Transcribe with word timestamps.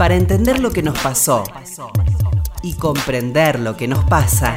Para 0.00 0.16
entender 0.16 0.60
lo 0.60 0.70
que 0.70 0.82
nos 0.82 0.98
pasó 0.98 1.44
y 2.62 2.72
comprender 2.72 3.60
lo 3.60 3.76
que 3.76 3.86
nos 3.86 4.02
pasa, 4.06 4.56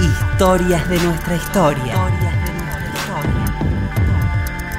historias 0.00 0.88
de 0.88 0.98
nuestra 1.00 1.36
historia. 1.36 1.94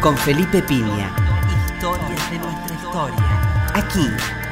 Con 0.01 0.17
Felipe 0.17 0.63
Piña. 0.63 1.15
Historias 1.75 2.31
de 2.31 2.39
nuestra 2.39 2.75
historia. 2.75 3.69
Aquí, 3.75 4.07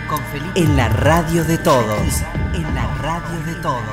con 0.07 0.21
Felipe. 0.25 0.59
en 0.59 0.77
la 0.77 0.89
radio 0.89 1.43
de 1.45 1.57
todos. 1.57 2.21
En 2.53 2.75
la 2.75 2.95
radio 3.01 3.43
de 3.47 3.55
todos. 3.63 3.83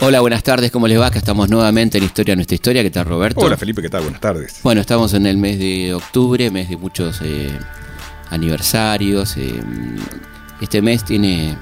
Hola, 0.00 0.20
buenas 0.20 0.44
tardes, 0.44 0.70
¿cómo 0.70 0.86
les 0.86 1.00
va? 1.00 1.06
Acá 1.06 1.18
estamos 1.18 1.50
nuevamente 1.50 1.98
en 1.98 2.04
Historia 2.04 2.36
Nuestra 2.36 2.54
Historia. 2.54 2.84
¿Qué 2.84 2.90
tal, 2.90 3.06
Roberto? 3.06 3.40
Hola, 3.40 3.56
Felipe, 3.56 3.82
¿qué 3.82 3.90
tal? 3.90 4.02
Buenas 4.02 4.20
tardes. 4.20 4.60
Bueno, 4.62 4.80
estamos 4.80 5.12
en 5.14 5.26
el 5.26 5.38
mes 5.38 5.58
de 5.58 5.92
octubre, 5.92 6.52
mes 6.52 6.68
de 6.68 6.76
muchos 6.76 7.20
eh, 7.24 7.50
aniversarios. 8.30 9.36
eh, 9.36 9.60
este 10.60 10.82
mes 10.82 11.04
tiene 11.04 11.56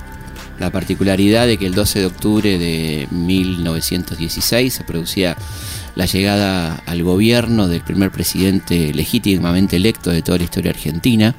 la 0.59 0.71
particularidad 0.71 1.47
de 1.47 1.59
que 1.59 1.67
el 1.67 1.75
12 1.75 2.01
de 2.01 2.07
octubre 2.07 2.59
de 2.59 3.09
1916 3.11 4.73
se 4.73 4.85
producía 4.85 5.37
la 5.95 6.07
llegada 6.07 6.83
al 6.87 7.03
gobierno 7.03 7.69
del 7.69 7.83
primer 7.83 8.11
presidente 8.11 8.93
legítimamente 8.95 9.77
electo 9.77 10.11
de 10.11 10.23
toda 10.23 10.39
la 10.39 10.45
historia 10.45 10.71
argentina, 10.71 11.35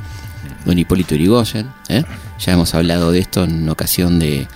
don 0.66 0.78
Hipólito 0.78 1.16
Yrigoyen. 1.16 1.68
¿eh? 1.90 2.04
Ya 2.40 2.54
hemos 2.54 2.74
hablado 2.76 3.12
de 3.12 3.20
esto 3.20 3.44
en 3.44 3.68
ocasión 3.70 4.20
de 4.20 4.48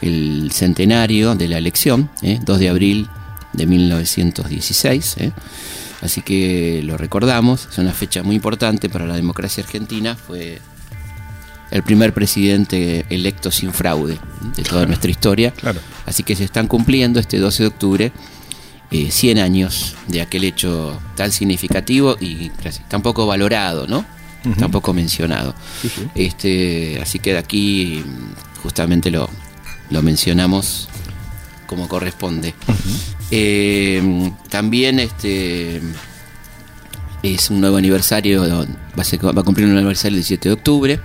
el 0.00 0.50
centenario 0.52 1.34
de 1.34 1.48
la 1.48 1.58
elección, 1.58 2.10
¿eh? 2.22 2.38
2 2.44 2.58
de 2.58 2.68
abril 2.68 3.08
de 3.52 3.66
1916. 3.66 5.16
¿eh? 5.18 5.32
Así 6.04 6.20
que 6.20 6.82
lo 6.84 6.98
recordamos, 6.98 7.66
es 7.72 7.78
una 7.78 7.94
fecha 7.94 8.22
muy 8.22 8.36
importante 8.36 8.90
para 8.90 9.06
la 9.06 9.16
democracia 9.16 9.64
argentina, 9.64 10.14
fue 10.14 10.60
el 11.70 11.82
primer 11.82 12.12
presidente 12.12 13.06
electo 13.08 13.50
sin 13.50 13.72
fraude 13.72 14.18
de 14.54 14.62
toda 14.62 14.84
nuestra 14.84 15.10
historia. 15.10 15.52
Claro. 15.52 15.80
Así 16.04 16.22
que 16.22 16.36
se 16.36 16.44
están 16.44 16.68
cumpliendo 16.68 17.18
este 17.18 17.38
12 17.38 17.62
de 17.62 17.66
octubre 17.66 18.12
eh, 18.90 19.10
100 19.10 19.38
años 19.38 19.96
de 20.06 20.20
aquel 20.20 20.44
hecho 20.44 21.00
tan 21.16 21.32
significativo 21.32 22.18
y 22.20 22.50
gracias, 22.60 22.86
tan 22.86 23.00
poco 23.00 23.26
valorado, 23.26 23.86
¿no? 23.86 24.04
Ujú. 24.44 24.60
Tan 24.60 24.70
poco 24.70 24.92
mencionado. 24.92 25.54
Sí, 25.80 25.88
sí. 25.88 26.08
Este, 26.14 27.00
así 27.00 27.18
que 27.18 27.32
de 27.32 27.38
aquí 27.38 28.04
justamente 28.62 29.10
lo, 29.10 29.30
lo 29.88 30.02
mencionamos 30.02 30.90
como 31.66 31.88
corresponde. 31.88 32.54
Eh, 33.36 34.30
también 34.48 35.00
este 35.00 35.80
es 37.22 37.50
un 37.50 37.60
nuevo 37.60 37.76
aniversario, 37.78 38.42
va 38.42 38.66
a, 39.02 39.04
ser- 39.04 39.24
va 39.24 39.40
a 39.40 39.44
cumplir 39.44 39.66
un 39.66 39.76
aniversario 39.76 40.10
el 40.16 40.20
17 40.22 40.48
de 40.48 40.52
octubre, 40.52 41.00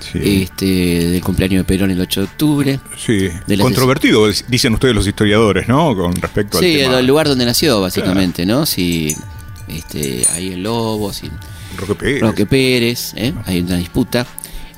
Sí. 0.00 0.42
este, 0.42 0.64
del 1.10 1.22
cumpleaños 1.22 1.60
de 1.60 1.64
Perón 1.64 1.90
el 1.90 2.00
8 2.00 2.20
de 2.22 2.26
octubre. 2.26 2.80
Sí. 2.96 3.28
de 3.46 3.58
Controvertido, 3.58 4.26
dicen 4.48 4.74
ustedes 4.74 4.94
los 4.94 5.06
historiadores, 5.06 5.68
¿no? 5.68 5.94
Con 5.94 6.16
respecto 6.16 6.58
al 6.58 6.64
Sí, 6.64 6.78
tema. 6.78 6.98
el 6.98 7.06
lugar 7.06 7.28
donde 7.28 7.44
nació, 7.44 7.80
básicamente, 7.80 8.44
¿no? 8.44 8.66
Si 8.66 9.14
este, 9.68 10.26
ahí 10.34 10.52
en 10.54 10.62
Lobo, 10.62 11.12
si 11.12 11.30
Roque 11.76 11.94
Pérez. 11.94 12.20
Roque 12.20 12.46
Pérez, 12.46 13.12
¿eh? 13.16 13.32
hay 13.46 13.60
una 13.60 13.76
disputa. 13.76 14.26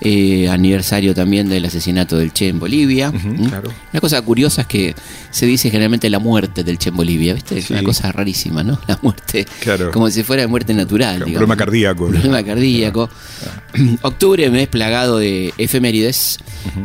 Eh, 0.07 0.51
aniversario 0.51 1.15
también 1.15 1.49
del 1.49 1.65
asesinato 1.65 2.19
del 2.19 2.31
Che 2.33 2.49
en 2.49 2.59
Bolivia. 2.59 3.11
Claro. 3.49 3.71
Una 3.91 4.01
cosa 4.01 4.21
curiosa 4.21 4.61
es 4.61 4.67
que 4.67 4.95
se 5.31 5.47
dice 5.47 5.71
generalmente 5.71 6.11
la 6.11 6.19
muerte 6.19 6.63
del 6.63 6.77
Che 6.77 6.91
en 6.91 6.97
Bolivia, 6.97 7.33
¿viste? 7.33 7.59
Es 7.59 7.65
Sí. 7.67 7.73
una 7.73 7.83
cosa 7.83 8.13
rarísima, 8.13 8.63
¿no? 8.63 8.79
La 8.87 8.99
muerte, 9.01 9.47
Claro. 9.61 9.91
como 9.93 10.11
si 10.11 10.23
fuera 10.23 10.47
muerte 10.47 10.75
natural. 10.75 11.15
Digamos. 11.21 11.33
problema 11.37 11.57
cardíaco. 11.57 12.09
Problema 12.09 12.43
cardíaco. 12.43 13.09
Octubre, 14.03 14.49
mes 14.51 14.69
plagado 14.69 15.19
de 15.19 15.53
efemérides. 15.59 16.39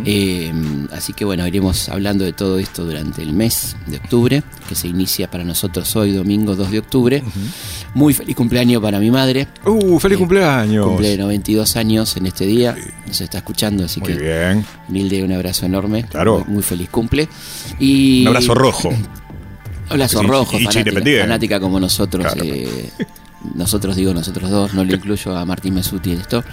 Eh, 0.05 0.51
así 0.91 1.13
que 1.13 1.23
bueno, 1.23 1.47
iremos 1.47 1.87
hablando 1.89 2.25
de 2.25 2.33
todo 2.33 2.59
esto 2.59 2.83
durante 2.85 3.21
el 3.21 3.33
mes 3.33 3.75
de 3.87 3.97
octubre, 3.97 4.43
que 4.67 4.75
se 4.75 4.87
inicia 4.87 5.29
para 5.31 5.43
nosotros 5.43 5.95
hoy, 5.95 6.11
domingo 6.11 6.55
2 6.55 6.71
de 6.71 6.79
octubre. 6.79 7.23
Muy 7.93 8.13
feliz 8.13 8.35
cumpleaños 8.35 8.81
para 8.81 8.99
mi 8.99 9.09
madre. 9.11 9.47
Uh, 9.65 9.99
feliz 9.99 10.15
Eh, 10.15 10.19
cumpleaños. 10.19 10.85
Cumple 10.85 11.17
92 11.17 11.75
años 11.77 12.17
en 12.17 12.25
este 12.25 12.45
día. 12.45 12.75
Nos 13.07 13.21
está 13.21 13.37
escuchando, 13.37 13.85
así 13.85 13.99
Muy 13.99 14.13
que 14.13 14.19
bien. 14.19 14.65
Milde, 14.89 15.23
un 15.23 15.31
abrazo 15.31 15.65
enorme. 15.65 16.05
Claro. 16.05 16.43
Muy, 16.45 16.55
muy 16.55 16.63
feliz 16.63 16.89
cumple. 16.89 17.27
Y 17.79 18.21
Un 18.23 18.27
abrazo 18.29 18.53
rojo. 18.53 18.89
Abrazo 19.89 20.19
Sí, 20.19 20.27
rojo, 20.27 20.59
fanática, 20.59 21.01
fanática 21.21 21.59
como 21.59 21.79
nosotros. 21.79 22.23
Claro. 22.33 22.43
eh, 22.43 22.89
nosotros 23.55 23.95
digo 23.95 24.13
nosotros 24.13 24.49
dos, 24.49 24.73
no 24.73 24.83
lo 24.83 24.93
incluyo 24.95 25.35
a 25.37 25.45
Martín 25.45 25.73
Mesuti 25.75 26.11
en 26.11 26.21
esto. 26.21 26.43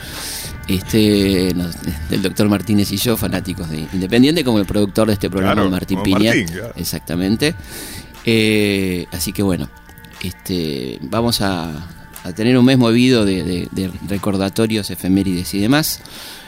Este, 0.69 1.53
nos- 1.55 1.77
el 2.11 2.23
doctor 2.23 2.49
Martínez 2.49 2.91
y 2.93 2.97
yo, 2.97 3.17
fanáticos 3.17 3.69
de 3.71 3.87
Independiente, 3.93 4.43
como 4.45 4.59
el 4.59 4.67
productor 4.67 5.07
de 5.09 5.15
este 5.15 5.31
programa, 5.31 5.55
Claro, 5.55 5.71
Martín 5.71 6.03
Piña. 6.03 6.31
Martín, 6.31 6.49
claro. 6.49 6.73
Exactamente. 6.77 7.55
Eh, 8.25 9.07
así 9.13 9.33
que 9.33 9.43
bueno, 9.43 9.69
este, 10.23 10.99
vamos 11.03 11.41
a, 11.41 11.89
a 12.25 12.33
tener 12.33 12.59
un 12.59 12.65
mes 12.65 12.79
movido 12.79 13.25
de, 13.25 13.45
de- 13.45 13.69
de 13.71 13.91
recordatorios, 14.09 14.91
efemérides 14.91 15.55
y 15.55 15.61
demás. 15.61 16.01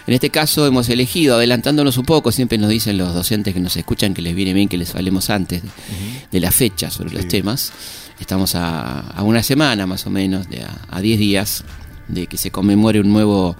En 0.08 0.14
este 0.14 0.30
caso 0.30 0.66
hemos 0.66 0.88
elegido, 0.88 1.36
adelantándonos 1.36 1.98
un 1.98 2.06
poco, 2.06 2.32
siempre 2.32 2.56
nos 2.56 2.70
dicen 2.70 2.96
los 2.96 3.12
docentes 3.14 3.52
que 3.52 3.60
nos 3.60 3.76
escuchan 3.76 4.14
que 4.14 4.22
les 4.22 4.34
viene 4.34 4.54
bien 4.54 4.66
que 4.68 4.78
les 4.78 4.94
hablemos 4.94 5.28
antes 5.28 5.62
de, 5.62 5.68
de 6.32 6.40
la 6.40 6.50
fecha 6.50 6.90
sobre 6.90 7.12
los 7.12 7.28
temas. 7.28 7.72
Estamos 8.20 8.54
a, 8.54 9.00
a 9.00 9.22
una 9.22 9.42
semana 9.42 9.86
más 9.86 10.06
o 10.06 10.10
menos, 10.10 10.48
de 10.48 10.62
a, 10.62 10.76
a 10.90 11.00
10 11.00 11.18
días, 11.18 11.64
de 12.08 12.26
que 12.26 12.36
se 12.36 12.50
conmemore 12.50 13.00
un 13.00 13.12
nuevo 13.12 13.56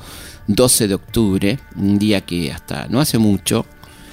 12 0.49 0.89
de 0.89 0.95
octubre, 0.95 1.59
un 1.77 1.99
día 1.99 2.23
que 2.23 2.53
hasta 2.53 2.87
no 2.89 3.01
hace 3.01 3.19
mucho 3.19 3.67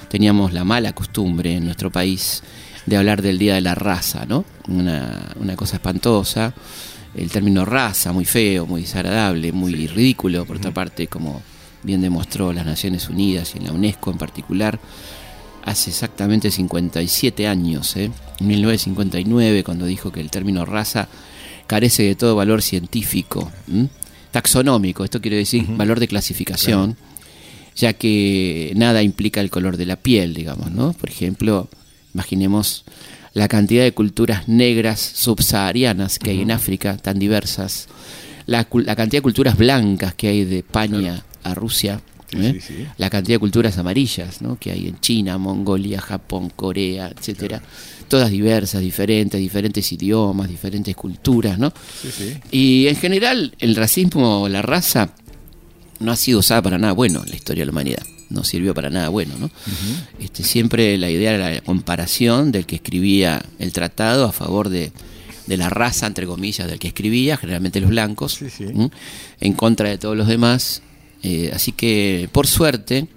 teníamos 0.08 0.52
la 0.52 0.64
mala 0.64 0.92
costumbre 0.92 1.54
en 1.54 1.64
nuestro 1.64 1.90
país 1.90 2.42
de 2.86 2.96
hablar 2.96 3.22
del 3.22 3.38
Día 3.38 3.54
de 3.56 3.60
la 3.60 3.74
Raza, 3.74 4.24
¿no? 4.26 4.44
Una, 4.68 5.32
una 5.36 5.56
cosa 5.56 5.76
espantosa. 5.76 6.54
El 7.14 7.30
término 7.30 7.64
raza, 7.64 8.12
muy 8.12 8.26
feo, 8.26 8.66
muy 8.66 8.82
desagradable, 8.82 9.50
muy 9.50 9.86
ridículo, 9.86 10.44
por 10.44 10.56
otra 10.56 10.72
parte, 10.72 11.06
como 11.06 11.40
bien 11.82 12.02
demostró 12.02 12.52
las 12.52 12.66
Naciones 12.66 13.08
Unidas 13.08 13.54
y 13.54 13.60
la 13.60 13.72
UNESCO 13.72 14.10
en 14.10 14.18
particular, 14.18 14.78
hace 15.66 15.90
exactamente 15.90 16.50
57 16.50 17.46
años, 17.48 17.96
¿eh? 17.96 18.10
en 18.38 18.46
1959, 18.46 19.64
cuando 19.64 19.84
dijo 19.84 20.12
que 20.12 20.20
el 20.20 20.30
término 20.30 20.64
raza 20.64 21.08
carece 21.66 22.04
de 22.04 22.14
todo 22.14 22.36
valor 22.36 22.62
científico, 22.62 23.50
taxonómico, 24.30 25.04
esto 25.04 25.20
quiere 25.20 25.36
decir 25.36 25.66
valor 25.68 25.98
de 25.98 26.06
clasificación, 26.06 26.96
ya 27.74 27.92
que 27.94 28.72
nada 28.76 29.02
implica 29.02 29.40
el 29.40 29.50
color 29.50 29.76
de 29.76 29.86
la 29.86 29.96
piel, 29.96 30.34
digamos, 30.34 30.70
¿no? 30.70 30.92
Por 30.92 31.10
ejemplo, 31.10 31.68
imaginemos 32.14 32.84
la 33.34 33.48
cantidad 33.48 33.82
de 33.82 33.92
culturas 33.92 34.46
negras 34.46 35.00
subsaharianas 35.00 36.20
que 36.20 36.30
hay 36.30 36.42
en 36.42 36.52
África, 36.52 36.96
tan 36.96 37.18
diversas, 37.18 37.88
la, 38.46 38.68
la 38.72 38.94
cantidad 38.94 39.18
de 39.18 39.22
culturas 39.22 39.58
blancas 39.58 40.14
que 40.14 40.28
hay 40.28 40.44
de 40.44 40.58
España 40.58 41.24
a 41.42 41.54
Rusia, 41.54 42.00
Sí, 42.30 42.38
¿eh? 42.38 42.52
sí, 42.54 42.60
sí. 42.60 42.86
la 42.98 43.08
cantidad 43.10 43.36
de 43.36 43.40
culturas 43.40 43.78
amarillas 43.78 44.42
¿no? 44.42 44.58
que 44.58 44.72
hay 44.72 44.88
en 44.88 44.98
China, 45.00 45.38
Mongolia, 45.38 46.00
Japón, 46.00 46.50
Corea, 46.54 47.08
etcétera, 47.16 47.62
todas 48.08 48.30
diversas, 48.30 48.80
diferentes, 48.80 49.40
diferentes 49.40 49.90
idiomas, 49.92 50.48
diferentes 50.48 50.94
culturas, 50.96 51.58
¿no? 51.58 51.72
Y 52.50 52.86
en 52.88 52.96
general 52.96 53.54
el 53.58 53.76
racismo 53.76 54.42
o 54.42 54.48
la 54.48 54.62
raza 54.62 55.10
no 56.00 56.12
ha 56.12 56.16
sido 56.16 56.40
usada 56.40 56.62
para 56.62 56.78
nada 56.78 56.92
bueno 56.92 57.22
en 57.24 57.30
la 57.30 57.36
historia 57.36 57.62
de 57.62 57.66
la 57.66 57.72
humanidad. 57.72 58.02
No 58.28 58.42
sirvió 58.42 58.74
para 58.74 58.90
nada 58.90 59.08
bueno, 59.08 59.34
¿no? 59.38 59.50
este, 60.18 60.42
siempre 60.42 60.98
la 60.98 61.08
idea 61.08 61.32
era 61.32 61.50
la 61.50 61.60
comparación 61.60 62.50
del 62.50 62.66
que 62.66 62.74
escribía 62.76 63.40
el 63.60 63.72
tratado 63.72 64.24
a 64.24 64.32
favor 64.32 64.68
de, 64.68 64.90
de 65.46 65.56
la 65.56 65.70
raza, 65.70 66.08
entre 66.08 66.26
comillas, 66.26 66.66
del 66.66 66.80
que 66.80 66.88
escribía, 66.88 67.36
generalmente 67.36 67.80
los 67.80 67.90
blancos, 67.90 68.32
Sí, 68.34 68.50
sí. 68.50 68.64
¿m? 68.64 68.90
en 69.40 69.52
contra 69.52 69.88
de 69.88 69.98
todos 69.98 70.16
los 70.16 70.26
demás. 70.26 70.82
Eh, 71.28 71.50
así 71.52 71.72
que, 71.72 72.28
por 72.30 72.46
suerte, 72.46 73.08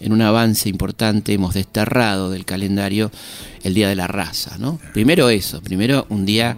en 0.00 0.12
un 0.12 0.22
avance 0.22 0.70
importante 0.70 1.34
hemos 1.34 1.52
desterrado 1.52 2.30
del 2.30 2.46
calendario 2.46 3.10
el 3.62 3.74
Día 3.74 3.90
de 3.90 3.94
la 3.94 4.06
Raza, 4.06 4.56
¿no? 4.56 4.80
Primero 4.94 5.28
eso, 5.28 5.60
primero 5.60 6.06
un 6.08 6.24
día 6.24 6.56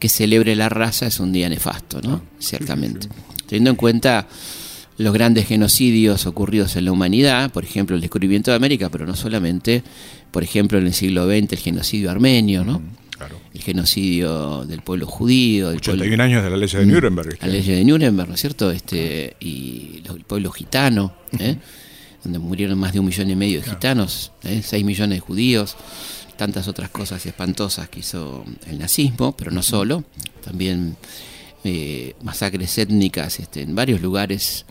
que 0.00 0.08
celebre 0.08 0.56
la 0.56 0.68
raza 0.68 1.06
es 1.06 1.20
un 1.20 1.30
día 1.30 1.48
nefasto, 1.48 2.00
¿no? 2.02 2.22
Ciertamente. 2.40 3.06
Teniendo 3.46 3.70
en 3.70 3.76
cuenta 3.76 4.26
los 4.98 5.14
grandes 5.14 5.46
genocidios 5.46 6.26
ocurridos 6.26 6.74
en 6.74 6.86
la 6.86 6.92
humanidad, 6.92 7.52
por 7.52 7.62
ejemplo, 7.62 7.94
el 7.94 8.02
descubrimiento 8.02 8.50
de 8.50 8.56
América, 8.56 8.88
pero 8.88 9.06
no 9.06 9.14
solamente, 9.14 9.84
por 10.32 10.42
ejemplo, 10.42 10.76
en 10.76 10.88
el 10.88 10.92
siglo 10.92 11.26
XX 11.28 11.52
el 11.52 11.58
genocidio 11.58 12.10
armenio, 12.10 12.64
¿no? 12.64 12.82
Claro. 13.22 13.40
El 13.54 13.62
genocidio 13.62 14.64
del 14.64 14.82
pueblo 14.82 15.06
judío, 15.06 15.70
del 15.70 15.80
pueblo, 15.80 16.02
81 16.02 16.22
años 16.22 16.42
de 16.42 16.50
la 16.50 16.56
ley 16.56 16.68
de 16.68 16.86
Nuremberg. 16.86 17.38
la 17.40 17.48
ley 17.48 17.62
de 17.62 17.84
Nuremberg, 17.84 18.28
¿no 18.28 18.34
es 18.34 18.40
cierto? 18.40 18.70
Este, 18.70 19.36
y 19.38 20.02
el 20.08 20.24
pueblo 20.24 20.50
gitano, 20.50 21.14
¿eh? 21.38 21.56
donde 22.24 22.38
murieron 22.38 22.78
más 22.78 22.92
de 22.92 23.00
un 23.00 23.06
millón 23.06 23.30
y 23.30 23.36
medio 23.36 23.60
de 23.60 23.68
gitanos, 23.68 24.32
¿eh? 24.44 24.60
seis 24.64 24.84
millones 24.84 25.18
de 25.18 25.20
judíos, 25.20 25.76
tantas 26.36 26.68
otras 26.68 26.90
cosas 26.90 27.24
espantosas 27.26 27.88
que 27.88 28.00
hizo 28.00 28.44
el 28.66 28.78
nazismo, 28.78 29.36
pero 29.36 29.50
no 29.50 29.62
solo, 29.62 30.04
también 30.44 30.96
eh, 31.64 32.14
masacres 32.22 32.76
étnicas 32.78 33.38
este, 33.38 33.62
en 33.62 33.74
varios 33.74 34.00
lugares 34.00 34.66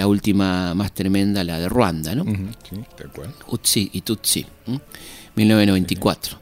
la 0.00 0.06
última 0.06 0.74
más 0.74 0.92
tremenda, 0.92 1.44
la 1.44 1.58
de 1.58 1.68
Ruanda, 1.68 2.14
¿no? 2.14 2.24
Sí, 2.24 2.76
tal 2.96 3.10
cual. 3.12 3.34
Utsi 3.48 3.90
y 3.92 4.00
Tutsi, 4.00 4.46
¿m? 4.66 4.80
1994. 5.36 6.38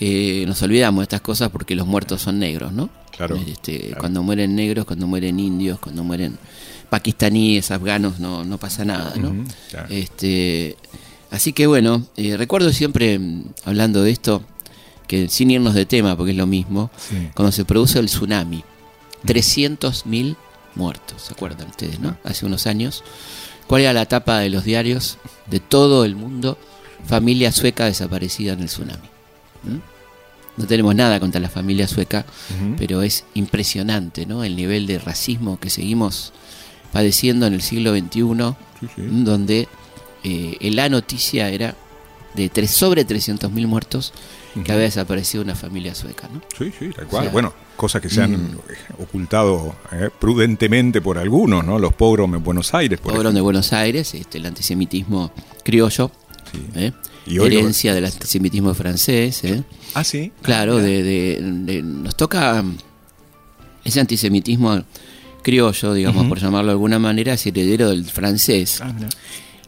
Eh, 0.00 0.44
nos 0.46 0.60
olvidamos 0.62 1.00
de 1.00 1.02
estas 1.04 1.20
cosas 1.20 1.50
porque 1.50 1.76
los 1.76 1.86
muertos 1.86 2.20
son 2.22 2.40
negros, 2.40 2.72
¿no? 2.72 2.90
Claro, 3.16 3.36
Este, 3.36 3.78
claro. 3.78 4.00
Cuando 4.00 4.22
mueren 4.24 4.56
negros, 4.56 4.84
cuando 4.86 5.06
mueren 5.06 5.38
indios, 5.38 5.78
cuando 5.78 6.02
mueren 6.02 6.36
pakistaníes, 6.90 7.70
afganos, 7.70 8.18
no, 8.18 8.44
no 8.44 8.58
pasa 8.58 8.84
nada, 8.84 9.14
¿no? 9.16 9.44
Claro. 9.70 9.86
Este, 9.88 10.76
así 11.30 11.52
que 11.52 11.66
bueno, 11.68 12.06
eh, 12.16 12.36
recuerdo 12.36 12.72
siempre, 12.72 13.18
mm, 13.20 13.44
hablando 13.64 14.02
de 14.02 14.10
esto, 14.10 14.42
que 15.06 15.28
sin 15.28 15.52
irnos 15.52 15.74
de 15.74 15.86
tema, 15.86 16.16
porque 16.16 16.32
es 16.32 16.36
lo 16.36 16.46
mismo, 16.48 16.90
Sí. 16.98 17.28
cuando 17.34 17.52
se 17.52 17.64
produce 17.64 18.00
el 18.00 18.06
tsunami, 18.06 18.64
300.000 19.24 20.36
muertos, 20.76 21.22
¿se 21.22 21.32
acuerdan 21.34 21.68
ustedes, 21.68 21.98
no? 22.00 22.16
Hace 22.24 22.46
unos 22.46 22.66
años. 22.66 23.02
¿Cuál 23.66 23.82
era 23.82 23.92
la 23.92 24.06
tapa 24.06 24.38
de 24.38 24.48
los 24.50 24.64
diarios 24.64 25.18
de 25.46 25.60
todo 25.60 26.04
el 26.04 26.14
mundo? 26.16 26.56
Familia 27.06 27.50
sueca 27.52 27.84
desaparecida 27.86 28.52
en 28.52 28.60
el 28.60 28.66
tsunami. 28.66 29.08
¿Mm? 29.64 29.78
No 30.58 30.66
tenemos 30.66 30.94
nada 30.94 31.20
contra 31.20 31.40
la 31.40 31.50
familia 31.50 31.86
sueca, 31.86 32.24
pero 32.78 33.02
es 33.02 33.24
impresionante, 33.34 34.24
¿no? 34.24 34.42
El 34.42 34.56
nivel 34.56 34.86
de 34.86 34.98
racismo 34.98 35.60
que 35.60 35.68
seguimos 35.68 36.32
padeciendo 36.92 37.46
en 37.46 37.52
el 37.54 37.60
siglo 37.62 37.92
XXI, 37.94 38.54
Sí, 38.80 38.86
sí. 38.94 39.00
¿m? 39.02 39.24
donde 39.24 39.68
eh, 40.24 40.56
la 40.72 40.88
noticia 40.88 41.48
era 41.50 41.74
de 42.34 42.48
tres, 42.48 42.70
sobre 42.70 43.06
300.000 43.06 43.66
muertos 43.66 44.12
que 44.64 44.72
había 44.72 44.84
desaparecido 44.84 45.42
una 45.44 45.54
familia 45.54 45.94
sueca, 45.94 46.28
¿no? 46.32 46.40
Sí, 46.56 46.72
sí, 46.78 46.88
tal 46.94 47.06
cual. 47.06 47.24
sea, 47.24 47.32
bueno, 47.32 47.52
cosas 47.76 48.02
que 48.02 48.10
se 48.10 48.22
han 48.22 48.32
mm. 48.32 48.58
ocultado 49.02 49.76
eh, 49.92 50.10
prudentemente 50.18 51.00
por 51.00 51.18
algunos, 51.18 51.64
¿no? 51.64 51.78
Los 51.78 51.94
pogroms 51.94 52.36
en 52.36 52.42
Buenos 52.44 52.74
Aires, 52.74 52.98
por 52.98 53.12
Pogrom 53.12 53.34
de. 53.34 53.40
Buenos 53.40 53.72
Aires, 53.72 54.12
este, 54.14 54.38
el 54.38 54.46
antisemitismo 54.46 55.32
criollo, 55.62 56.10
Sí. 56.52 56.58
¿eh? 56.76 56.92
Y 57.26 57.38
hoy 57.38 57.50
lo- 57.50 57.58
herencia 57.58 57.92
del 57.94 58.04
antisemitismo 58.04 58.72
francés, 58.74 59.42
¿eh? 59.44 59.62
Ah, 59.94 60.04
sí. 60.04 60.30
Claro, 60.42 60.76
Ah, 60.78 60.82
de, 60.82 61.02
de- 61.02 61.40
de- 61.42 61.82
nos 61.82 62.16
toca 62.16 62.62
mm, 62.62 62.76
ese 63.84 64.00
antisemitismo 64.00 64.82
criollo, 65.42 65.92
digamos, 65.94 66.26
por 66.26 66.38
llamarlo 66.40 66.68
de 66.68 66.72
alguna 66.72 66.98
manera, 66.98 67.34
es 67.34 67.46
heredero 67.46 67.90
del 67.90 68.04
francés. 68.04 68.80
Ah. 68.82 68.92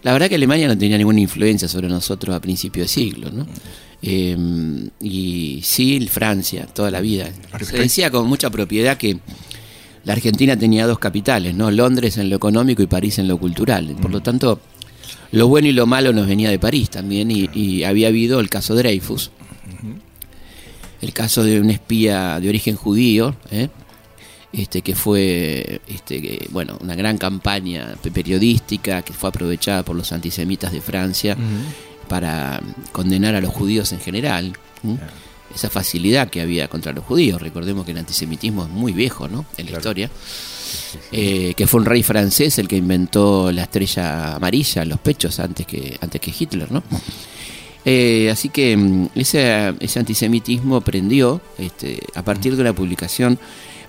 La 0.03 0.13
verdad 0.13 0.29
que 0.29 0.37
Alemania 0.37 0.69
no 0.69 0.79
tenía 0.79 0.97
ninguna 0.99 1.21
influencia 1.21 1.67
sobre 1.69 1.89
nosotros 1.89 2.35
a 2.35 2.41
principios 2.41 2.85
de 2.87 2.89
siglo, 2.95 3.31
¿no? 3.33 3.47
Eh, 4.03 4.37
y 5.01 5.61
sí, 5.65 6.07
Francia, 6.09 6.67
toda 6.67 6.91
la 6.91 7.01
vida. 7.01 7.27
Se 7.27 7.77
decía 7.83 8.11
con 8.11 8.27
mucha 8.29 8.49
propiedad 8.51 8.97
que 8.97 9.19
la 10.05 10.13
Argentina 10.13 10.57
tenía 10.57 10.87
dos 10.87 10.99
capitales, 10.99 11.55
¿no? 11.55 11.71
Londres 11.71 12.17
en 12.17 12.31
lo 12.31 12.37
económico 12.37 12.83
y 12.83 12.87
París 12.87 13.19
en 13.19 13.29
lo 13.29 13.39
cultural. 13.39 13.97
Por 14.01 14.11
lo 14.11 14.21
tanto, 14.21 14.61
lo 15.33 15.49
bueno 15.49 15.69
y 15.69 15.73
lo 15.73 15.87
malo 15.87 16.13
nos 16.13 16.27
venía 16.29 16.49
de 16.51 16.59
París 16.59 16.91
también 16.91 17.31
y, 17.31 17.51
y 17.53 17.83
había 17.85 18.09
habido 18.09 18.41
el 18.41 18.49
caso 18.49 18.75
Dreyfus, 18.75 19.31
el 21.01 21.13
caso 21.13 21.43
de 21.45 21.61
un 21.61 21.71
espía 21.71 22.41
de 22.41 22.49
origen 22.49 22.77
judío, 22.77 23.37
¿eh? 23.51 23.69
este 24.53 24.81
que 24.81 24.95
fue 24.95 25.81
este 25.89 26.23
que, 26.23 26.47
bueno 26.51 26.79
una 26.81 26.95
gran 26.95 27.19
campaña 27.19 27.95
pe- 28.03 28.11
periodística 28.11 29.03
que 29.03 29.13
fue 29.13 29.29
aprovechada 29.29 29.83
por 29.85 29.95
los 29.95 30.11
antisemitas 30.11 30.73
de 30.73 30.81
Francia 30.81 31.37
para 32.09 32.61
condenar 32.93 33.35
a 33.35 33.41
los 33.41 33.53
judíos 33.53 33.93
en 33.93 34.01
general 34.01 34.53
esa 35.55 35.71
facilidad 35.71 36.29
que 36.29 36.41
había 36.41 36.69
contra 36.69 36.93
los 36.93 37.05
judíos. 37.05 37.41
Recordemos 37.41 37.85
que 37.85 37.93
el 37.93 37.99
antisemitismo 37.99 38.65
es 38.65 38.71
muy 38.71 38.93
viejo 38.93 39.29
no 39.29 39.45
en 39.57 39.67
la 39.67 39.71
Claro. 39.73 39.79
historia. 39.79 40.11
Eh, 41.13 41.55
que 41.57 41.67
fue 41.67 41.81
un 41.81 41.87
rey 41.87 42.03
francés 42.03 42.59
el 42.59 42.69
que 42.69 42.77
inventó 42.77 43.51
la 43.53 43.63
estrella 43.63 44.35
amarilla 44.35 44.83
en 44.83 44.91
los 44.91 45.01
pechos 45.01 45.39
antes 45.41 45.67
que 45.67 45.97
antes 46.01 46.21
que 46.21 46.33
Hitler 46.39 46.71
no 46.71 46.83
eh, 47.87 48.29
así 48.31 48.51
que 48.51 48.77
mm, 48.77 49.09
ese, 49.15 49.75
ese 49.81 49.99
antisemitismo 49.99 50.81
prendió 50.83 51.41
este, 51.57 52.01
a 52.15 52.23
partir 52.23 52.55
de 52.55 52.61
una 52.63 52.75
publicación 52.75 53.39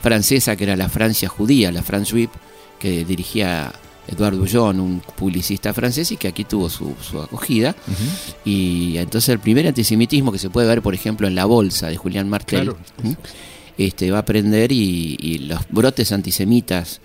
francesa 0.01 0.55
que 0.55 0.63
era 0.63 0.77
la 0.77 0.87
Francia 0.87 1.27
judía, 1.27 1.71
la 1.71 1.83
France 1.83 2.11
Juive, 2.11 2.31
que 2.79 3.03
dirigía 3.03 3.73
Edouard 4.11 4.35
Bouillon, 4.35 4.79
un 4.79 5.01
publicista 5.15 5.73
francés 5.73 6.11
y 6.11 6.17
que 6.17 6.27
aquí 6.27 6.43
tuvo 6.43 6.69
su, 6.69 6.95
su 7.01 7.21
acogida. 7.21 7.75
Y 8.45 8.97
entonces 8.97 9.29
el 9.29 9.39
primer 9.39 9.67
antisemitismo 9.67 10.31
que 10.31 10.39
se 10.39 10.49
puede 10.49 10.67
ver, 10.67 10.81
por 10.81 10.93
ejemplo, 10.93 11.27
en 11.27 11.35
La 11.35 11.45
Bolsa 11.45 11.87
de 11.87 11.97
Julián 11.97 12.29
Martel, 12.29 12.73
este, 13.77 14.11
va 14.11 14.19
a 14.19 14.25
prender 14.25 14.71
y, 14.71 15.17
y 15.19 15.37
los 15.39 15.61
brotes 15.69 16.11
antisemitas, 16.11 16.99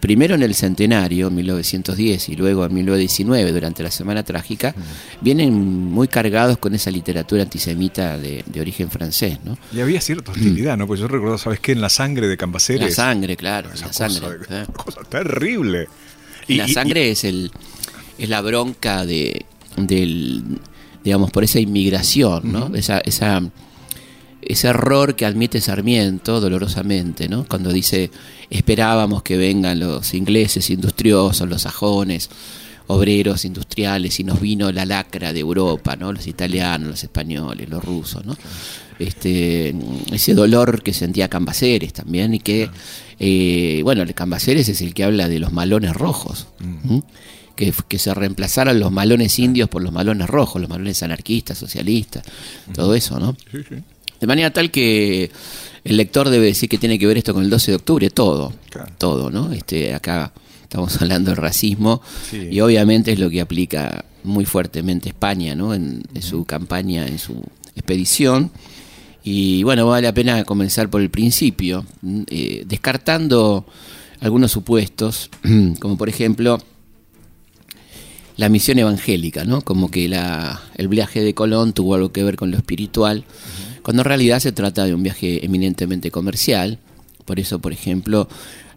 primero 0.00 0.34
en 0.36 0.42
el 0.42 0.54
centenario, 0.54 1.26
en 1.28 1.34
1910, 1.34 2.28
y 2.28 2.36
luego 2.36 2.64
en 2.64 2.72
1919, 2.74 3.52
durante 3.52 3.82
la 3.82 3.90
Semana 3.90 4.22
Trágica, 4.22 4.74
vienen 5.20 5.52
muy 5.52 6.06
cargados 6.08 6.58
con 6.58 6.74
esa 6.74 6.90
literatura 6.90 7.42
antisemita 7.42 8.16
de, 8.18 8.44
de 8.46 8.60
origen 8.60 8.88
francés, 8.90 9.38
¿no? 9.44 9.58
Y 9.72 9.80
había 9.80 10.00
cierta 10.00 10.30
hostilidad, 10.32 10.76
¿no? 10.78 10.86
Pues 10.86 11.00
yo 11.00 11.08
recuerdo, 11.08 11.38
¿sabes 11.38 11.60
qué? 11.60 11.72
En 11.72 11.80
la 11.80 11.88
sangre 11.88 12.28
de 12.28 12.36
Cambaceres. 12.36 12.82
La 12.82 12.90
sangre, 13.04 13.36
claro, 13.36 13.70
esa 13.72 13.86
la 13.86 13.88
cosa, 13.88 14.08
sangre. 14.08 14.38
¿eh? 14.50 14.66
cosa 14.76 15.00
terrible. 15.08 15.88
Y- 16.48 16.54
la 16.56 16.68
y- 16.68 16.72
sangre 16.72 17.10
es 17.10 17.24
el 17.24 17.50
es 18.18 18.28
la 18.28 18.40
bronca 18.40 19.04
de 19.06 19.46
del 19.76 20.42
digamos 21.04 21.30
por 21.30 21.44
esa 21.44 21.58
inmigración, 21.60 22.52
¿no? 22.52 22.70
Esa 22.74 22.98
esa 23.00 23.42
ese 24.42 24.68
error 24.68 25.14
que 25.14 25.24
admite 25.24 25.60
Sarmiento 25.60 26.40
dolorosamente, 26.40 27.28
¿no? 27.28 27.44
Cuando 27.48 27.72
dice 27.72 28.10
esperábamos 28.50 29.22
que 29.22 29.36
vengan 29.36 29.78
los 29.80 30.14
ingleses 30.14 30.68
industriosos, 30.70 31.48
los 31.48 31.62
sajones, 31.62 32.28
obreros 32.88 33.44
industriales 33.44 34.18
y 34.20 34.24
nos 34.24 34.40
vino 34.40 34.70
la 34.72 34.84
lacra 34.84 35.32
de 35.32 35.40
Europa, 35.40 35.96
¿no? 35.96 36.12
Los 36.12 36.26
italianos, 36.26 36.88
los 36.90 37.02
españoles, 37.04 37.68
los 37.68 37.82
rusos, 37.84 38.24
¿no? 38.26 38.36
Este, 38.98 39.74
ese 40.12 40.34
dolor 40.34 40.82
que 40.82 40.92
sentía 40.92 41.28
Cambaceres 41.28 41.92
también 41.92 42.34
y 42.34 42.40
que, 42.40 42.68
eh, 43.24 43.80
bueno, 43.84 44.02
el 44.02 44.14
Cambaceres 44.14 44.68
es 44.68 44.80
el 44.80 44.94
que 44.94 45.04
habla 45.04 45.28
de 45.28 45.38
los 45.38 45.52
malones 45.52 45.94
rojos, 45.94 46.48
¿m? 46.60 47.02
que, 47.54 47.72
que 47.86 47.98
se 47.98 48.12
reemplazaran 48.14 48.80
los 48.80 48.90
malones 48.90 49.38
indios 49.38 49.68
por 49.68 49.80
los 49.82 49.92
malones 49.92 50.28
rojos, 50.28 50.60
los 50.60 50.68
malones 50.68 51.02
anarquistas, 51.04 51.56
socialistas, 51.56 52.24
todo 52.74 52.94
eso, 52.96 53.20
¿no? 53.20 53.36
Sí, 53.52 53.58
sí. 53.68 53.76
De 54.20 54.26
manera 54.26 54.50
tal 54.52 54.70
que 54.72 55.30
el 55.84 55.96
lector 55.96 56.30
debe 56.30 56.46
decir 56.46 56.68
que 56.68 56.78
tiene 56.78 56.98
que 56.98 57.06
ver 57.06 57.16
esto 57.18 57.32
con 57.32 57.44
el 57.44 57.50
12 57.50 57.70
de 57.72 57.76
octubre, 57.76 58.10
todo, 58.10 58.52
Claro. 58.70 58.92
todo, 58.98 59.30
¿no? 59.30 59.52
Este, 59.52 59.94
acá 59.94 60.32
estamos 60.62 60.96
hablando 61.00 61.30
del 61.30 61.36
racismo 61.36 62.02
Sí. 62.30 62.48
y 62.50 62.60
obviamente 62.60 63.12
es 63.12 63.18
lo 63.20 63.30
que 63.30 63.40
aplica 63.40 64.04
muy 64.24 64.44
fuertemente 64.46 65.08
España, 65.10 65.54
¿no? 65.54 65.74
En, 65.74 66.02
en 66.14 66.22
su 66.22 66.44
campaña, 66.44 67.06
en 67.06 67.18
su 67.20 67.42
expedición. 67.76 68.50
Y 69.24 69.62
bueno, 69.62 69.86
vale 69.86 70.06
la 70.06 70.14
pena 70.14 70.44
comenzar 70.44 70.90
por 70.90 71.00
el 71.00 71.10
principio, 71.10 71.86
mm, 72.02 72.22
eh, 72.28 72.64
descartando 72.66 73.64
algunos 74.20 74.52
supuestos, 74.52 75.30
como 75.80 75.96
por 75.96 76.08
ejemplo 76.08 76.58
la 78.36 78.48
misión 78.48 78.78
evangélica, 78.78 79.44
¿no? 79.44 79.60
Como 79.62 79.90
que 79.90 80.08
la, 80.08 80.62
el 80.76 80.88
viaje 80.88 81.22
de 81.22 81.34
Colón 81.34 81.72
tuvo 81.72 81.94
algo 81.94 82.12
que 82.12 82.24
ver 82.24 82.36
con 82.36 82.50
lo 82.50 82.56
espiritual, 82.56 83.24
cuando 83.82 84.02
en 84.02 84.06
realidad 84.06 84.40
se 84.40 84.52
trata 84.52 84.84
de 84.84 84.94
un 84.94 85.02
viaje 85.02 85.44
eminentemente 85.44 86.10
comercial. 86.10 86.78
Por 87.24 87.38
eso, 87.38 87.60
por 87.60 87.72
ejemplo, 87.72 88.28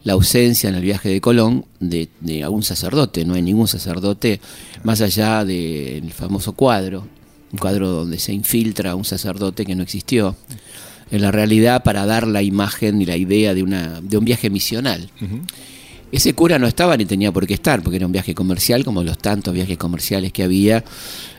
la 0.04 0.14
ausencia 0.14 0.70
en 0.70 0.76
el 0.76 0.84
viaje 0.84 1.10
de 1.10 1.22
Colón 1.22 1.66
de, 1.80 2.10
de 2.20 2.44
algún 2.44 2.64
sacerdote, 2.64 3.26
no 3.26 3.34
hay 3.34 3.42
ningún 3.42 3.68
sacerdote 3.68 4.40
más 4.84 5.02
allá 5.02 5.44
del 5.46 6.12
famoso 6.12 6.54
cuadro, 6.54 7.08
un 7.52 7.60
cuadro 7.60 7.90
donde 7.90 8.20
se 8.20 8.34
infiltra 8.34 8.96
un 8.96 9.06
sacerdote 9.06 9.66
que 9.66 9.76
no 9.76 9.84
existió. 9.84 10.36
En 11.12 11.22
la 11.22 11.32
realidad, 11.32 11.84
para 11.84 12.06
dar 12.06 12.28
la 12.28 12.42
imagen 12.42 13.02
y 13.02 13.06
la 13.06 13.16
idea 13.16 13.54
de, 13.54 13.64
una, 13.64 14.02
de 14.02 14.18
un 14.18 14.26
viaje 14.26 14.50
misional. 14.50 15.10
Ese 16.12 16.34
cura 16.34 16.58
no 16.58 16.68
estaba 16.68 16.98
ni 16.98 17.06
tenía 17.06 17.32
por 17.32 17.46
qué 17.46 17.54
estar, 17.54 17.84
porque 17.84 17.98
era 17.98 18.06
un 18.06 18.12
viaje 18.12 18.34
comercial, 18.34 18.84
como 18.84 19.04
los 19.04 19.18
tantos 19.18 19.54
viajes 19.54 19.78
comerciales 19.78 20.32
que 20.32 20.44
había 20.44 20.84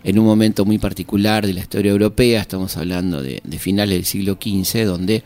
en 0.05 0.19
un 0.19 0.25
momento 0.25 0.65
muy 0.65 0.79
particular 0.79 1.47
de 1.47 1.55
la 1.55 1.61
historia 1.61 1.91
europea. 1.91 2.41
Estamos 2.41 2.77
hablando 2.77 3.23
de, 3.23 3.41
de 3.43 3.59
finales 3.59 3.97
del 3.97 4.05
siglo 4.05 4.39
XV, 4.41 4.85
donde 4.85 5.25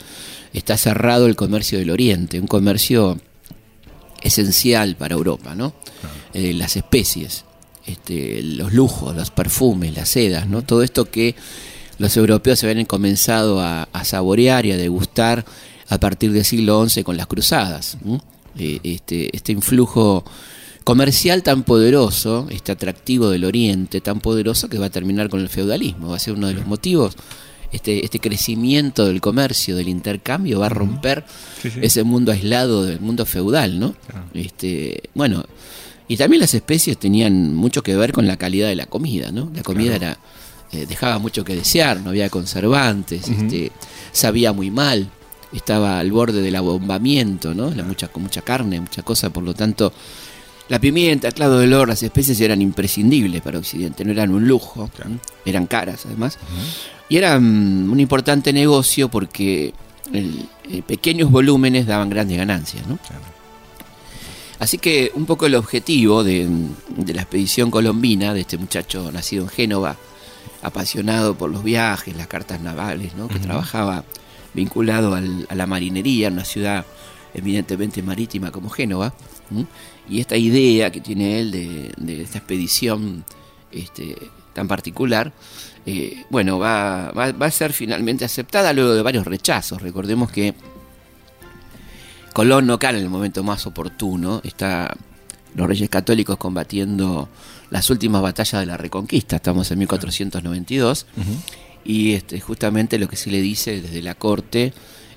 está 0.53 0.77
cerrado 0.77 1.27
el 1.27 1.37
comercio 1.37 1.79
del 1.79 1.91
Oriente, 1.91 2.41
un 2.41 2.47
comercio 2.47 3.19
esencial 4.23 4.97
para 4.97 5.15
Europa, 5.15 5.55
¿no? 5.55 5.75
Eh, 6.33 6.53
las 6.53 6.77
especies, 6.77 7.45
este, 7.91 8.43
los 8.43 8.73
lujos, 8.73 9.15
los 9.15 9.31
perfumes, 9.31 9.95
las 9.97 10.09
sedas, 10.09 10.47
¿no? 10.49 10.63
Todo 10.63 10.83
esto 10.83 11.05
que 11.11 11.35
los 11.99 12.17
europeos 12.17 12.59
se 12.59 12.69
habían 12.69 12.87
comenzado 12.87 13.61
a, 13.61 13.85
a 13.93 14.05
saborear 14.05 14.65
y 14.67 14.73
a 14.73 14.77
degustar 14.77 15.45
a 15.89 15.99
partir 15.99 16.33
del 16.33 16.45
siglo 16.45 16.89
XI 16.89 17.03
con 17.03 17.17
las 17.17 17.27
cruzadas. 17.27 17.99
¿no? 18.05 18.23
Eh, 18.59 18.81
este, 18.85 19.35
este 19.37 19.53
influjo 19.53 20.25
comercial 20.85 21.43
tan 21.43 21.63
poderoso, 21.63 22.47
este 22.51 22.73
atractivo 22.73 23.29
del 23.29 23.45
Oriente 23.45 24.01
tan 24.01 24.21
poderoso 24.21 24.69
que 24.69 24.79
va 24.79 24.87
a 24.87 24.91
terminar 24.91 25.29
con 25.29 25.41
el 25.41 25.49
feudalismo, 25.49 26.09
va 26.11 26.17
a 26.17 26.21
ser 26.21 26.35
uno 26.35 26.47
de 26.47 26.55
los 26.55 26.67
motivos. 26.67 27.15
Este, 27.73 28.05
este 28.05 28.19
crecimiento 28.19 29.07
del 29.07 29.21
comercio, 29.21 29.77
del 29.77 29.89
intercambio, 29.89 30.59
va 30.59 30.67
a 30.67 30.71
romper 30.71 31.25
Sí, 31.63 31.71
sí. 31.71 31.79
ese 31.83 32.03
mundo 32.03 32.33
aislado 32.33 32.85
del 32.85 32.99
mundo 32.99 33.25
feudal, 33.27 33.79
¿no? 33.79 33.93
Claro. 34.09 34.25
Este, 34.35 35.03
bueno, 35.15 35.45
Y 36.11 36.17
también 36.17 36.40
las 36.40 36.55
especies 36.55 36.99
tenían 36.99 37.55
mucho 37.55 37.85
que 37.85 37.95
ver 37.95 38.11
con 38.11 38.26
la 38.26 38.37
calidad 38.37 38.67
de 38.67 38.75
la 38.75 38.87
comida, 38.87 39.31
¿no? 39.31 39.49
La 39.55 39.62
comida 39.62 39.95
era 39.95 40.19
eh, 40.73 40.85
dejaba 40.85 41.21
mucho 41.21 41.45
que 41.45 41.55
desear, 41.55 42.00
no 42.00 42.11
había 42.11 42.29
conservantes, 42.29 43.29
este, 43.29 43.71
sabía 44.11 44.52
muy 44.52 44.73
mal, 44.73 45.09
estaba 45.52 46.00
al 46.00 46.11
borde 46.11 46.43
del 46.43 46.57
abombamiento, 46.57 47.55
¿no? 47.55 47.71
La 47.71 47.85
mucha, 47.85 48.09
con 48.09 48.25
mucha 48.25 48.43
carne, 48.43 48.81
mucha 48.81 49.02
cosa, 49.02 49.31
por 49.31 49.45
lo 49.45 49.55
tanto, 49.55 49.93
la 50.69 50.81
pimienta, 50.81 51.29
el 51.29 51.35
clavo 51.35 51.59
del 51.59 51.73
oro, 51.75 51.87
las 51.87 52.02
especies 52.02 52.40
eran 52.40 52.61
imprescindibles 52.61 53.40
para 53.40 53.61
Occidente, 53.61 54.05
no 54.05 54.11
eran 54.11 54.33
un 54.33 54.49
lujo, 54.49 54.90
eran 55.45 55.69
caras 55.69 56.07
además, 56.07 56.38
y 57.09 57.19
eran 57.19 57.88
un 57.88 58.00
importante 58.00 58.52
negocio 58.52 59.09
porque 59.09 59.75
eh, 60.12 60.83
pequeños 60.85 61.31
volúmenes 61.31 61.87
daban 61.87 62.11
grandes 62.11 62.37
ganancias, 62.37 62.85
¿no? 62.88 62.99
Así 64.61 64.76
que 64.76 65.11
un 65.14 65.25
poco 65.25 65.47
el 65.47 65.55
objetivo 65.55 66.23
de, 66.23 66.47
la 67.14 67.23
expedición 67.23 67.71
colombina, 67.71 68.35
de 68.35 68.43
este 68.43 68.59
muchacho 68.59 69.11
nacido 69.11 69.45
en 69.45 69.49
Génova, 69.49 69.97
apasionado 70.62 71.35
por 71.35 71.50
los 71.50 71.64
viajes, 71.64 72.14
las 72.14 72.26
cartas 72.26 72.61
navales, 72.61 73.14
¿no? 73.14 73.26
que 73.26 73.38
trabajaba 73.38 74.05
vinculado 74.52 75.14
a 75.14 75.55
la 75.55 75.67
marinería 75.67 76.29
en 76.29 76.35
una 76.35 76.45
ciudad 76.45 76.85
eminentemente 77.33 78.02
marítima 78.02 78.50
como 78.50 78.69
Génova, 78.69 79.14
y 80.07 80.21
esta 80.21 80.37
idea 80.37 80.90
que 80.90 81.00
tiene 81.00 81.40
él 81.40 81.50
de, 81.97 82.23
esta 82.23 82.37
expedición 82.37 83.25
este, 83.73 84.14
tan 84.52 84.69
particular, 84.69 85.33
eh, 85.87 86.25
bueno, 86.29 86.59
va, 86.59 87.12
va, 87.12 87.33
va, 87.33 87.47
a 87.47 87.50
ser 87.50 87.73
finalmente 87.73 88.26
aceptada 88.26 88.75
luego 88.75 88.93
de 88.93 89.00
varios 89.00 89.25
rechazos. 89.25 89.81
Recordemos 89.81 90.31
que 90.31 90.55
Colón 92.33 92.67
no 92.67 92.79
cae 92.79 92.97
en 92.97 93.03
el 93.03 93.11
momento 93.11 93.43
más 93.43 93.67
oportuno, 93.67 94.41
está 94.45 94.97
los 95.55 95.67
reyes 95.67 95.91
católicos 95.91 96.37
combatiendo 96.37 97.29
las 97.71 97.91
últimas 97.91 98.23
batallas 98.23 98.61
de 98.61 98.67
la 98.67 98.77
Reconquista, 98.77 99.37
estamos 99.37 99.71
en 99.71 99.79
1492, 99.81 101.07
y 101.85 102.13
este, 102.13 102.41
justamente 102.41 102.99
lo 102.99 103.09
que 103.09 103.17
se 103.17 103.31
le 103.31 103.41
dice 103.41 103.81
desde 103.81 104.03
la 104.03 104.15
corte 104.15 104.73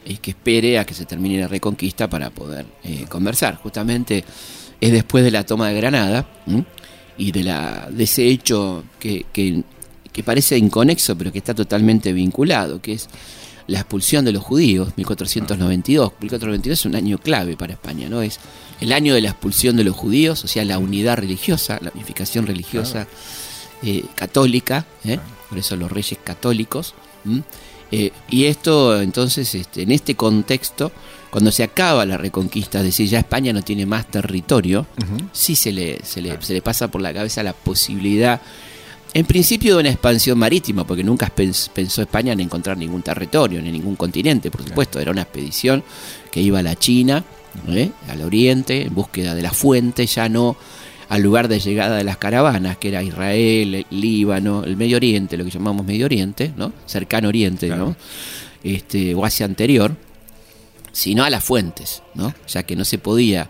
es 0.05 0.20
que 0.20 0.32
espere 0.32 0.79
a 0.79 0.86
que 0.86 0.93
se 0.93 1.05
termine 1.05 1.39
la 1.39 1.48
Reconquista 1.48 2.10
para 2.10 2.29
poder 2.29 2.65
eh, 2.84 3.05
conversar. 3.10 3.55
Justamente 3.55 4.24
es 4.82 4.91
después 4.91 5.24
de 5.24 5.32
la 5.32 5.46
toma 5.46 5.70
de 5.70 5.75
Granada 5.75 6.27
y 7.17 7.32
de, 7.32 7.43
la, 7.43 7.88
de 7.89 8.03
ese 8.03 8.27
hecho 8.27 8.84
que, 9.00 9.25
que, 9.32 9.63
que 10.12 10.24
parece 10.24 10.58
inconexo, 10.58 11.17
pero 11.17 11.32
que 11.32 11.38
está 11.38 11.53
totalmente 11.53 12.12
vinculado, 12.12 12.82
que 12.82 12.93
es 12.93 13.08
la 13.67 13.79
expulsión 13.79 14.25
de 14.25 14.32
los 14.32 14.43
judíos, 14.43 14.93
1492. 14.98 16.13
1492 16.20 16.79
es 16.79 16.86
un 16.86 16.96
año 16.96 17.17
clave 17.17 17.55
para 17.58 17.74
España, 17.74 18.10
¿no? 18.10 18.22
Es 18.22 18.39
el 18.82 18.91
año 18.91 19.13
de 19.13 19.22
la 19.22 19.29
expulsión 19.29 19.75
de 19.77 19.84
los 19.84 19.96
judíos, 19.96 20.43
o 20.43 20.48
sea, 20.48 20.65
la 20.65 20.77
unidad 20.77 21.17
religiosa, 21.17 21.79
la 21.82 21.91
unificación 21.93 22.46
religiosa 22.46 23.08
eh, 23.82 24.05
católica, 24.15 24.86
¿eh? 25.05 25.20
por 25.50 25.58
eso 25.58 25.75
los 25.75 25.91
reyes 25.91 26.20
católicos. 26.24 26.93
Eh, 27.91 28.12
y 28.29 28.46
esto, 28.46 29.01
entonces, 29.01 29.53
este, 29.55 29.84
en 29.84 29.91
este 29.91 30.15
contexto, 30.15 30.91
cuando 31.29 31.51
se 31.51 31.63
acaba 31.63 32.05
la 32.05 32.17
reconquista, 32.17 32.79
es 32.79 32.86
decir, 32.86 33.08
ya 33.08 33.20
España 33.20 33.53
no 33.53 33.62
tiene 33.62 33.86
más 33.86 34.08
territorio, 34.08 34.88
sí 35.32 35.55
se 35.55 35.72
le, 35.72 36.00
se 36.03 36.22
le, 36.22 36.41
se 36.41 36.53
le 36.53 36.62
pasa 36.62 36.89
por 36.89 37.01
la 37.01 37.13
cabeza 37.13 37.43
la 37.43 37.53
posibilidad 37.53 38.41
en 39.13 39.25
principio 39.25 39.75
de 39.75 39.82
una 39.82 39.89
expansión 39.89 40.38
marítima, 40.39 40.86
porque 40.86 41.03
nunca 41.03 41.29
pensó 41.29 42.01
España 42.01 42.34
en 42.34 42.39
encontrar 42.39 42.77
ningún 42.77 43.03
territorio, 43.03 43.62
ni 43.62 43.72
ningún 43.72 43.96
continente, 43.96 44.50
por 44.50 44.63
supuesto, 44.63 45.00
era 45.00 45.12
una 45.12 45.22
expedición 45.22 45.84
que 46.32 46.41
iba 46.41 46.60
a 46.60 46.63
la 46.63 46.75
China, 46.75 47.24
¿eh? 47.67 47.91
al 48.10 48.22
oriente, 48.22 48.84
en 48.84 48.96
búsqueda 48.96 49.36
de 49.36 49.43
la 49.43 49.51
fuente, 49.51 50.05
ya 50.08 50.29
no 50.29 50.58
al 51.10 51.22
lugar 51.22 51.48
de 51.48 51.60
llegada 51.60 51.98
de 51.98 52.03
las 52.03 52.17
caravanas, 52.17 52.77
que 52.77 52.88
era 52.88 53.03
Israel, 53.03 53.75
el 53.75 53.86
Líbano, 53.91 54.63
el 54.63 54.75
Medio 54.77 54.98
Oriente, 54.98 55.38
lo 55.38 55.46
que 55.46 55.51
llamamos 55.51 55.86
Medio 55.86 56.05
Oriente, 56.05 56.51
¿no? 56.58 56.74
cercano 56.88 57.27
Oriente, 57.27 57.70
¿no? 57.70 57.96
este, 58.63 59.13
o 59.13 59.24
Asia 59.24 59.46
anterior, 59.46 59.96
sino 60.91 61.24
a 61.24 61.29
las 61.29 61.43
fuentes, 61.43 62.01
¿no? 62.15 62.34
ya 62.48 62.63
que 62.63 62.75
no 62.75 62.84
se 62.84 62.98
podía 62.98 63.48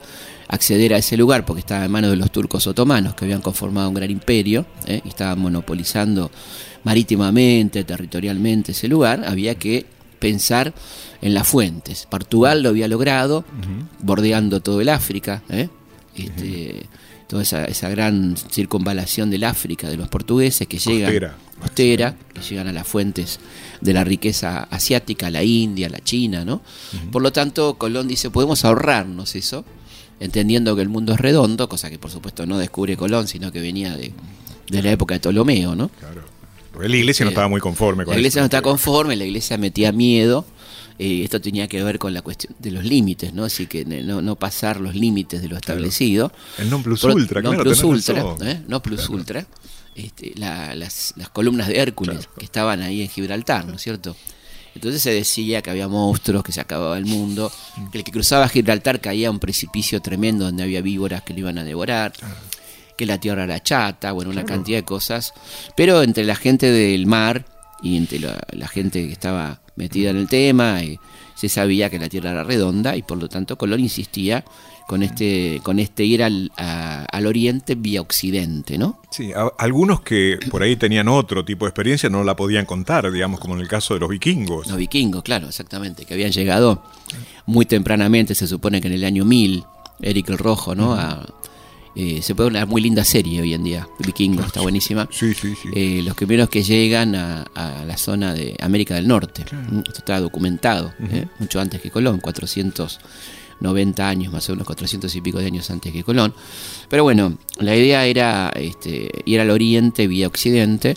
acceder 0.54 0.94
a 0.94 0.98
ese 0.98 1.18
lugar 1.18 1.46
porque 1.46 1.62
estaba 1.62 1.84
en 1.84 1.92
manos 1.92 2.12
de 2.12 2.16
los 2.16 2.32
turcos 2.32 2.68
otomanos 2.68 3.16
que 3.16 3.26
habían 3.26 3.42
conformado 3.42 3.90
un 3.90 3.96
gran 3.96 4.12
imperio 4.12 4.68
¿eh? 4.86 5.02
y 5.04 5.10
estaban 5.10 5.40
monopolizando 5.40 6.30
marítimamente, 6.84 7.84
territorialmente 7.84 8.74
ese 8.74 8.88
lugar, 8.88 9.24
había 9.26 9.56
que 9.56 9.88
pensar 10.20 10.72
en 11.24 11.34
las 11.34 11.48
fuentes. 11.48 12.06
Portugal 12.08 12.62
lo 12.62 12.70
había 12.70 12.88
logrado, 12.88 13.46
bordeando 14.00 14.62
todo 14.62 14.80
el 14.80 14.90
África, 14.90 15.42
¿eh? 15.50 15.70
este, 16.16 16.86
toda 17.28 17.42
esa, 17.42 17.90
gran 17.90 18.36
circunvalación 18.38 19.32
del 19.32 19.46
África 19.46 19.90
de 19.90 19.98
los 19.98 20.08
portugueses 20.08 20.68
que 20.68 20.78
llegan 20.78 21.32
costera, 21.60 22.16
que 22.32 22.42
llegan 22.42 22.68
a 22.68 22.74
las 22.74 22.86
fuentes 22.86 23.40
de 23.82 23.94
la 23.94 24.04
riqueza 24.04 24.68
asiática, 24.70 25.32
la 25.32 25.44
India, 25.44 25.90
la 25.90 26.00
China, 26.00 26.46
¿no? 26.46 26.62
Por 27.12 27.24
lo 27.24 27.32
tanto, 27.32 27.76
Colón 27.76 28.08
dice, 28.08 28.30
podemos 28.30 28.64
ahorrarnos 28.66 29.36
eso 29.36 29.66
entendiendo 30.24 30.76
que 30.76 30.82
el 30.82 30.90
mundo 30.90 31.14
es 31.14 31.20
redondo, 31.20 31.68
cosa 31.68 31.90
que 31.90 32.00
por 32.00 32.10
supuesto 32.10 32.46
no 32.46 32.58
descubre 32.58 32.96
Colón, 32.96 33.28
sino 33.28 33.52
que 33.52 33.60
venía 33.60 33.96
de, 33.98 34.14
la 34.70 34.92
época 34.92 35.16
de 35.16 35.20
Ptolomeo, 35.20 35.76
¿no? 35.76 35.90
Claro. 35.90 36.24
Porque 36.72 36.90
la 36.90 36.96
iglesia 36.96 37.26
no 37.26 37.30
estaba 37.30 37.50
muy 37.50 37.60
conforme 37.60 38.06
con 38.06 38.14
La 38.14 38.20
iglesia 38.20 38.42
no 38.42 38.46
estaba 38.46 38.64
conforme, 38.64 39.16
la 39.16 39.26
iglesia 39.26 39.58
metía 39.58 39.92
miedo. 39.92 40.46
eh, 40.98 41.24
esto 41.24 41.42
tenía 41.42 41.68
que 41.68 41.84
ver 41.84 42.00
con 42.00 42.14
la 42.14 42.22
cuestión 42.22 42.56
de 42.60 42.72
los 42.72 42.86
límites, 42.86 43.34
¿no? 43.34 43.44
Así 43.44 43.68
que 43.68 43.84
no, 43.86 44.36
pasar 44.36 44.80
los 44.80 44.96
límites 44.96 45.42
de 45.42 45.50
lo 45.50 45.58
establecido. 45.58 46.32
El 46.58 46.70
non 46.70 46.82
plus 46.84 47.04
ultra, 47.04 47.42
non 47.42 47.58
Plus 47.58 47.84
ultra, 47.84 48.24
¿eh? 48.42 48.62
No 48.68 48.82
plus 48.82 49.10
ultra. 49.10 49.46
Este, 49.96 50.34
las, 50.38 51.14
las, 51.18 51.30
columnas 51.30 51.68
de 51.68 51.78
Hércules 51.78 52.30
que 52.38 52.46
estaban 52.46 52.82
ahí 52.82 53.02
en 53.02 53.10
Gibraltar, 53.10 53.66
¿no 53.68 53.76
es 53.76 53.82
cierto? 53.82 54.16
Entonces 54.76 55.02
se 55.02 55.12
decía 55.12 55.62
que 55.62 55.70
había 55.70 55.88
monstruos, 55.88 56.44
que 56.44 56.52
se 56.52 56.62
acababa 56.62 56.98
el 56.98 57.06
mundo, 57.06 57.52
que 57.92 58.00
el 58.00 58.04
que 58.04 58.12
cruzaba 58.12 58.50
Gibraltar 58.50 59.00
caía 59.00 59.28
a 59.28 59.32
un 59.32 59.40
precipicio 59.40 60.02
tremendo 60.02 60.46
donde 60.46 60.64
había 60.64 60.82
víboras 60.82 61.22
que 61.22 61.34
lo 61.34 61.40
iban 61.40 61.58
a 61.58 61.64
devorar, 61.64 62.14
que 62.98 63.06
la 63.06 63.20
tierra 63.20 63.44
era 63.44 63.62
chata, 63.62 64.12
bueno, 64.12 64.32
una 64.32 64.46
cantidad 64.46 64.80
de 64.80 64.84
cosas. 64.84 65.34
Pero 65.76 66.02
entre 66.02 66.24
la 66.24 66.36
gente 66.36 66.72
del 66.72 67.06
mar 67.06 67.46
y 67.82 67.98
entre 67.98 68.20
la, 68.20 68.68
gente 68.68 69.06
que 69.06 69.14
estaba 69.14 69.62
metida 69.76 70.10
en 70.10 70.18
el 70.18 70.28
tema, 70.28 70.82
eh, 70.82 71.00
se 71.36 71.50
sabía 71.50 71.90
que 71.90 72.00
la 72.00 72.10
tierra 72.10 72.32
era 72.32 72.44
redonda 72.44 72.96
y 72.96 73.02
por 73.02 73.18
lo 73.18 73.30
tanto 73.30 73.58
Colón 73.58 73.80
insistía 73.80 74.44
con 74.88 75.04
este, 75.04 75.60
con 75.64 75.80
este 75.80 76.04
ir 76.04 76.24
al, 76.24 76.52
al 76.58 77.26
oriente 77.28 77.76
vía 77.76 78.02
occidente, 78.02 78.78
¿no? 78.78 79.00
Sí, 79.12 79.32
algunos 79.58 80.02
que 80.02 80.40
por 80.50 80.64
ahí 80.64 80.76
tenían 80.76 81.08
otro 81.08 81.46
tipo 81.46 81.66
de 81.66 81.70
experiencia 81.70 82.10
no 82.10 82.24
la 82.24 82.36
podían 82.36 82.66
contar, 82.66 83.12
digamos, 83.12 83.40
como 83.40 83.56
en 83.56 83.62
el 83.62 83.68
caso 83.68 83.94
de 83.94 84.00
los 84.00 84.10
vikingos. 84.10 84.68
Los 84.68 84.78
vikingos, 84.78 85.24
claro, 85.24 85.48
exactamente, 85.48 86.06
que 86.06 86.14
habían 86.14 86.32
llegado 86.32 86.84
muy 87.46 87.66
tempranamente, 87.66 88.36
se 88.36 88.48
supone 88.48 88.82
que 88.82 88.88
en 88.88 88.94
el 88.94 89.04
año 89.04 89.26
1000, 89.26 89.64
Eric 90.02 90.30
el 90.30 90.38
Rojo, 90.38 90.76
¿no? 90.76 90.98
Eh, 91.96 92.22
se 92.24 92.34
puede 92.34 92.50
una 92.50 92.66
muy 92.66 92.82
linda 92.82 93.04
serie 93.04 93.40
hoy 93.42 93.54
en 93.54 93.64
día, 93.64 93.88
Vikingos, 94.00 94.48
está 94.48 94.62
buenísima. 94.62 95.08
Sí, 95.12 95.34
sí, 95.36 95.54
sí. 95.62 95.70
Eh, 95.76 96.02
los 96.04 96.16
primeros 96.16 96.50
que 96.50 96.64
llegan 96.64 97.14
a, 97.14 97.46
la 97.86 97.98
zona 97.98 98.34
de 98.34 98.56
América 98.60 98.96
del 98.96 99.08
Norte. 99.08 99.44
Esto 99.44 100.00
está 100.00 100.20
documentado, 100.20 100.94
¿eh? 101.12 101.28
mucho 101.38 101.60
antes 101.60 101.82
que 101.82 101.92
Colón, 101.92 102.20
400 102.20 103.00
90 103.60 104.08
años, 104.08 104.34
más 104.34 104.48
o 104.50 104.54
menos 104.54 104.68
400 104.68 105.14
y 105.16 105.22
pico 105.22 105.40
de 105.40 105.46
años 105.46 105.70
antes 105.70 105.92
que 105.92 106.04
Colón. 106.04 106.34
Pero 106.90 107.04
bueno, 107.04 107.38
la 107.58 107.76
idea 107.76 108.06
era 108.06 108.52
este, 108.56 109.10
ir 109.26 109.40
al 109.40 109.50
oriente 109.50 110.08
vía 110.08 110.28
occidente, 110.28 110.96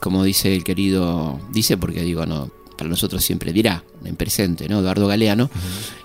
como 0.00 0.24
dice 0.24 0.54
el 0.54 0.64
querido, 0.64 1.40
dice 1.50 1.76
porque 1.76 2.02
digo, 2.02 2.26
no, 2.26 2.50
para 2.76 2.88
nosotros 2.88 3.24
siempre 3.24 3.52
dirá, 3.52 3.82
en 4.04 4.16
presente, 4.16 4.68
¿no? 4.68 4.80
Eduardo 4.80 5.08
Galeano, 5.08 5.50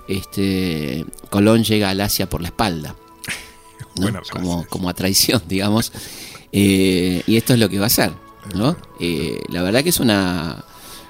este, 0.08 1.06
Colón 1.30 1.64
llega 1.64 1.90
al 1.90 2.02
Asia 2.02 2.28
por 2.30 2.42
la 2.42 2.48
espalda, 2.48 2.96
como, 4.32 4.66
como 4.68 4.90
a 4.90 4.94
traición, 4.94 5.42
digamos, 5.48 5.92
eh, 6.52 7.24
y 7.28 7.38
esto 7.38 7.54
es 7.54 7.60
lo 7.60 7.70
que 7.70 7.78
va 7.78 7.86
a 7.86 7.88
hacer, 7.88 8.12
¿no? 8.56 8.76
Eh, 9.00 9.42
la 9.50 9.62
verdad 9.62 9.84
que 9.84 9.90
es 9.90 10.00
una 10.00 10.66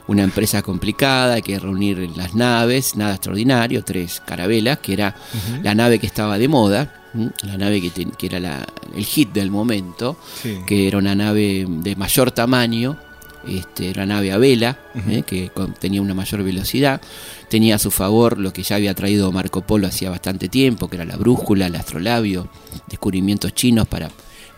una 0.07 0.23
empresa 0.23 0.61
complicada, 0.61 1.35
hay 1.35 1.41
que 1.41 1.57
reunir 1.59 2.09
las 2.15 2.35
naves, 2.35 2.95
nada 2.95 3.13
extraordinario, 3.13 3.83
tres 3.83 4.21
carabelas, 4.25 4.79
que 4.79 4.93
era 4.93 5.15
la 5.61 5.75
nave 5.75 5.99
que 5.99 6.07
estaba 6.07 6.37
de 6.37 6.47
moda, 6.47 7.01
la 7.43 7.57
nave 7.57 7.81
que, 7.81 7.89
que 7.89 8.25
era 8.25 8.65
el 8.95 9.05
hit 9.05 9.31
del 9.31 9.51
momento, 9.51 10.17
que 10.65 10.87
era 10.87 10.97
una 10.97 11.15
nave 11.15 11.65
de 11.67 11.95
mayor 11.95 12.31
tamaño, 12.31 12.97
este, 13.47 13.89
era 13.89 14.03
una 14.03 14.15
nave 14.15 14.31
a 14.31 14.37
vela, 14.37 14.77
¿eh? 15.09 15.23
que 15.25 15.51
tenía 15.79 16.01
una 16.01 16.13
mayor 16.13 16.43
velocidad, 16.43 17.01
tenía 17.49 17.75
a 17.75 17.79
su 17.79 17.91
favor 17.91 18.37
lo 18.37 18.53
que 18.53 18.63
ya 18.63 18.77
había 18.77 18.93
traído 18.93 19.31
Marco 19.31 19.61
Polo 19.61 19.87
hacía 19.87 20.09
bastante 20.09 20.49
tiempo, 20.49 20.89
que 20.89 20.95
era 20.95 21.05
la 21.05 21.17
brújula, 21.17 21.67
el 21.67 21.75
astrolabio, 21.75 22.47
descubrimientos 22.87 23.53
chinos 23.53 23.87
para 23.87 24.09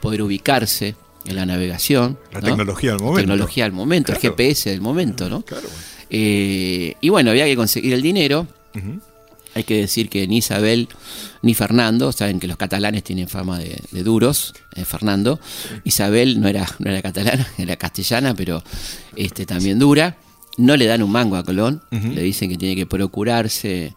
poder 0.02 0.22
ubicarse 0.22 0.96
en 1.25 1.36
la 1.36 1.46
navegación. 1.46 2.17
La 2.32 2.41
tecnología 2.41 2.91
del 2.91 3.01
momento. 3.01 3.22
tecnología 3.22 3.63
del 3.63 3.74
momento, 3.74 4.12
el 4.12 4.20
GPS 4.20 4.70
del 4.70 4.82
momento, 4.82 5.29
¿no? 5.29 5.41
Claro. 5.41 5.67
Eh, 6.10 6.96
y 7.01 7.10
bueno, 7.10 7.32
había 7.32 7.46
que 7.46 7.55
conseguir 7.55 7.94
el 7.94 8.01
dinero. 8.01 8.48
Hay 9.53 9.63
que 9.63 9.77
decir 9.77 10.10
que 10.10 10.27
ni 10.27 10.38
Isabel 10.38 10.89
ni 11.41 11.53
Fernando, 11.53 12.12
saben 12.12 12.39
que 12.39 12.48
los 12.48 12.58
catalanes 12.58 13.03
tienen 13.03 13.29
fama 13.29 13.60
de, 13.60 14.03
duros, 14.03 14.53
eh, 14.75 14.84
Fernando. 14.84 15.39
Isabel 15.86 16.41
no 16.41 16.50
era, 16.50 16.67
no 16.79 16.91
era 16.91 17.01
catalana, 17.01 17.48
era 17.58 17.77
castellana, 17.77 18.34
pero 18.36 18.63
este, 19.15 19.46
también 19.46 19.79
dura. 19.79 20.17
No 20.58 20.75
le 20.75 20.86
dan 20.86 21.03
un 21.03 21.12
mango 21.12 21.36
a 21.36 21.44
Colón, 21.44 21.82
le 21.91 22.22
dicen 22.22 22.50
que 22.50 22.58
tiene 22.58 22.75
que 22.75 22.86
procurarse 22.86 23.94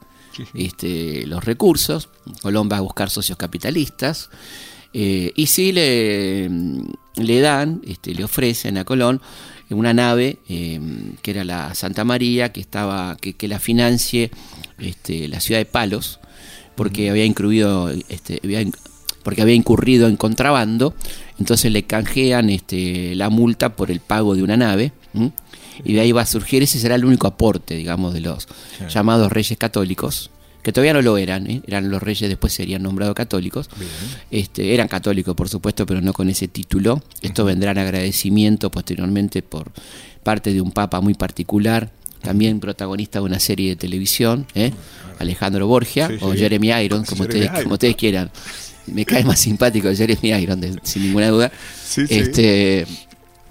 este, 0.54 1.26
los 1.26 1.44
recursos. 1.44 2.08
Colón 2.42 2.68
va 2.70 2.78
a 2.78 2.80
buscar 2.80 3.10
socios 3.10 3.38
capitalistas. 3.38 4.30
Eh, 4.92 5.32
y 5.36 5.46
sí 5.46 5.72
le, 5.72 6.50
le 7.18 7.40
dan, 7.40 7.82
este, 7.86 8.14
le 8.14 8.24
ofrecen 8.24 8.78
a 8.78 8.84
Colón 8.84 9.20
una 9.70 9.92
nave 9.92 10.38
eh, 10.48 10.80
que 11.20 11.30
era 11.30 11.44
la 11.44 11.74
Santa 11.74 12.04
María, 12.04 12.52
que 12.52 12.60
estaba, 12.60 13.16
que, 13.16 13.34
que 13.34 13.48
la 13.48 13.58
financie 13.58 14.30
este, 14.78 15.28
la 15.28 15.40
ciudad 15.40 15.60
de 15.60 15.66
Palos, 15.66 16.20
porque 16.74 17.10
había 17.10 17.24
incluido, 17.24 17.90
este, 18.08 18.40
porque 19.22 19.42
había 19.42 19.54
incurrido 19.54 20.08
en 20.08 20.16
contrabando, 20.16 20.94
entonces 21.38 21.70
le 21.72 21.82
canjean 21.82 22.48
este, 22.50 23.14
la 23.14 23.28
multa 23.28 23.76
por 23.76 23.90
el 23.90 24.00
pago 24.00 24.34
de 24.34 24.42
una 24.42 24.56
nave. 24.56 24.92
Y 25.84 25.92
de 25.92 26.00
ahí 26.00 26.12
va 26.12 26.22
a 26.22 26.26
surgir, 26.26 26.62
ese 26.62 26.78
será 26.78 26.94
el 26.96 27.04
único 27.04 27.26
aporte, 27.26 27.74
digamos, 27.74 28.14
de 28.14 28.20
los 28.20 28.48
llamados 28.88 29.30
reyes 29.30 29.58
católicos, 29.58 30.30
que 30.68 30.72
todavía 30.74 30.92
no 30.92 31.00
lo 31.00 31.16
eran, 31.16 31.50
¿eh? 31.50 31.62
eran 31.66 31.88
los 31.88 32.02
reyes, 32.02 32.28
después 32.28 32.52
serían 32.52 32.82
nombrados 32.82 33.14
católicos. 33.14 33.70
Este, 34.30 34.74
eran 34.74 34.86
católicos, 34.86 35.34
por 35.34 35.48
supuesto, 35.48 35.86
pero 35.86 36.02
no 36.02 36.12
con 36.12 36.28
ese 36.28 36.46
título. 36.46 37.02
Esto 37.22 37.46
vendrá 37.46 37.70
en 37.70 37.78
agradecimiento 37.78 38.70
posteriormente 38.70 39.40
por 39.40 39.72
parte 40.22 40.52
de 40.52 40.60
un 40.60 40.70
papa 40.72 41.00
muy 41.00 41.14
particular, 41.14 41.90
también 42.20 42.60
protagonista 42.60 43.20
de 43.20 43.24
una 43.24 43.40
serie 43.40 43.70
de 43.70 43.76
televisión, 43.76 44.46
¿eh? 44.54 44.72
Alejandro 45.18 45.66
Borgia 45.66 46.10
o 46.20 46.34
Jeremy 46.34 46.68
Irons, 46.82 47.08
como, 47.08 47.22
ustedes, 47.22 47.50
como 47.62 47.72
ustedes 47.72 47.96
quieran. 47.96 48.30
Me 48.88 49.06
cae 49.06 49.24
más 49.24 49.40
simpático 49.40 49.88
Jeremy 49.94 50.32
Irons, 50.32 50.66
sin 50.82 51.02
ninguna 51.02 51.28
duda. 51.28 51.50
este, 51.96 52.86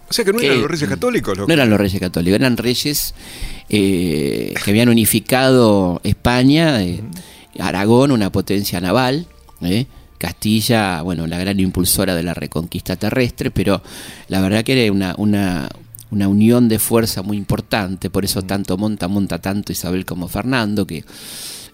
o 0.07 0.13
sea 0.13 0.23
que 0.23 0.33
no 0.33 0.39
eran 0.39 0.61
los 0.61 0.69
reyes 0.69 0.87
católicos. 0.87 1.35
No 1.35 1.51
eran 1.51 1.67
los 1.67 1.79
reyes 1.79 1.99
católicos, 1.99 2.39
eran 2.39 2.57
reyes 2.57 3.15
eh, 3.69 4.53
que 4.63 4.71
habían 4.71 4.89
unificado 4.89 5.99
España, 6.03 6.83
eh, 6.83 7.01
Aragón, 7.59 8.11
una 8.11 8.31
potencia 8.31 8.79
naval, 8.79 9.27
Castilla, 10.17 11.01
bueno, 11.01 11.27
la 11.27 11.37
gran 11.37 11.59
impulsora 11.59 12.15
de 12.15 12.23
la 12.23 12.33
reconquista 12.33 12.95
terrestre, 12.95 13.51
pero 13.51 13.81
la 14.27 14.41
verdad 14.41 14.63
que 14.63 14.85
era 14.85 14.91
una, 14.91 15.15
una, 15.17 15.69
una 16.09 16.27
unión 16.27 16.67
de 16.69 16.79
fuerza 16.79 17.21
muy 17.21 17.37
importante, 17.37 18.09
por 18.09 18.25
eso 18.25 18.41
tanto 18.41 18.77
monta, 18.77 19.07
monta 19.07 19.39
tanto 19.39 19.71
Isabel 19.71 20.05
como 20.05 20.27
Fernando, 20.27 20.87
que 20.87 21.03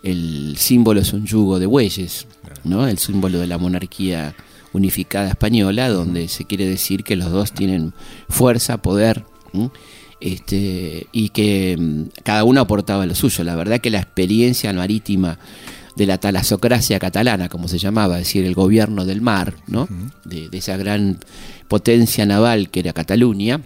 el 0.03 0.55
símbolo 0.57 0.99
es 0.99 1.13
un 1.13 1.25
yugo 1.25 1.59
de 1.59 1.65
bueyes, 1.65 2.27
¿no? 2.63 2.87
el 2.87 2.97
símbolo 2.97 3.39
de 3.39 3.47
la 3.47 3.57
monarquía 3.57 4.35
unificada 4.73 5.29
española, 5.29 5.87
donde 5.89 6.27
se 6.27 6.45
quiere 6.45 6.67
decir 6.67 7.03
que 7.03 7.15
los 7.15 7.31
dos 7.31 7.53
tienen 7.53 7.93
fuerza, 8.27 8.77
poder, 8.77 9.23
este, 10.23 11.07
y 11.11 11.29
que 11.29 11.75
mm, 11.77 12.21
cada 12.23 12.45
uno 12.45 12.61
aportaba 12.61 13.05
lo 13.05 13.13
suyo. 13.13 13.43
La 13.43 13.55
verdad 13.55 13.81
que 13.81 13.89
la 13.89 13.99
experiencia 13.99 14.71
marítima 14.71 15.37
de 15.97 16.05
la 16.05 16.17
talasocracia 16.17 16.97
catalana, 16.97 17.49
como 17.49 17.67
se 17.67 17.77
llamaba, 17.77 18.15
es 18.19 18.27
decir, 18.27 18.45
el 18.45 18.55
gobierno 18.55 19.05
del 19.05 19.19
mar, 19.19 19.53
¿no? 19.67 19.87
de, 20.23 20.47
de 20.47 20.57
esa 20.57 20.77
gran 20.77 21.19
potencia 21.67 22.25
naval 22.25 22.69
que 22.69 22.79
era 22.79 22.93
Cataluña, 22.93 23.59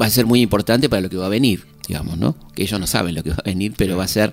va 0.00 0.06
a 0.06 0.10
ser 0.10 0.24
muy 0.24 0.40
importante 0.40 0.88
para 0.88 1.02
lo 1.02 1.10
que 1.10 1.16
va 1.16 1.26
a 1.26 1.30
venir, 1.30 1.64
digamos, 1.86 2.16
¿no? 2.16 2.36
Que 2.54 2.62
ellos 2.62 2.78
no 2.80 2.86
saben 2.86 3.14
lo 3.14 3.22
que 3.22 3.30
va 3.30 3.36
a 3.36 3.48
venir, 3.48 3.74
pero 3.76 3.96
va 3.96 4.04
a 4.04 4.08
ser 4.08 4.32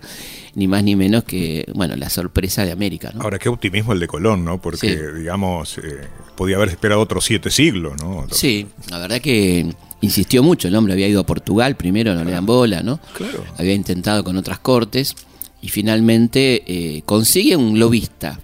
ni 0.56 0.68
más 0.68 0.84
ni 0.84 0.96
menos 0.96 1.24
que, 1.24 1.66
bueno, 1.74 1.96
la 1.96 2.10
sorpresa 2.10 2.64
de 2.64 2.72
América, 2.72 3.12
¿no? 3.14 3.22
Ahora, 3.22 3.40
qué 3.40 3.50
optimismo 3.50 3.94
el 3.94 4.00
de 4.00 4.08
Colón, 4.08 4.46
¿no? 4.46 4.62
Porque, 4.62 4.98
digamos, 5.18 5.78
eh, 5.80 6.08
podía 6.36 6.58
haber 6.58 6.70
esperado 6.70 7.02
otros 7.02 7.26
siete 7.26 7.50
siglos, 7.50 7.94
¿no? 8.02 8.28
Sí, 8.32 8.68
la 8.90 9.00
verdad 9.00 9.20
que 9.20 9.74
insistió 10.04 10.44
mucho, 10.44 10.68
el 10.68 10.76
hombre 10.76 10.94
había 10.94 11.08
ido 11.08 11.22
a 11.22 11.26
Portugal 11.26 11.76
primero, 11.76 12.14
no 12.14 12.24
le 12.24 12.32
dan 12.32 12.46
bola, 12.46 12.84
¿no? 12.84 13.00
Claro. 13.16 13.44
Había 13.58 13.74
intentado 13.74 14.24
con 14.24 14.38
otras 14.38 14.60
cortes 14.60 15.16
y 15.62 15.70
finalmente 15.70 16.64
eh, 16.68 17.04
consigue 17.06 17.56
un 17.56 17.80
lobista, 17.80 18.40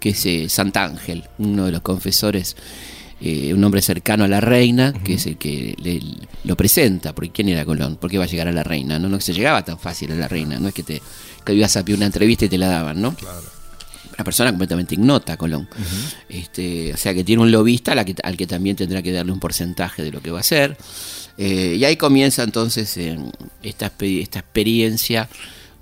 que 0.00 0.10
es 0.10 0.26
eh, 0.26 0.48
Sant'Ángel, 0.48 1.24
uno 1.38 1.66
de 1.66 1.72
los 1.72 1.82
confesores 1.82 2.56
eh, 3.20 3.54
un 3.54 3.62
hombre 3.64 3.80
cercano 3.80 4.24
a 4.24 4.28
la 4.28 4.40
reina, 4.40 4.92
que 4.92 5.14
es 5.14 5.26
el 5.26 5.38
que 5.38 5.74
le, 5.80 6.00
lo 6.42 6.56
presenta, 6.56 7.14
porque 7.14 7.30
¿quién 7.30 7.48
era 7.48 7.64
Colón? 7.64 7.96
¿Por 7.96 8.10
qué 8.10 8.18
va 8.18 8.24
a 8.24 8.26
llegar 8.26 8.48
a 8.48 8.52
la 8.52 8.64
reina? 8.64 8.98
No, 8.98 9.08
no 9.08 9.20
se 9.20 9.32
llegaba 9.32 9.64
tan 9.64 9.78
fácil 9.78 10.12
a 10.12 10.14
la 10.16 10.28
reina, 10.28 10.58
no 10.58 10.68
es 10.68 10.74
que 10.74 10.82
te 10.82 11.00
que 11.44 11.54
ibas 11.54 11.76
a 11.76 11.84
pedir 11.84 11.96
una 11.96 12.06
entrevista 12.06 12.46
y 12.46 12.48
te 12.48 12.58
la 12.58 12.68
daban, 12.68 13.00
¿no? 13.00 13.14
Claro. 13.14 13.53
Una 14.16 14.24
persona 14.24 14.50
completamente 14.50 14.94
ignota, 14.94 15.36
Colón. 15.36 15.68
este, 16.28 16.94
o 16.94 16.96
sea 16.96 17.14
que 17.14 17.24
tiene 17.24 17.42
un 17.42 17.50
lobista 17.50 17.92
al 17.92 18.04
que, 18.04 18.14
al 18.22 18.36
que 18.36 18.46
también 18.46 18.76
tendrá 18.76 19.02
que 19.02 19.12
darle 19.12 19.32
un 19.32 19.40
porcentaje 19.40 20.02
de 20.02 20.12
lo 20.12 20.22
que 20.22 20.30
va 20.30 20.38
a 20.38 20.40
hacer. 20.40 20.76
Eh, 21.36 21.76
y 21.78 21.84
ahí 21.84 21.96
comienza 21.96 22.44
entonces 22.44 22.96
esta, 23.62 23.92
esta 23.98 24.38
experiencia 24.38 25.28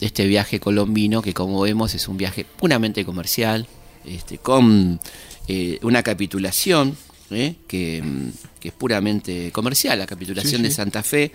de 0.00 0.06
este 0.06 0.26
viaje 0.26 0.58
colombino, 0.60 1.22
que 1.22 1.34
como 1.34 1.60
vemos 1.60 1.94
es 1.94 2.08
un 2.08 2.16
viaje 2.16 2.44
puramente 2.44 3.04
comercial, 3.04 3.66
este, 4.04 4.38
con 4.38 4.98
eh, 5.46 5.78
una 5.82 6.02
capitulación 6.02 6.96
¿eh? 7.30 7.54
que, 7.68 8.02
es 8.62 8.72
puramente 8.72 9.50
comercial, 9.52 9.98
la 9.98 10.06
capitulación 10.06 10.62
de 10.62 10.70
Santa 10.70 11.02
Fe, 11.02 11.32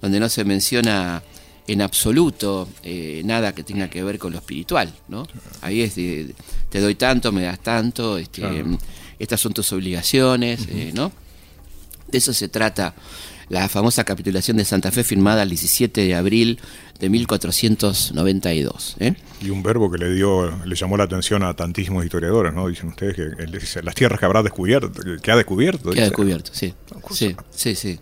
donde 0.00 0.20
no 0.20 0.28
se 0.28 0.44
menciona 0.44 1.22
en 1.72 1.82
absoluto 1.82 2.68
eh, 2.82 3.22
nada 3.24 3.54
que 3.54 3.62
tenga 3.62 3.88
que 3.88 4.02
ver 4.02 4.18
con 4.18 4.32
lo 4.32 4.38
espiritual, 4.38 4.92
¿no? 5.06 5.28
Ahí 5.62 5.82
es 5.82 5.94
de, 5.94 6.34
te 6.68 6.80
doy 6.80 6.96
tanto, 6.96 7.30
me 7.30 7.42
das 7.42 7.60
tanto, 7.60 8.18
este, 8.18 8.42
estas 9.20 9.40
son 9.40 9.52
tus 9.52 9.72
obligaciones, 9.72 10.66
eh, 10.68 10.90
¿no? 10.92 11.12
De 12.08 12.18
eso 12.18 12.32
se 12.32 12.48
trata 12.48 12.92
la 13.48 13.68
famosa 13.68 14.02
capitulación 14.02 14.56
de 14.56 14.64
Santa 14.64 14.90
Fe 14.90 15.04
firmada 15.04 15.44
el 15.44 15.50
17 15.50 16.00
de 16.00 16.14
abril 16.16 16.58
de 16.98 17.08
1492. 17.08 18.96
¿eh? 18.98 19.14
Y 19.40 19.50
un 19.50 19.62
verbo 19.62 19.92
que 19.92 19.98
le 19.98 20.12
dio, 20.12 20.50
le 20.64 20.74
llamó 20.74 20.96
la 20.96 21.04
atención 21.04 21.44
a 21.44 21.54
tantísimos 21.54 22.04
historiadores, 22.04 22.52
¿no? 22.52 22.66
Dicen 22.66 22.88
ustedes 22.88 23.14
que 23.14 23.82
las 23.82 23.94
tierras 23.94 24.18
que 24.18 24.26
habrá 24.26 24.42
descubierto, 24.42 24.90
que 25.22 25.30
ha 25.30 25.36
descubierto. 25.36 25.90
Que 25.90 26.00
ha 26.00 26.04
descubierto, 26.04 26.50
sí. 26.52 26.74
Sí, 27.12 27.36
sí, 27.50 27.76
sí. 27.76 27.98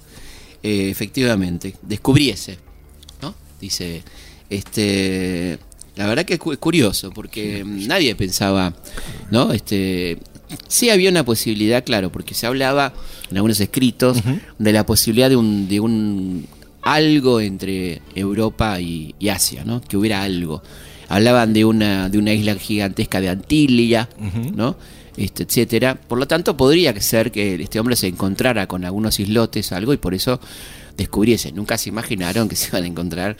Eh, 0.62 0.88
efectivamente, 0.88 1.76
descubriese. 1.83 2.67
Dice, 3.61 4.03
este, 4.51 5.59
la 5.97 6.07
verdad 6.07 6.25
que 6.25 6.35
es 6.35 6.40
curioso, 6.40 7.11
porque 7.11 7.64
nadie 7.64 8.14
pensaba, 8.14 8.73
¿no? 9.31 9.53
Este, 9.53 10.18
sí 10.68 10.90
había 10.90 11.11
una 11.11 11.25
posibilidad, 11.25 11.85
claro, 11.85 12.11
porque 12.11 12.35
se 12.35 12.47
hablaba 12.47 12.92
en 13.31 13.37
algunos 13.37 13.61
escritos 13.61 14.18
de 14.59 14.73
la 14.73 14.87
posibilidad 14.87 15.29
de 15.29 15.37
un, 15.37 15.68
de 15.68 15.81
un 15.81 16.47
algo 16.83 17.40
entre 17.40 18.01
Europa 18.14 18.81
y, 18.81 19.14
Asia, 19.29 19.64
¿no? 19.64 19.81
Que 19.81 19.97
hubiera 19.97 20.23
algo. 20.23 20.62
Hablaban 21.09 21.53
de 21.53 21.64
una, 21.64 22.09
de 22.09 22.18
una 22.18 22.33
isla 22.33 22.55
gigantesca 22.55 23.21
de 23.21 23.31
Antilia, 23.31 24.09
¿no? 24.55 24.77
Este, 25.16 25.42
etcétera. 25.42 25.97
Por 25.97 26.18
lo 26.18 26.29
tanto, 26.29 26.57
podría 26.57 26.99
ser 27.01 27.33
que 27.33 27.57
este 27.57 27.81
hombre 27.81 27.97
se 27.97 28.07
encontrara 28.07 28.68
con 28.68 28.85
algunos 28.85 29.18
islotes, 29.18 29.73
algo, 29.73 29.92
y 29.92 29.97
por 29.97 30.14
eso 30.14 30.40
descubriese. 30.99 31.53
Nunca 31.53 31.79
se 31.79 31.89
imaginaron 31.89 32.49
que 32.49 32.57
se 32.57 32.69
iban 32.69 32.85
a 32.85 32.87
encontrar 32.87 33.37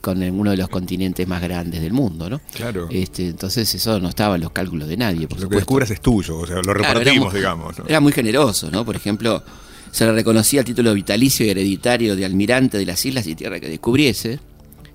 con 0.00 0.20
uno 0.20 0.50
de 0.50 0.56
los 0.56 0.68
continentes 0.68 1.28
más 1.28 1.40
grandes 1.40 1.80
del 1.80 1.92
mundo, 1.92 2.28
¿no? 2.28 2.40
Claro. 2.52 2.88
Este, 2.90 3.28
entonces 3.28 3.72
eso 3.72 4.00
no 4.00 4.08
estaba 4.08 4.34
en 4.34 4.40
los 4.40 4.50
cálculos 4.50 4.88
de 4.88 4.96
nadie. 4.96 5.28
Por 5.28 5.38
lo 5.38 5.48
que 5.48 5.56
descubras 5.56 5.90
es 5.92 6.00
tuyo, 6.00 6.38
o 6.38 6.46
sea, 6.46 6.56
lo 6.56 6.74
repartimos, 6.74 7.32
digamos. 7.32 7.76
Era 7.86 8.00
muy 8.00 8.12
generoso, 8.12 8.68
¿no? 8.72 8.84
Por 8.84 8.96
ejemplo, 8.96 9.44
se 9.92 10.04
le 10.04 10.12
reconocía 10.12 10.60
el 10.60 10.66
título 10.66 10.92
vitalicio 10.92 11.46
y 11.46 11.50
hereditario 11.50 12.16
de 12.16 12.24
almirante 12.24 12.78
de 12.78 12.84
las 12.84 13.06
islas 13.06 13.28
y 13.28 13.36
tierra 13.36 13.60
que 13.60 13.68
descubriese. 13.68 14.40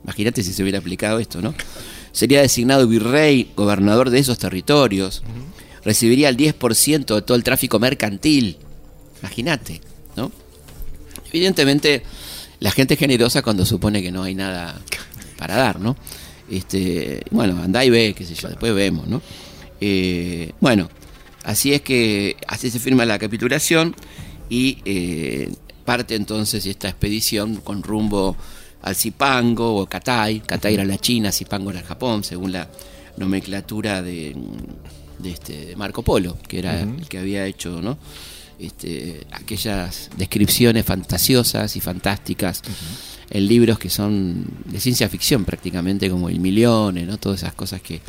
Imagínate 0.03 0.43
si 0.43 0.51
se 0.51 0.61
hubiera 0.61 0.79
aplicado 0.79 1.19
esto, 1.19 1.41
¿no? 1.41 1.55
Sería 2.11 2.41
designado 2.41 2.85
virrey, 2.87 3.51
gobernador 3.55 4.09
de 4.09 4.19
esos 4.19 4.37
territorios. 4.37 5.23
Recibiría 5.85 6.27
el 6.27 6.35
10% 6.35 7.15
de 7.15 7.21
todo 7.21 7.37
el 7.37 7.43
tráfico 7.43 7.79
mercantil. 7.79 8.57
Imagínate, 9.21 9.79
¿no? 9.79 9.96
Evidentemente 11.31 12.03
la 12.59 12.71
gente 12.71 12.95
es 12.95 12.99
generosa 12.99 13.41
cuando 13.41 13.65
supone 13.65 14.01
que 14.01 14.11
no 14.11 14.23
hay 14.23 14.35
nada 14.35 14.79
para 15.37 15.55
dar, 15.55 15.79
¿no? 15.79 15.95
Este, 16.49 17.23
bueno, 17.31 17.61
anda 17.61 17.83
y 17.83 17.89
ve, 17.89 18.13
qué 18.17 18.25
sé 18.25 18.33
yo, 18.33 18.47
después 18.47 18.73
vemos, 18.73 19.07
¿no? 19.07 19.21
Eh, 19.79 20.53
bueno, 20.59 20.89
así 21.43 21.73
es 21.73 21.81
que 21.81 22.35
así 22.47 22.71
se 22.71 22.79
firma 22.79 23.05
la 23.05 23.19
capitulación 23.19 23.95
y 24.49 24.79
eh, 24.85 25.53
parte 25.85 26.15
entonces 26.15 26.65
esta 26.65 26.89
expedición 26.89 27.57
con 27.57 27.83
rumbo 27.83 28.35
al 28.81 28.95
Zipango 28.95 29.75
o 29.75 29.85
Catay. 29.85 30.39
Catay 30.39 30.75
era 30.75 30.85
la 30.85 30.97
China, 30.97 31.31
Zipango 31.31 31.69
era 31.69 31.79
el 31.79 31.85
Japón, 31.85 32.23
según 32.23 32.53
la 32.53 32.67
nomenclatura 33.17 34.01
de, 34.01 34.35
de 35.19 35.31
este 35.31 35.75
Marco 35.75 36.01
Polo, 36.01 36.37
que 36.47 36.59
era 36.59 36.81
el 36.81 37.07
que 37.07 37.17
había 37.17 37.45
hecho, 37.45 37.81
¿no? 37.81 37.97
Este, 38.59 39.25
aquellas 39.31 40.09
descripciones 40.17 40.85
fantasiosas 40.85 41.75
y 41.75 41.79
fantásticas 41.79 42.61
en 43.29 43.47
libros 43.47 43.77
que 43.77 43.89
son 43.89 44.45
de 44.65 44.79
ciencia 44.79 45.09
ficción 45.09 45.45
prácticamente, 45.45 46.09
como 46.09 46.29
El 46.29 46.39
Milione, 46.39 47.05
¿no? 47.05 47.17
todas 47.17 47.43
esas 47.43 47.53
cosas 47.53 47.81
que 47.81 48.01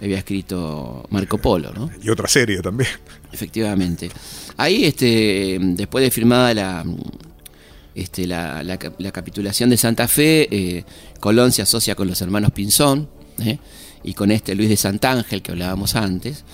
había 0.00 0.18
escrito 0.18 1.06
Marco 1.10 1.38
Polo. 1.38 1.72
¿no? 1.72 1.90
Y 2.02 2.10
otra 2.10 2.28
serie 2.28 2.60
también. 2.60 2.90
Efectivamente. 3.32 4.10
Ahí, 4.56 4.84
este, 4.84 5.58
después 5.60 6.02
de 6.04 6.10
firmada 6.10 6.52
la, 6.54 6.84
este, 7.94 8.26
la, 8.26 8.62
la, 8.62 9.12
capitulación 9.12 9.70
de 9.70 9.76
Santa 9.76 10.08
Fe, 10.08 10.48
eh, 10.50 10.84
Colón 11.20 11.52
se 11.52 11.62
asocia 11.62 11.94
con 11.94 12.08
los 12.08 12.20
hermanos 12.20 12.52
Pinzón 12.52 13.08
¿eh? 13.38 13.58
y 14.04 14.14
con 14.14 14.30
este 14.30 14.54
Luis 14.54 14.68
de 14.68 14.76
Santángel 14.76 15.42
que 15.42 15.52
hablábamos 15.52 15.96
antes, 15.96 16.44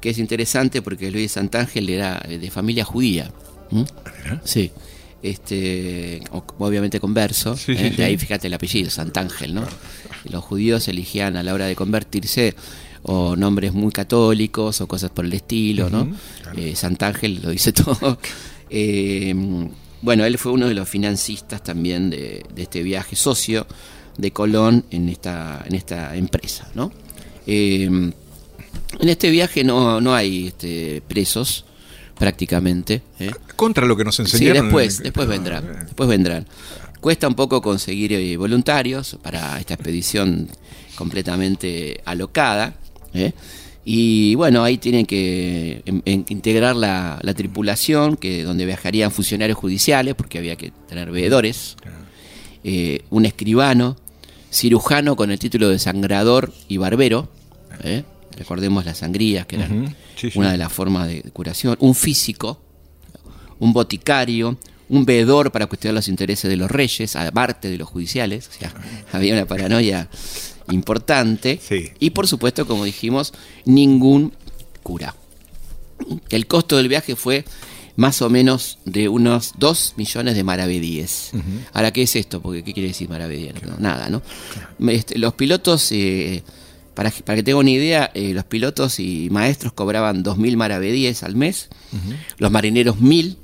que 0.00 0.10
es 0.10 0.18
interesante 0.18 0.82
porque 0.82 1.10
Luis 1.10 1.24
de 1.24 1.28
Santángel 1.28 1.88
era 1.90 2.22
eh, 2.28 2.38
de 2.38 2.50
familia 2.50 2.84
judía. 2.84 3.30
Sí. 4.44 4.70
Este, 5.22 6.22
obviamente 6.58 6.98
converso, 6.98 7.54
de 7.66 8.04
ahí 8.04 8.16
fíjate 8.16 8.46
el 8.46 8.54
apellido, 8.54 8.88
Santángel, 8.88 9.54
¿no? 9.54 9.64
Los 10.24 10.42
judíos 10.42 10.88
elegían 10.88 11.36
a 11.36 11.42
la 11.42 11.52
hora 11.52 11.66
de 11.66 11.76
convertirse 11.76 12.54
o 13.02 13.36
nombres 13.36 13.74
muy 13.74 13.92
católicos 13.92 14.80
o 14.80 14.88
cosas 14.88 15.10
por 15.10 15.26
el 15.26 15.32
estilo, 15.34 15.90
¿no? 15.90 16.10
Santángel 16.74 17.40
lo 17.42 17.50
dice 17.50 17.72
todo. 17.74 18.18
Bueno, 20.02 20.24
él 20.24 20.38
fue 20.38 20.52
uno 20.52 20.68
de 20.68 20.74
los 20.74 20.88
financistas 20.88 21.62
también 21.62 22.08
de, 22.08 22.42
este 22.56 22.82
viaje 22.82 23.14
socio 23.14 23.66
de 24.16 24.30
Colón 24.32 24.84
en 24.90 25.08
esta, 25.10 25.62
en 25.66 25.74
esta 25.74 26.16
empresa, 26.16 26.68
¿no? 26.74 26.90
Em, 28.92 29.02
en 29.02 29.08
este 29.08 29.30
viaje 29.30 29.64
no, 29.64 30.00
no 30.00 30.14
hay 30.14 30.48
este, 30.48 31.02
presos 31.06 31.64
prácticamente. 32.18 33.02
¿eh? 33.18 33.30
Contra 33.56 33.86
lo 33.86 33.96
que 33.96 34.04
nos 34.04 34.18
enseñaron. 34.20 34.56
Sí, 34.56 34.62
después, 34.62 35.02
después 35.02 35.28
vendrán, 35.28 35.86
después 35.86 36.08
vendrán. 36.08 36.46
Cuesta 37.00 37.26
un 37.26 37.34
poco 37.34 37.62
conseguir 37.62 38.12
eh, 38.12 38.36
voluntarios 38.36 39.16
para 39.22 39.58
esta 39.58 39.74
expedición 39.74 40.48
completamente 40.96 42.02
alocada. 42.04 42.74
¿eh? 43.14 43.32
Y 43.84 44.34
bueno, 44.34 44.62
ahí 44.62 44.76
tienen 44.76 45.06
que 45.06 45.82
integrar 46.04 46.76
la, 46.76 47.18
tripulación, 47.34 48.16
que 48.16 48.44
donde 48.44 48.66
viajarían 48.66 49.10
funcionarios 49.10 49.58
judiciales, 49.58 50.14
porque 50.14 50.36
había 50.36 50.56
que 50.56 50.72
tener 50.88 51.10
veedores, 51.10 51.76
eh, 52.62 53.00
un 53.08 53.24
escribano, 53.24 53.96
cirujano 54.52 55.16
con 55.16 55.30
el 55.30 55.38
título 55.38 55.70
de 55.70 55.78
sangrador 55.78 56.52
y 56.68 56.76
barbero, 56.76 57.28
¿eh? 57.82 58.04
Recordemos 58.40 58.84
las 58.84 58.98
sangrías, 58.98 59.46
que 59.46 59.56
eran 59.56 59.94
una 60.34 60.52
de 60.52 60.58
las 60.58 60.72
formas 60.72 61.06
de 61.08 61.22
curación, 61.32 61.76
un 61.78 61.94
físico, 61.94 62.60
un 63.58 63.72
boticario, 63.72 64.58
un 64.88 65.04
veedor 65.04 65.52
para 65.52 65.66
cuestionar 65.66 65.94
los 65.94 66.08
intereses 66.08 66.50
de 66.50 66.56
los 66.56 66.70
reyes, 66.70 67.14
aparte 67.16 67.68
de 67.68 67.78
los 67.78 67.88
judiciales, 67.88 68.48
o 68.48 68.58
sea, 68.58 68.74
había 69.12 69.34
una 69.34 69.46
paranoia 69.46 70.08
importante. 70.70 71.60
Y 72.00 72.10
por 72.10 72.26
supuesto, 72.26 72.66
como 72.66 72.84
dijimos, 72.84 73.32
ningún 73.64 74.32
cura. 74.82 75.14
El 76.30 76.46
costo 76.46 76.78
del 76.78 76.88
viaje 76.88 77.14
fue 77.14 77.44
más 77.96 78.22
o 78.22 78.30
menos 78.30 78.78
de 78.86 79.10
unos 79.10 79.52
2 79.58 79.94
millones 79.96 80.34
de 80.34 80.42
maravedíes. 80.42 81.32
Ahora, 81.74 81.92
¿qué 81.92 82.02
es 82.02 82.16
esto? 82.16 82.40
Porque, 82.40 82.64
¿qué 82.64 82.72
quiere 82.72 82.88
decir 82.88 83.10
maravedíes? 83.10 83.54
nada, 83.78 84.08
¿no? 84.08 84.22
Este, 84.88 85.18
los 85.18 85.34
pilotos, 85.34 85.92
eh, 85.92 86.42
para, 86.94 87.10
para, 87.10 87.36
que 87.36 87.42
tenga 87.42 87.58
una 87.58 87.70
idea, 87.70 88.10
eh, 88.14 88.32
los 88.34 88.44
pilotos 88.44 89.00
y 89.00 89.28
maestros 89.30 89.72
cobraban 89.72 90.24
2.000 90.24 90.56
maravedíes 90.56 91.22
al 91.22 91.36
mes, 91.36 91.68
los 92.38 92.50
marineros 92.50 92.96
1.000, 92.96 93.36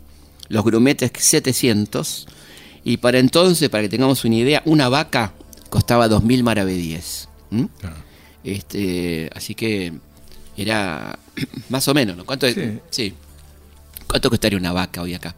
los 0.48 0.64
grumetes 0.64 1.10
700, 1.14 2.26
y 2.84 2.98
para 2.98 3.18
entonces, 3.18 3.68
para 3.68 3.82
que 3.82 3.88
tengamos 3.88 4.24
una 4.24 4.36
idea, 4.36 4.62
una 4.64 4.88
vaca 4.88 5.32
costaba 5.70 6.08
2.000 6.08 6.42
maravedíes. 6.42 7.28
Este, 8.44 9.28
así 9.34 9.54
que 9.54 9.92
era 10.56 11.18
más 11.68 11.88
o 11.88 11.94
menos, 11.94 12.16
¿no? 12.16 12.24
¿Cuánto, 12.24 12.46
sí. 12.90 13.14
¿Cuánto 14.06 14.30
costaría 14.30 14.58
una 14.58 14.72
vaca 14.72 15.02
hoy 15.02 15.14
acá? 15.14 15.34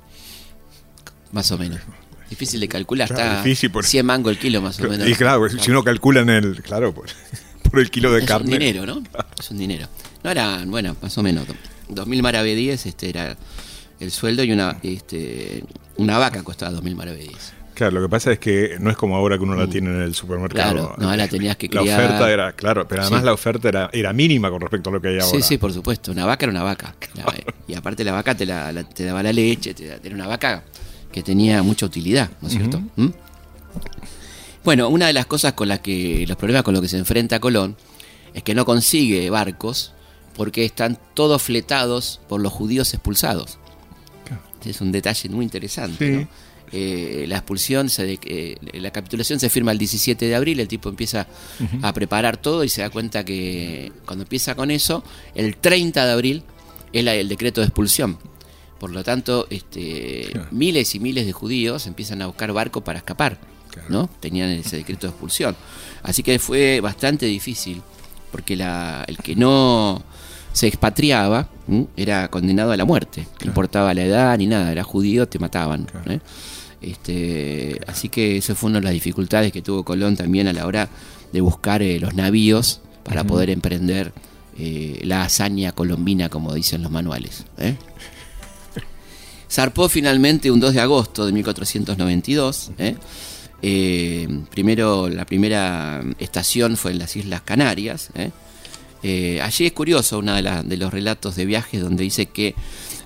Más 1.33 1.51
o 1.53 1.59
menos. 1.59 1.81
Difícil 2.29 2.61
de 2.61 2.69
calcular, 2.69 3.11
está 3.11 3.43
difícil 3.43 3.71
por... 3.71 3.87
100 3.87 4.05
mango 4.05 4.29
el 4.29 4.39
kilo 4.39 4.61
más 4.61 4.79
o 4.81 4.89
menos. 4.89 5.09
Y 5.09 5.15
claro, 5.15 5.49
si 5.49 5.71
uno 5.71 5.83
calcula 5.83 6.21
en 6.21 6.29
el, 6.29 6.63
claro, 6.63 6.93
por, 6.93 7.07
por 7.71 7.81
el 7.81 7.91
kilo 7.91 8.13
de 8.13 8.25
carne. 8.25 8.49
Es 8.49 8.55
un 8.55 8.59
dinero, 8.59 8.87
¿no? 8.87 9.03
Es 9.39 9.51
un 9.51 9.59
dinero. 9.59 9.89
No 10.23 10.31
era, 10.31 10.65
bueno, 10.67 10.97
más 11.01 11.17
o 11.19 11.23
menos, 11.23 11.47
2.000 11.89 12.23
maravedíes 12.23 12.87
este 12.87 13.09
era 13.09 13.37
el 14.01 14.11
sueldo 14.11 14.45
y 14.45 14.53
una, 14.53 14.79
este, 14.83 15.65
una 15.97 16.19
vaca 16.19 16.43
costaba 16.43 16.77
2.000 16.79 16.95
maravedíes. 16.95 17.53
Claro, 17.75 17.93
lo 17.93 18.03
que 18.03 18.09
pasa 18.09 18.33
es 18.33 18.41
que 18.41 18.77
no 18.81 18.91
es 18.91 18.97
como 18.97 19.15
ahora 19.15 19.37
que 19.37 19.45
uno 19.45 19.55
la 19.55 19.67
mm. 19.67 19.71
tiene 19.71 19.91
en 19.91 20.03
el 20.03 20.13
supermercado. 20.13 20.73
Claro, 20.73 20.95
no, 20.99 21.15
la 21.15 21.29
tenías 21.29 21.57
que 21.57 21.69
criar. 21.69 21.87
La 21.87 22.07
oferta 22.07 22.33
era, 22.33 22.53
claro, 22.53 22.89
pero 22.89 23.03
además 23.03 23.23
la 23.23 23.33
oferta 23.33 23.69
era, 23.69 23.91
era 23.93 24.13
mínima 24.13 24.51
con 24.51 24.61
respecto 24.61 24.91
a 24.91 24.95
lo 24.95 25.01
que 25.01 25.09
hay 25.09 25.19
ahora. 25.21 25.39
Sí, 25.39 25.43
sí, 25.43 25.59
por 25.59 25.73
supuesto. 25.73 26.11
Una 26.11 26.27
vaca 26.27 26.47
era 26.47 26.51
una 26.51 26.65
vaca. 26.65 26.97
Y 27.69 27.75
aparte 27.75 28.03
la 28.03 28.11
vaca 28.11 28.35
te, 28.35 28.47
la, 28.47 28.83
te 28.83 29.05
daba 29.05 29.23
la 29.23 29.33
leche, 29.33 29.75
te, 29.75 29.87
era 30.03 30.13
una 30.13 30.27
vaca 30.27 30.65
que 31.13 31.23
tenía 31.23 31.63
mucha 31.63 31.87
utilidad, 31.87 32.29
¿no 32.41 32.49
es 32.49 32.55
cierto? 32.55 32.83
¿Mm? 32.97 33.09
Bueno, 34.69 34.91
una 34.91 35.07
de 35.07 35.15
las 35.15 35.25
cosas 35.25 35.55
con 35.55 35.67
las 35.67 35.81
que, 35.81 36.27
los 36.29 36.37
problemas 36.37 36.63
con 36.63 36.75
los 36.75 36.83
que 36.83 36.91
se 36.91 36.99
enfrenta 36.99 37.41
Colón 37.41 37.75
es 38.35 38.43
que 38.43 38.55
no 38.55 38.67
consigue 38.67 39.31
barcos 39.31 39.95
porque 40.37 40.67
están 40.67 40.99
todos 41.15 41.41
fletados 41.41 42.21
por 42.29 42.43
los 42.43 42.53
judíos 42.53 42.93
expulsados. 42.93 43.57
Es 44.67 44.83
un 44.83 44.93
detalle 44.93 45.31
muy 45.31 45.47
interesante, 45.47 46.11
¿no? 46.11 46.29
Eh, 46.71 47.25
la 47.29 47.37
expulsión, 47.37 47.89
se 47.89 48.19
eh, 48.23 48.57
la 48.75 48.91
capitulación 48.91 49.41
se 49.41 49.49
firma 49.49 49.73
el 49.73 49.79
17 49.79 50.27
de 50.27 50.35
abril, 50.35 50.61
el 50.61 50.69
tipo 50.69 50.91
empieza 50.91 51.27
a 51.81 51.95
preparar 51.95 52.37
todo 52.37 52.63
y 52.63 52.69
se 52.69 52.83
da 52.83 52.91
cuenta 52.91 53.25
que 53.25 53.91
cuando 54.05 54.25
empieza 54.25 54.55
con 54.55 54.71
eso, 54.71 55.03
el 55.35 55.57
30 55.57 56.05
de 56.05 56.13
abril 56.13 56.43
es 56.93 57.07
el 57.07 57.29
decreto 57.31 57.63
de 57.63 57.69
expulsión. 57.69 58.19
Por 58.79 58.91
lo 58.91 59.03
tanto, 59.03 59.47
este, 59.49 60.31
miles 60.51 60.95
y 60.95 61.01
miles 61.01 61.25
de 61.25 61.33
judíos 61.33 61.87
empiezan 61.87 62.21
a 62.21 62.27
buscar 62.27 62.53
barco 62.53 62.85
para 62.85 62.99
escapar, 62.99 63.41
¿no? 63.89 64.09
Tenían 64.21 64.51
ese 64.51 64.77
decreto 64.77 65.07
de 65.07 65.11
expulsión. 65.11 65.57
Así 66.03 66.23
que 66.23 66.39
fue 66.39 66.81
bastante 66.81 67.27
difícil, 67.27 67.83
porque 68.31 68.57
la, 68.57 69.05
el 69.07 69.19
que 69.19 69.35
no 69.37 70.03
se 70.53 70.67
expatriaba 70.67 71.49
era 71.97 72.29
condenado 72.29 72.73
a 72.73 72.77
la 72.77 72.85
muerte. 72.85 73.27
No 73.41 73.47
importaba 73.47 73.95
la 73.95 74.05
edad 74.05 74.39
ni 74.39 74.47
nada, 74.47 74.73
era 74.73 74.83
judío, 74.83 75.29
te 75.29 75.39
mataban. 75.39 75.87
¿eh? 76.07 76.21
Este, 76.81 77.81
así 77.87 78.09
que 78.09 78.37
eso 78.37 78.55
fue 78.55 78.71
una 78.71 78.79
de 78.79 78.85
las 78.85 78.93
dificultades 78.93 79.53
que 79.53 79.63
tuvo 79.63 79.85
Colón 79.85 80.17
también 80.17 80.47
a 80.47 80.53
la 80.53 80.67
hora 80.67 80.89
de 81.33 81.41
buscar 81.41 81.83
eh, 81.83 81.99
los 81.99 82.15
navíos 82.15 82.81
para 83.05 83.25
poder 83.25 83.51
emprender 83.51 84.13
eh, 84.59 85.01
la 85.05 85.23
hazaña 85.23 85.73
colombina, 85.73 86.29
como 86.29 86.55
dicen 86.55 86.83
los 86.83 86.91
manuales. 86.91 87.45
¿eh? 87.59 87.77
Zarpó 89.51 89.89
finalmente 89.89 90.51
un 90.51 90.61
2 90.61 90.75
de 90.75 90.81
agosto 90.81 91.27
de 91.27 91.33
1492. 91.33 92.73
Primero, 93.61 95.09
la 95.09 95.25
primera 95.25 96.03
estación 96.19 96.77
fue 96.77 96.93
en 96.93 96.99
las 96.99 97.17
Islas 97.17 97.43
Canarias. 97.43 98.11
allí 99.03 99.67
es 99.67 99.73
curioso 99.73 100.19
uno 100.19 100.35
de, 100.35 100.63
de 100.65 100.77
los 100.77 100.93
relatos 100.93 101.37
de 101.37 101.47
viajes 101.47 101.81
donde 101.81 102.05
dice 102.05 102.27
que 102.27 102.55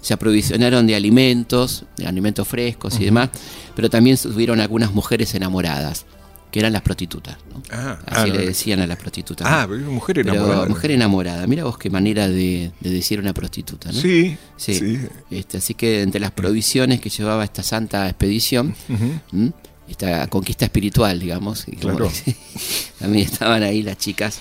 se 0.03 0.15
aprovisionaron 0.15 0.87
de 0.87 0.97
alimentos, 0.97 1.85
de 1.97 2.07
alimentos 2.07 2.47
frescos 2.47 2.99
y 3.01 3.05
demás, 3.05 3.31
pero 3.75 3.89
también 3.89 4.17
tuvieron 4.17 4.61
algunas 4.61 4.93
mujeres 4.93 5.35
enamoradas 5.35 6.05
que 6.53 6.61
eran 6.61 6.75
las 6.75 6.83
prostitutas. 6.83 7.39
Ah, 7.71 7.99
Así 8.05 8.31
ah, 8.31 8.35
le 8.35 8.47
decían 8.47 8.81
a 8.81 8.87
las 8.87 8.99
prostitutas. 8.99 9.49
Ah, 9.51 9.67
mujer 9.67 10.19
enamorada. 10.19 10.67
mujer 10.67 10.91
enamorada. 10.91 11.47
Mira 11.47 11.65
vos 11.65 11.79
qué 11.79 11.89
manera 11.89 12.29
de, 12.29 12.73
decir 12.81 13.19
una 13.19 13.33
prostituta, 13.33 13.91
¿no? 13.91 13.99
Sí. 13.99 14.37
Sí. 14.57 14.99
Este, 15.31 15.59
así 15.59 15.73
que 15.73 16.03
entre 16.03 16.21
las 16.21 16.33
provisiones 16.33 17.01
que 17.01 17.09
llevaba 17.09 17.43
esta 17.43 17.63
santa 17.63 18.07
expedición, 18.07 18.75
esta 19.89 20.27
conquista 20.29 20.65
espiritual, 20.65 21.19
digamos, 21.19 21.67
también 22.99 23.27
estaban 23.27 23.63
ahí 23.63 23.83
las 23.83 23.99
chicas. 23.99 24.39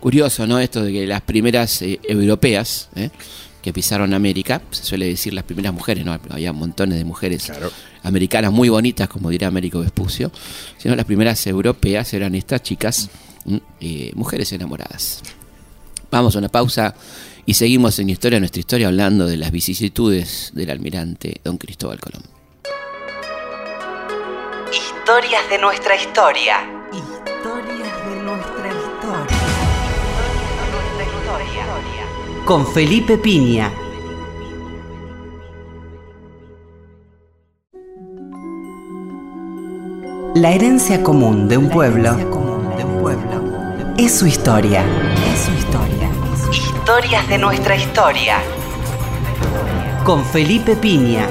Curioso, 0.00 0.46
¿no? 0.46 0.58
Esto 0.58 0.82
de 0.82 0.92
que 0.92 1.06
las 1.06 1.20
primeras 1.20 1.80
eh, 1.82 2.00
europeas, 2.02 2.88
¿eh? 2.96 3.10
que 3.62 3.72
pisaron 3.72 4.12
América, 4.12 4.60
se 4.72 4.82
suele 4.82 5.06
decir 5.06 5.32
las 5.32 5.44
primeras 5.44 5.72
mujeres, 5.72 6.04
no 6.04 6.18
había 6.28 6.52
montones 6.52 6.98
de 6.98 7.04
mujeres 7.04 7.50
americanas 8.02 8.52
muy 8.52 8.68
bonitas, 8.68 9.08
como 9.08 9.30
dirá 9.30 9.46
Américo 9.46 9.80
Vespucio, 9.80 10.32
sino 10.78 10.96
las 10.96 11.06
primeras 11.06 11.46
europeas 11.46 12.12
eran 12.12 12.34
estas 12.34 12.62
chicas, 12.62 13.08
mm, 13.44 13.56
eh, 13.80 14.12
mujeres 14.16 14.52
enamoradas. 14.52 15.22
Vamos 16.10 16.34
a 16.34 16.40
una 16.40 16.48
pausa 16.48 16.94
y 17.46 17.54
seguimos 17.54 17.98
en 18.00 18.10
Historia, 18.10 18.40
nuestra 18.40 18.60
historia, 18.60 18.88
hablando 18.88 19.26
de 19.26 19.36
las 19.36 19.52
vicisitudes 19.52 20.50
del 20.54 20.70
almirante 20.70 21.40
don 21.44 21.56
Cristóbal 21.56 22.00
Colón. 22.00 22.41
Historias 25.04 25.50
de 25.50 25.58
nuestra 25.58 25.96
historia. 25.96 26.58
Historias 26.92 28.06
de 28.06 28.22
nuestra 28.22 28.68
historia. 28.68 29.24
Con 32.44 32.64
Felipe 32.68 33.18
Piña. 33.18 33.72
La 40.36 40.52
herencia 40.52 41.02
común 41.02 41.48
de 41.48 41.56
un 41.56 41.68
pueblo, 41.68 42.16
es 43.98 44.16
su 44.16 44.28
historia. 44.28 44.84
Es 45.34 45.40
su 45.40 45.50
historia. 45.50 46.10
Historias 46.52 47.28
de 47.28 47.38
nuestra 47.38 47.74
historia. 47.74 48.36
Con 50.04 50.24
Felipe 50.26 50.76
Piña. 50.76 51.26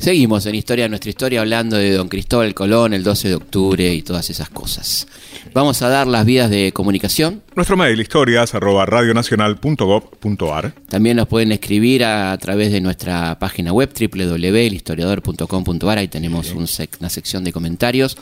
Seguimos 0.00 0.46
en 0.46 0.54
Historia 0.54 0.86
de 0.86 0.88
nuestra 0.88 1.10
historia 1.10 1.42
hablando 1.42 1.76
de 1.76 1.92
Don 1.92 2.08
Cristóbal 2.08 2.54
Colón, 2.54 2.94
el 2.94 3.04
12 3.04 3.28
de 3.28 3.34
octubre 3.34 3.92
y 3.92 4.00
todas 4.00 4.30
esas 4.30 4.48
cosas. 4.48 5.06
Vamos 5.52 5.82
a 5.82 5.90
dar 5.90 6.06
las 6.06 6.24
vías 6.24 6.48
de 6.48 6.72
comunicación. 6.72 7.42
Nuestro 7.54 7.76
mail 7.76 8.00
historias 8.00 8.54
arroba 8.54 8.86
radionacional.gov.ar. 8.86 10.72
También 10.88 11.18
nos 11.18 11.28
pueden 11.28 11.52
escribir 11.52 12.04
a, 12.04 12.34
través 12.38 12.72
de 12.72 12.80
nuestra 12.80 13.38
página 13.38 13.74
web 13.74 13.90
www.historiador.com.ar. 13.92 15.98
Ahí 15.98 16.08
tenemos 16.08 16.52
un 16.52 16.66
una 16.98 17.10
sección 17.10 17.44
de 17.44 17.52
comentarios. 17.52 18.16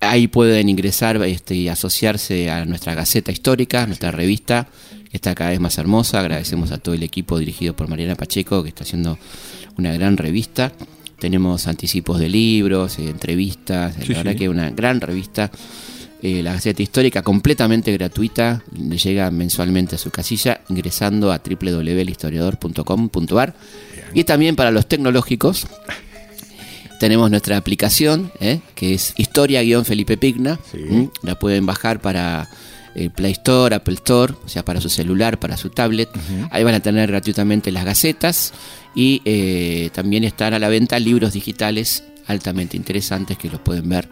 Ahí 0.00 0.28
pueden 0.28 0.70
ingresar 0.70 1.22
este, 1.24 1.56
y 1.56 1.68
asociarse 1.68 2.50
a 2.50 2.64
nuestra 2.64 2.94
Gaceta 2.94 3.30
Histórica, 3.30 3.86
nuestra 3.86 4.12
revista, 4.12 4.66
que 5.10 5.18
está 5.18 5.34
cada 5.34 5.50
vez 5.50 5.60
más 5.60 5.76
hermosa. 5.76 6.20
Agradecemos 6.20 6.72
a 6.72 6.78
todo 6.78 6.94
el 6.94 7.02
equipo 7.02 7.38
dirigido 7.38 7.76
por 7.76 7.86
Mariana 7.86 8.14
Pacheco, 8.14 8.62
que 8.62 8.70
está 8.70 8.84
haciendo 8.84 9.18
una 9.78 9.92
gran 9.92 10.16
revista. 10.16 10.72
Tenemos 11.18 11.66
anticipos 11.66 12.18
de 12.18 12.28
libros, 12.28 12.98
eh, 12.98 13.08
entrevistas, 13.08 13.96
la 14.08 14.18
verdad 14.18 14.36
que 14.36 14.44
es 14.44 14.50
una 14.50 14.70
gran 14.70 15.00
revista. 15.00 15.50
Eh, 16.22 16.42
la 16.42 16.54
Gaceta 16.54 16.82
Histórica 16.82 17.22
completamente 17.22 17.92
gratuita, 17.92 18.62
le 18.76 18.96
llega 18.96 19.30
mensualmente 19.30 19.96
a 19.96 19.98
su 19.98 20.10
casilla 20.10 20.62
ingresando 20.68 21.30
a 21.30 21.38
www.historiador.com.ar 21.38 23.54
y 24.14 24.24
también 24.24 24.56
para 24.56 24.70
los 24.70 24.86
tecnológicos 24.86 25.66
tenemos 26.98 27.30
nuestra 27.30 27.58
aplicación 27.58 28.32
eh, 28.40 28.60
que 28.74 28.94
es 28.94 29.12
historia-felipe 29.18 30.16
Pigna, 30.16 30.58
la 31.22 31.38
pueden 31.38 31.66
bajar 31.66 32.00
para 32.00 32.48
el 32.96 33.10
Play 33.10 33.32
Store, 33.32 33.74
Apple 33.74 33.94
Store, 33.94 34.32
o 34.44 34.48
sea, 34.48 34.64
para 34.64 34.80
su 34.80 34.88
celular, 34.88 35.38
para 35.38 35.56
su 35.56 35.70
tablet. 35.70 36.08
Ahí 36.50 36.64
van 36.64 36.74
a 36.74 36.80
tener 36.80 37.08
gratuitamente 37.10 37.70
las 37.70 37.84
gacetas 37.84 38.52
y 38.94 39.22
eh, 39.24 39.90
también 39.92 40.24
están 40.24 40.54
a 40.54 40.58
la 40.58 40.68
venta 40.68 40.98
libros 40.98 41.34
digitales 41.34 42.04
altamente 42.26 42.76
interesantes 42.76 43.38
que 43.38 43.50
los 43.50 43.60
pueden 43.60 43.88
ver 43.88 44.08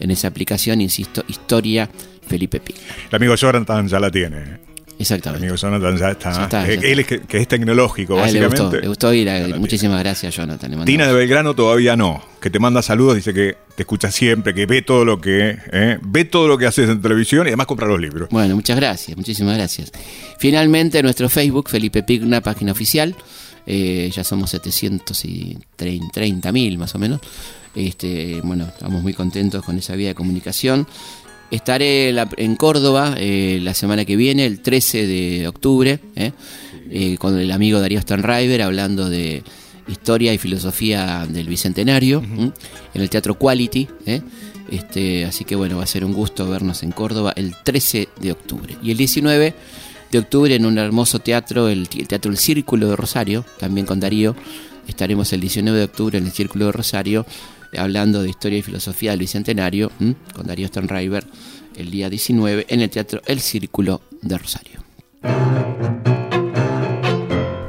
en 0.00 0.10
esa 0.10 0.28
aplicación, 0.28 0.80
insisto, 0.80 1.24
Historia 1.28 1.90
Felipe 2.26 2.60
Pi. 2.60 2.74
El 3.10 3.16
amigo 3.16 3.34
Jonathan 3.34 3.88
ya 3.88 3.98
la 3.98 4.10
tiene. 4.10 4.67
Exactamente. 4.98 5.46
Amigo 5.46 5.56
Jonathan 5.56 5.96
ya 5.96 6.10
está. 6.10 6.66
Él 6.66 6.98
es 6.98 7.06
que, 7.06 7.22
es 7.30 7.48
tecnológico, 7.48 8.16
básicamente. 8.16 8.80
Le 8.80 8.88
gustó, 8.88 9.14
ir. 9.14 9.28
Muchísimas 9.56 10.00
gracias, 10.00 10.34
Jonathan. 10.34 10.84
Tina 10.84 11.06
de 11.06 11.12
Belgrano 11.12 11.54
todavía 11.54 11.94
no. 11.96 12.20
Que 12.40 12.50
te 12.50 12.58
manda 12.58 12.82
saludos, 12.82 13.14
dice 13.16 13.32
que 13.32 13.56
te 13.74 13.82
escucha 13.82 14.10
siempre, 14.10 14.54
que 14.54 14.66
ve 14.66 14.82
todo 14.82 15.04
lo 15.04 15.20
que 15.20 15.56
eh, 15.72 15.98
ve 16.02 16.24
todo 16.24 16.48
lo 16.48 16.58
que 16.58 16.66
haces 16.66 16.88
en 16.88 17.00
televisión 17.00 17.46
y 17.46 17.50
además 17.50 17.66
compra 17.66 17.86
los 17.86 18.00
libros. 18.00 18.28
Bueno, 18.30 18.56
muchas 18.56 18.76
gracias, 18.76 19.16
muchísimas 19.16 19.56
gracias. 19.56 19.92
Finalmente, 20.38 21.00
nuestro 21.02 21.28
Facebook, 21.28 21.68
Felipe 21.68 22.02
Pigna, 22.02 22.40
página 22.40 22.72
oficial. 22.72 23.14
Eh, 23.66 24.10
ya 24.14 24.24
somos 24.24 24.50
730 24.50 26.52
mil 26.52 26.78
más 26.78 26.94
o 26.94 26.98
menos. 26.98 27.20
Este, 27.74 28.40
bueno, 28.42 28.66
estamos 28.66 29.02
muy 29.02 29.12
contentos 29.14 29.64
con 29.64 29.78
esa 29.78 29.94
vía 29.94 30.08
de 30.08 30.14
comunicación. 30.14 30.86
Estaré 31.50 32.14
en 32.36 32.56
Córdoba 32.56 33.14
eh, 33.16 33.58
la 33.62 33.72
semana 33.72 34.04
que 34.04 34.16
viene, 34.16 34.44
el 34.44 34.60
13 34.60 35.06
de 35.06 35.48
octubre, 35.48 35.98
eh, 36.14 37.16
con 37.18 37.38
el 37.38 37.50
amigo 37.50 37.80
Darío 37.80 38.00
Stanriver 38.00 38.62
hablando 38.62 39.08
de 39.08 39.42
historia 39.88 40.34
y 40.34 40.38
filosofía 40.38 41.26
del 41.26 41.48
Bicentenario 41.48 42.22
en 42.22 42.52
el 43.00 43.08
Teatro 43.08 43.38
Quality. 43.38 43.88
Este, 44.70 45.24
así 45.24 45.44
que 45.44 45.56
bueno, 45.56 45.78
va 45.78 45.84
a 45.84 45.86
ser 45.86 46.04
un 46.04 46.12
gusto 46.12 46.48
vernos 46.48 46.82
en 46.82 46.92
Córdoba 46.92 47.32
el 47.34 47.54
13 47.64 48.08
de 48.20 48.32
octubre. 48.32 48.76
Y 48.82 48.90
el 48.90 48.98
19 48.98 49.54
de 50.10 50.18
octubre 50.18 50.54
en 50.54 50.66
un 50.66 50.78
hermoso 50.78 51.18
teatro, 51.18 51.68
el, 51.68 51.88
Teatro 51.88 52.30
El 52.30 52.38
Círculo 52.38 52.88
de 52.90 52.96
Rosario, 52.96 53.44
también 53.58 53.86
con 53.86 54.00
Darío. 54.00 54.36
Estaremos 54.86 55.32
el 55.32 55.40
19 55.40 55.78
de 55.78 55.84
octubre 55.84 56.18
en 56.18 56.26
el 56.26 56.32
Círculo 56.32 56.66
de 56.66 56.72
Rosario 56.72 57.26
hablando 57.76 58.22
de 58.22 58.30
historia 58.30 58.58
y 58.58 58.62
filosofía 58.62 59.10
del 59.10 59.20
Bicentenario 59.20 59.90
con 60.34 60.46
Darío 60.46 60.68
Stanriver 60.68 61.24
el 61.76 61.90
día 61.90 62.08
19 62.10 62.66
en 62.68 62.80
el 62.80 62.90
Teatro 62.90 63.20
El 63.26 63.40
Círculo 63.40 64.00
de 64.22 64.38
Rosario. 64.38 64.80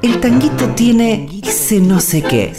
El 0.02 0.20
tanguito 0.20 0.70
tiene 0.76 1.30
ese 1.44 1.80
no 1.80 2.00
sé 2.00 2.22
qué. 2.24 2.54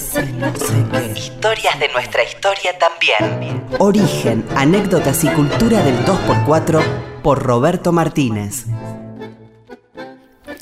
Historias 1.17 1.81
de 1.81 1.89
nuestra 1.93 2.23
historia 2.25 2.73
también. 2.79 3.65
Origen, 3.79 4.45
anécdotas 4.57 5.25
y 5.25 5.29
cultura 5.29 5.83
del 5.83 5.97
2x4 6.05 6.83
por 7.23 7.43
Roberto 7.43 7.93
Martínez. 7.93 8.67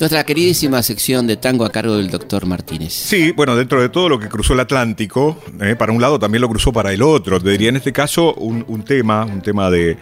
Nuestra 0.01 0.25
queridísima 0.25 0.81
sección 0.85 1.27
de 1.27 1.37
tango 1.37 1.65
a 1.65 1.71
cargo 1.71 1.97
del 1.97 2.09
doctor 2.09 2.47
Martínez. 2.47 2.93
Sí, 2.93 3.33
bueno, 3.33 3.57
dentro 3.57 3.81
de 3.81 3.89
todo 3.89 4.09
lo 4.09 4.21
que 4.21 4.29
cruzó 4.29 4.53
el 4.53 4.61
Atlántico, 4.61 5.43
eh, 5.61 5.75
para 5.77 5.93
un 5.93 6.01
lado 6.01 6.21
también 6.21 6.41
lo 6.41 6.49
cruzó 6.49 6.73
para 6.73 6.93
el 6.93 7.03
otro. 7.03 7.41
Te 7.41 7.51
diría 7.51 7.71
en 7.71 7.77
este 7.77 7.93
caso 7.93 8.33
un, 8.35 8.85
tema, 8.85 9.25
un 9.25 9.41
tema 9.43 9.71
de, 9.71 9.99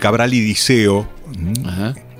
Cabral 0.00 0.32
y 0.32 0.40
Diceo, 0.40 1.06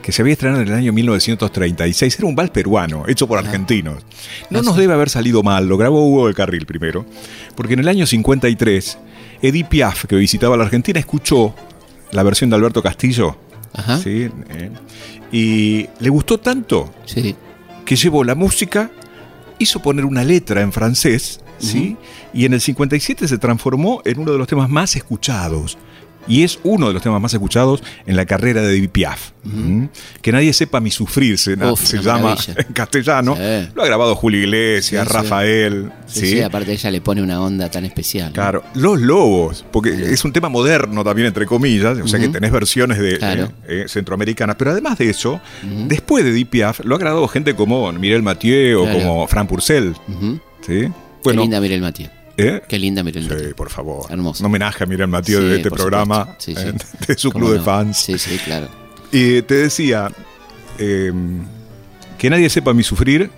que 0.03 0.13
se 0.13 0.21
había 0.21 0.35
estrenado 0.35 0.61
en 0.61 0.69
el 0.69 0.75
año 0.75 0.93
1936. 0.93 2.19
Era 2.19 2.29
un 2.29 2.37
vals 2.37 2.51
peruano, 2.51 3.05
hecho 3.09 3.27
por 3.27 3.39
argentinos. 3.39 4.05
No 4.51 4.61
nos 4.61 4.77
debe 4.77 4.93
haber 4.93 5.09
salido 5.09 5.43
mal, 5.43 5.67
lo 5.67 5.79
grabó 5.79 6.07
Hugo 6.07 6.27
del 6.27 6.35
Carril 6.35 6.67
primero, 6.67 7.07
porque 7.57 7.73
en 7.73 7.81
el 7.81 7.89
año 7.89 8.05
53, 8.05 8.99
Edith 9.41 9.69
Piaf, 9.69 10.05
que 10.05 10.17
visitaba 10.17 10.59
la 10.59 10.65
Argentina, 10.65 11.01
escuchó 11.01 11.55
la 12.13 12.23
versión 12.23 12.51
de 12.51 12.57
Alberto 12.57 12.83
Castillo. 12.83 13.39
Ajá. 13.73 13.99
¿sí? 13.99 14.29
Y 15.33 15.89
le 16.01 16.09
gustó 16.09 16.39
tanto 16.39 16.93
que 17.85 17.97
llevó 17.97 18.25
la 18.25 18.35
música, 18.35 18.91
hizo 19.59 19.81
poner 19.81 20.05
una 20.05 20.25
letra 20.25 20.63
en 20.63 20.73
francés, 20.73 21.41
¿sí? 21.59 21.97
Y 22.33 22.45
en 22.45 22.55
el 22.55 22.61
57 22.61 23.27
se 23.29 23.39
transformó 23.39 24.01
en 24.05 24.19
uno 24.21 24.33
de 24.33 24.39
los 24.39 24.49
temas 24.49 24.69
más 24.69 24.97
escuchados 24.97 25.77
y 26.27 26.43
es 26.43 26.59
uno 26.63 26.89
de 26.89 26.95
los 26.95 27.03
temas 27.03 27.21
más 27.21 27.33
escuchados 27.33 27.83
en 28.07 28.17
la 28.17 28.27
carrera 28.27 28.61
de 28.61 28.69
David 28.69 28.91
Piaf. 28.91 29.33
Que 30.23 30.33
nadie 30.33 30.53
sepa 30.53 30.81
mi 30.81 30.91
sufrir, 30.91 31.39
se, 31.39 31.57
llama 32.03 32.37
en 32.57 32.73
castellano. 32.73 33.37
Lo 33.75 33.83
ha 33.83 33.87
grabado 33.87 34.15
Julio 34.15 34.41
Iglesias, 34.41 35.07
Rafael. 35.07 35.91
Sí, 36.07 36.41
aparte 36.41 36.73
ella 36.73 36.91
le 36.91 37.01
pone 37.01 37.23
una 37.23 37.41
onda 37.41 37.71
tan 37.71 37.85
especial. 37.85 38.33
Claro, 38.33 38.65
Los 38.75 39.01
Lobos, 39.01 39.65
porque 39.71 39.91
es 39.91 40.25
un 40.25 40.33
tema 40.33 40.49
moderno 40.49 41.05
también, 41.05 41.29
entre 41.29 41.47
comillas, 41.47 41.99
o 41.99 42.09
sea 42.09 42.19
que 42.19 42.29
tenés 42.29 42.53
versiones 42.53 42.99
de 42.99 43.19
eh, 43.21 43.49
eh, 43.69 43.85
centroamericanas, 43.89 44.57
pero 44.57 44.71
además 44.71 44.99
de 44.99 45.11
eso, 45.11 45.41
después 45.87 46.25
de 46.25 46.31
David 46.31 46.47
Piaf, 46.49 46.81
lo 46.85 46.95
ha 46.95 46.99
grabado 46.99 47.27
gente 47.29 47.55
como 47.55 47.91
Mirel 47.93 48.23
Mathieu 48.23 48.83
o 48.83 48.93
como 48.93 49.27
Fran 49.27 49.47
Purcell. 49.47 49.95
¿sí? 50.67 50.89
Bueno, 51.23 51.43
Qué 51.43 51.47
linda 51.47 51.61
Mirel 51.61 51.81
Mathieu. 51.81 52.09
¿Eh? 52.37 52.63
Qué 52.69 52.79
linda 52.79 53.03
Miriam 53.03 53.29
Sí, 53.29 53.55
por 53.57 53.71
favor. 53.71 54.07
Hermoso. 54.11 54.43
Un 54.43 54.47
homenaje 54.47 54.85
a 54.85 54.87
Miriam 54.87 55.11
Matías 55.11 55.41
de 55.41 55.57
este 55.57 55.71
programa, 55.71 56.37
¿eh? 56.47 56.73
de 57.07 57.19
su 57.19 57.31
club 57.31 57.53
de 57.53 57.61
fans. 57.61 57.99
Sí, 57.99 58.19
sí, 58.19 58.39
claro. 58.45 58.69
Y 59.13 59.43
te 59.43 59.55
decía, 59.55 60.11
em, 60.79 61.45
que 62.19 62.31
nadie 62.31 62.51
sepa 62.51 62.75
mi 62.75 62.83
sufrir, 62.83 63.31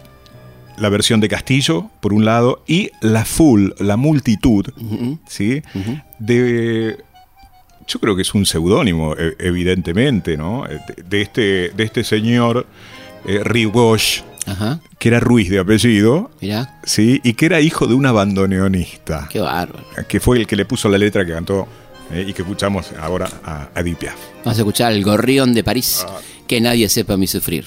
la 0.78 0.88
versión 0.88 1.20
de 1.20 1.28
Castillo, 1.28 1.90
por 2.00 2.12
un 2.12 2.24
lado, 2.24 2.62
y 2.66 2.90
la 3.00 3.24
full, 3.24 3.70
la 3.78 3.96
multitud, 3.96 4.66
¿sí? 5.26 5.62
De 6.18 6.98
yo 7.86 8.00
creo 8.00 8.16
que 8.16 8.22
es 8.22 8.34
un 8.34 8.46
seudónimo, 8.46 9.14
e, 9.16 9.36
evidentemente, 9.38 10.36
¿no? 10.36 10.64
De, 11.08 11.22
este, 11.22 11.70
de 11.70 11.84
este 11.84 12.04
señor 12.04 12.66
eh, 13.26 13.40
que 14.98 15.08
era 15.08 15.20
Ruiz 15.20 15.50
de 15.50 15.58
apellido. 15.58 16.30
Sí, 16.84 17.20
y 17.24 17.34
que 17.34 17.46
era 17.46 17.60
hijo 17.60 17.86
de 17.86 17.94
un 17.94 18.06
abandoneonista. 18.06 19.28
Qué 19.30 19.40
bárbaro. 19.40 19.84
Que 20.08 20.20
fue 20.20 20.38
el 20.38 20.46
que 20.46 20.56
le 20.56 20.64
puso 20.64 20.88
la 20.88 20.98
letra 20.98 21.24
que 21.24 21.32
cantó 21.32 21.66
eh, 22.12 22.24
y 22.26 22.32
que 22.32 22.42
escuchamos 22.42 22.92
ahora 23.00 23.28
a 23.44 23.68
Edith 23.76 23.98
Piaf. 23.98 24.16
Vamos 24.44 24.58
a 24.58 24.60
escuchar 24.60 24.92
el 24.92 25.02
gorrión 25.02 25.54
de 25.54 25.64
París, 25.64 26.06
ah. 26.08 26.18
que 26.46 26.60
nadie 26.60 26.88
sepa 26.88 27.16
mi 27.16 27.26
sufrir. 27.26 27.66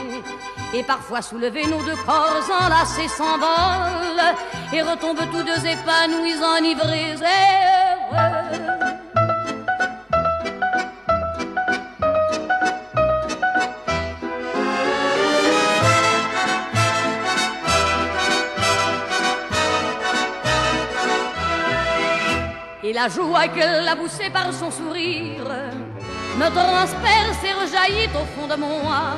Et 0.73 0.83
parfois 0.83 1.21
soulevés, 1.21 1.67
nos 1.67 1.83
deux 1.83 1.97
corps 2.05 2.49
enlacés 2.61 3.09
s'envolent 3.09 4.35
et 4.71 4.81
retombent 4.81 5.29
tous 5.29 5.43
deux 5.43 5.65
épanouis, 5.65 6.41
enivrés 6.41 7.11
et 7.11 7.15
heureux. 7.15 8.61
Et 22.83 22.93
la 22.93 23.09
joie 23.09 23.47
qu'elle 23.49 23.87
a 23.87 23.95
poussée 23.97 24.29
par 24.29 24.53
son 24.53 24.71
sourire 24.71 25.45
me 26.37 26.49
transperce 26.49 27.43
et 27.43 27.53
rejaillit 27.53 28.09
au 28.15 28.25
fond 28.39 28.47
de 28.47 28.55
moi. 28.55 29.17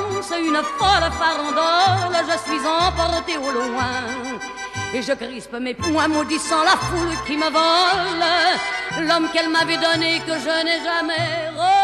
une 0.29 0.61
folle 0.77 1.09
farandole, 1.19 2.15
je 2.29 2.37
suis 2.47 2.61
emporté 2.67 3.37
au 3.37 3.51
loin. 3.51 3.95
Et 4.93 5.01
je 5.01 5.13
crispe 5.13 5.53
mes 5.59 5.73
poings 5.73 6.07
maudissant 6.07 6.63
la 6.63 6.77
foule 6.77 7.15
qui 7.25 7.37
me 7.37 7.49
vole, 7.49 9.07
l'homme 9.07 9.29
qu'elle 9.31 9.49
m'avait 9.49 9.77
donné 9.77 10.19
que 10.27 10.33
je 10.33 10.63
n'ai 10.63 10.83
jamais 10.83 11.80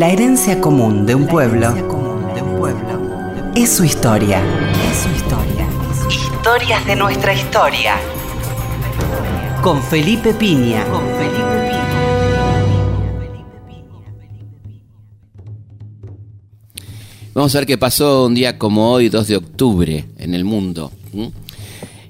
La 0.00 0.08
herencia 0.08 0.58
común 0.62 1.04
de 1.04 1.14
un 1.14 1.26
pueblo 1.26 1.74
es 3.54 3.68
su 3.70 3.84
historia. 3.84 4.42
Es 4.90 5.02
su 5.02 5.10
historia. 5.10 5.68
Historias 6.08 6.86
de 6.86 6.96
nuestra 6.96 7.34
historia. 7.34 7.96
Con 9.60 9.82
Felipe 9.82 10.32
Piña. 10.32 10.86
Con 10.86 11.02
Felipe 11.02 11.70
Vamos 17.34 17.54
a 17.54 17.58
ver 17.58 17.66
qué 17.66 17.76
pasó 17.76 18.24
un 18.24 18.34
día 18.34 18.56
como 18.56 18.92
hoy, 18.92 19.10
2 19.10 19.28
de 19.28 19.36
octubre, 19.36 20.06
en 20.16 20.34
el 20.34 20.44
mundo. 20.44 20.92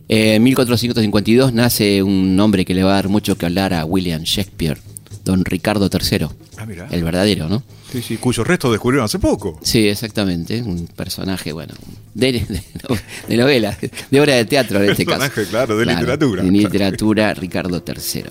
Eh, 0.08 0.36
en 0.36 0.44
1452 0.44 1.52
nace 1.52 2.04
un 2.04 2.38
hombre 2.38 2.64
que 2.64 2.72
le 2.72 2.84
va 2.84 2.92
a 2.92 2.94
dar 2.94 3.08
mucho 3.08 3.36
que 3.36 3.46
hablar 3.46 3.74
a 3.74 3.84
William 3.84 4.22
Shakespeare, 4.22 4.78
don 5.24 5.44
Ricardo 5.44 5.90
III. 5.92 6.28
Ah. 6.56 6.66
El 6.92 7.02
verdadero, 7.02 7.48
¿no? 7.48 7.64
Sí, 7.92 8.02
sí, 8.02 8.16
cuyos 8.18 8.46
restos 8.46 8.70
descubrieron 8.70 9.04
hace 9.04 9.18
poco. 9.18 9.58
Sí, 9.62 9.88
exactamente. 9.88 10.62
Un 10.62 10.86
personaje, 10.86 11.52
bueno, 11.52 11.74
de, 12.14 12.32
de- 12.32 12.62
de 13.28 13.36
novela, 13.36 13.76
de 14.10 14.20
obra 14.20 14.34
de 14.34 14.44
teatro 14.44 14.82
en 14.82 14.90
este 14.90 15.04
caso. 15.04 15.18
Personaje, 15.20 15.50
claro, 15.50 15.76
de 15.76 15.86
literatura. 15.86 16.42
De 16.42 16.50
literatura, 16.50 17.34
Ricardo 17.34 17.82
III. 17.86 18.22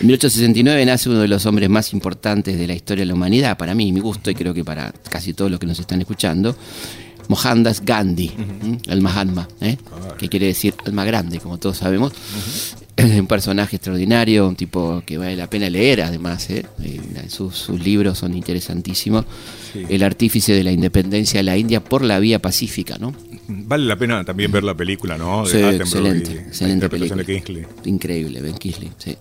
En 0.00 0.06
1869 0.06 0.86
nace 0.86 1.08
uno 1.10 1.20
de 1.20 1.28
los 1.28 1.44
hombres 1.44 1.68
más 1.68 1.92
importantes 1.92 2.56
de 2.58 2.66
la 2.66 2.74
historia 2.74 3.02
de 3.02 3.06
la 3.06 3.14
humanidad, 3.14 3.58
para 3.58 3.74
mí, 3.74 3.90
mi 3.92 4.00
gusto, 4.00 4.30
y 4.30 4.34
creo 4.34 4.54
que 4.54 4.64
para 4.64 4.92
casi 5.10 5.34
todos 5.34 5.50
los 5.50 5.58
que 5.58 5.66
nos 5.66 5.78
están 5.80 6.00
escuchando. 6.00 6.56
Mohandas 7.28 7.84
Gandhi, 7.84 8.32
el 8.86 9.00
Mahatma, 9.02 9.48
¿eh? 9.60 9.76
que 10.18 10.28
quiere 10.28 10.46
decir 10.46 10.74
alma 10.86 11.04
grande, 11.04 11.38
como 11.40 11.58
todos 11.58 11.76
sabemos. 11.78 12.12
un 12.98 13.26
personaje 13.28 13.76
extraordinario, 13.76 14.48
un 14.48 14.56
tipo 14.56 15.02
que 15.06 15.18
vale 15.18 15.36
la 15.36 15.48
pena 15.48 15.70
leer, 15.70 16.02
además. 16.02 16.50
¿eh? 16.50 16.64
Eh, 16.82 17.00
Sus, 17.28 17.54
sus 17.54 17.80
libros 17.84 18.18
son 18.18 18.34
interesantísimos. 18.34 19.24
Sí. 19.72 19.84
El 19.88 20.02
artífice 20.02 20.52
de 20.54 20.64
la 20.64 20.72
independencia 20.72 21.38
de 21.38 21.44
la 21.44 21.56
India 21.56 21.84
por 21.84 22.02
la 22.02 22.18
vía 22.18 22.40
pacífica, 22.40 22.98
¿no? 22.98 23.14
Vale 23.46 23.84
la 23.86 23.96
pena 23.96 24.24
también 24.24 24.50
ver 24.50 24.64
la 24.64 24.74
película, 24.74 25.16
¿no? 25.16 25.44
De 25.46 25.50
Sí, 25.50 25.58
excelente, 25.76 26.32
y 26.32 26.34
la 26.34 26.40
excelente 26.42 26.74
interpretación 26.86 27.18
película. 27.24 27.58
de 27.58 27.66
Kingsley. 27.66 27.92
Increíble, 27.92 28.40
Ben 28.42 28.54
Kingsley, 28.58 28.90
sí. 28.98 29.16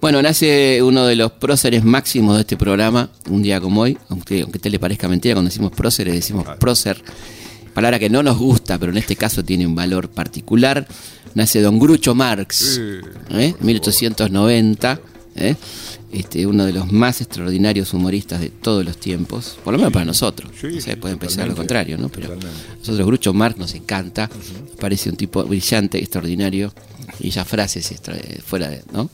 Bueno, 0.00 0.22
nace 0.22 0.82
uno 0.82 1.04
de 1.06 1.14
los 1.14 1.32
próceres 1.32 1.84
máximos 1.84 2.36
de 2.36 2.40
este 2.40 2.56
programa, 2.56 3.10
un 3.28 3.42
día 3.42 3.60
como 3.60 3.82
hoy, 3.82 3.98
aunque, 4.08 4.40
aunque 4.42 4.58
te 4.58 4.70
le 4.70 4.78
parezca 4.78 5.08
mentira, 5.08 5.34
cuando 5.34 5.50
decimos 5.50 5.72
próceres 5.72 6.14
decimos 6.14 6.46
prócer, 6.58 7.02
palabra 7.74 7.98
que 7.98 8.08
no 8.08 8.22
nos 8.22 8.38
gusta, 8.38 8.78
pero 8.78 8.92
en 8.92 8.98
este 8.98 9.14
caso 9.16 9.44
tiene 9.44 9.66
un 9.66 9.74
valor 9.74 10.08
particular. 10.08 10.86
Nace 11.34 11.60
don 11.60 11.78
Grucho 11.78 12.14
Marx, 12.14 12.80
¿eh? 13.30 13.54
1890, 13.60 15.00
¿eh? 15.36 15.54
este, 16.12 16.46
uno 16.46 16.64
de 16.64 16.72
los 16.72 16.90
más 16.90 17.20
extraordinarios 17.20 17.92
humoristas 17.94 18.40
de 18.40 18.48
todos 18.48 18.84
los 18.84 18.96
tiempos, 18.96 19.58
por 19.62 19.72
lo 19.74 19.78
menos 19.78 19.92
para 19.92 20.06
nosotros. 20.06 20.50
Sí, 20.58 20.78
O 20.78 20.80
sea, 20.80 20.94
sí, 20.94 21.00
pueden 21.00 21.18
pensar 21.18 21.46
lo 21.46 21.54
contrario, 21.54 21.98
¿no? 21.98 22.08
Pero 22.08 22.34
nosotros 22.78 23.06
Grucho 23.06 23.32
Marx 23.34 23.58
nos 23.58 23.74
encanta, 23.74 24.30
parece 24.80 25.10
un 25.10 25.16
tipo 25.16 25.44
brillante, 25.44 25.98
extraordinario, 25.98 26.72
y 27.20 27.30
ya 27.30 27.44
frases 27.44 27.90
extra- 27.92 28.16
fuera 28.44 28.68
de, 28.70 28.82
¿no? 28.92 29.08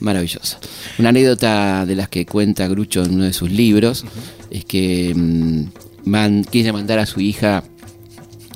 Maravilloso. 0.00 0.56
Una 0.98 1.10
anécdota 1.10 1.84
de 1.86 1.94
las 1.94 2.08
que 2.08 2.24
cuenta 2.26 2.66
Grucho 2.68 3.04
en 3.04 3.14
uno 3.14 3.24
de 3.24 3.32
sus 3.32 3.50
libros 3.50 4.04
es 4.50 4.64
que 4.64 5.12
mm, 5.14 5.64
man- 6.04 6.44
quiere 6.44 6.72
mandar 6.72 6.98
a 6.98 7.06
su 7.06 7.20
hija 7.20 7.62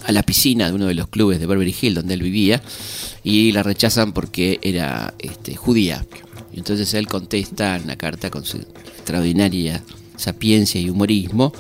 a 0.05 0.13
la 0.13 0.23
piscina 0.23 0.67
de 0.69 0.75
uno 0.75 0.87
de 0.87 0.95
los 0.95 1.09
clubes 1.09 1.39
de 1.41 1.47
Beverly 1.47 1.75
Hill 1.81 1.95
donde 1.95 2.15
él 2.15 2.23
vivía 2.23 2.63
y 3.23 3.53
la 3.53 3.63
rechazan 3.63 4.13
porque 4.13 4.59
era 4.63 5.15
este, 5.19 5.55
judía. 5.55 6.07
Y 6.53 6.59
entonces 6.59 6.93
él 6.95 7.07
contesta 7.09 7.77
en 7.77 7.85
una 7.85 7.97
carta 7.97 8.31
con 8.31 8.45
su 8.45 8.59
extraordinaria 8.59 9.83
sapiencia 10.17 10.81
y 10.81 10.89
humorismo, 10.91 11.53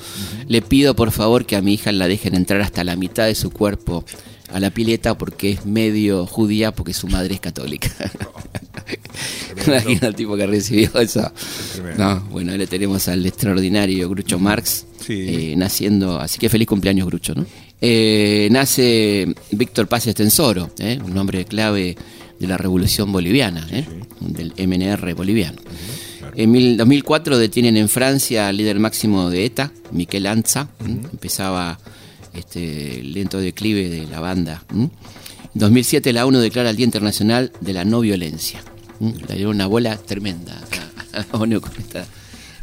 le 0.47 0.63
pido 0.63 0.95
por 0.95 1.11
favor 1.11 1.45
que 1.45 1.57
a 1.57 1.61
mi 1.63 1.75
hija 1.75 1.91
la 1.91 2.07
dejen 2.07 2.35
entrar 2.37 2.61
hasta 2.61 2.85
la 2.85 2.95
mitad 2.97 3.27
de 3.27 3.35
su 3.35 3.51
cuerpo 3.51 4.05
a 4.55 4.61
la 4.61 4.71
pileta 4.71 5.19
porque 5.19 5.51
es 5.53 5.67
medio 5.67 6.27
judía 6.27 6.73
porque 6.73 6.95
su 6.95 7.09
madre 7.09 7.35
es 7.35 7.41
católica. 7.41 7.91
Imagina 9.67 10.09
el 10.09 10.15
tipo 10.15 10.37
que 10.37 10.47
recibió 10.47 10.91
eso. 11.01 11.31
No, 11.99 12.21
bueno, 12.31 12.53
ahí 12.53 12.59
le 12.59 12.67
tenemos 12.67 13.09
al 13.09 13.25
extraordinario 13.27 14.09
Grucho 14.09 14.39
Marx 14.39 14.87
Sí. 15.01 15.25
eh, 15.29 15.55
naciendo, 15.57 16.19
así 16.19 16.39
que 16.39 16.49
feliz 16.49 16.67
cumpleaños 16.67 17.07
Grucho, 17.07 17.35
¿no? 17.35 17.45
Eh, 17.81 18.49
nace 18.51 19.27
Víctor 19.51 19.87
Paz 19.87 20.07
Estensoro, 20.07 20.71
¿eh? 20.79 20.99
un 21.05 21.17
hombre 21.19 21.45
clave 21.45 21.95
de 22.39 22.47
la 22.47 22.57
revolución 22.57 23.13
boliviana, 23.13 23.67
¿eh? 23.71 23.85
del 24.21 24.55
MNR 24.57 25.13
boliviano. 25.15 25.61
En 26.37 26.51
mil- 26.51 26.77
2004 26.79 27.37
detienen 27.39 27.77
en 27.77 27.89
Francia 27.91 28.49
al 28.49 28.57
líder 28.57 28.79
máximo 28.81 29.29
de 29.29 29.45
ETA, 29.45 29.73
Miquel 29.93 30.27
Anza, 30.27 30.69
empezaba 30.85 31.79
este 32.35 33.03
lento 33.03 33.39
declive 33.39 33.89
de 33.89 34.07
la 34.07 34.21
banda. 34.21 34.65
¿m? 34.73 34.91
2007 35.55 36.13
la 36.13 36.27
ONU 36.27 36.39
declara 36.39 36.71
el 36.71 36.77
Día 36.77 36.85
Internacional 36.85 37.53
de 37.61 37.73
la 37.73 37.85
No 37.85 38.01
Violencia. 38.01 38.63
Le 39.01 39.37
dio 39.37 39.51
una 39.51 39.67
bola 39.67 39.97
tremenda 39.97 40.61
a 41.13 41.19
la 41.19 41.27
ONU 41.33 41.61
con 41.61 41.73
esta 41.79 42.07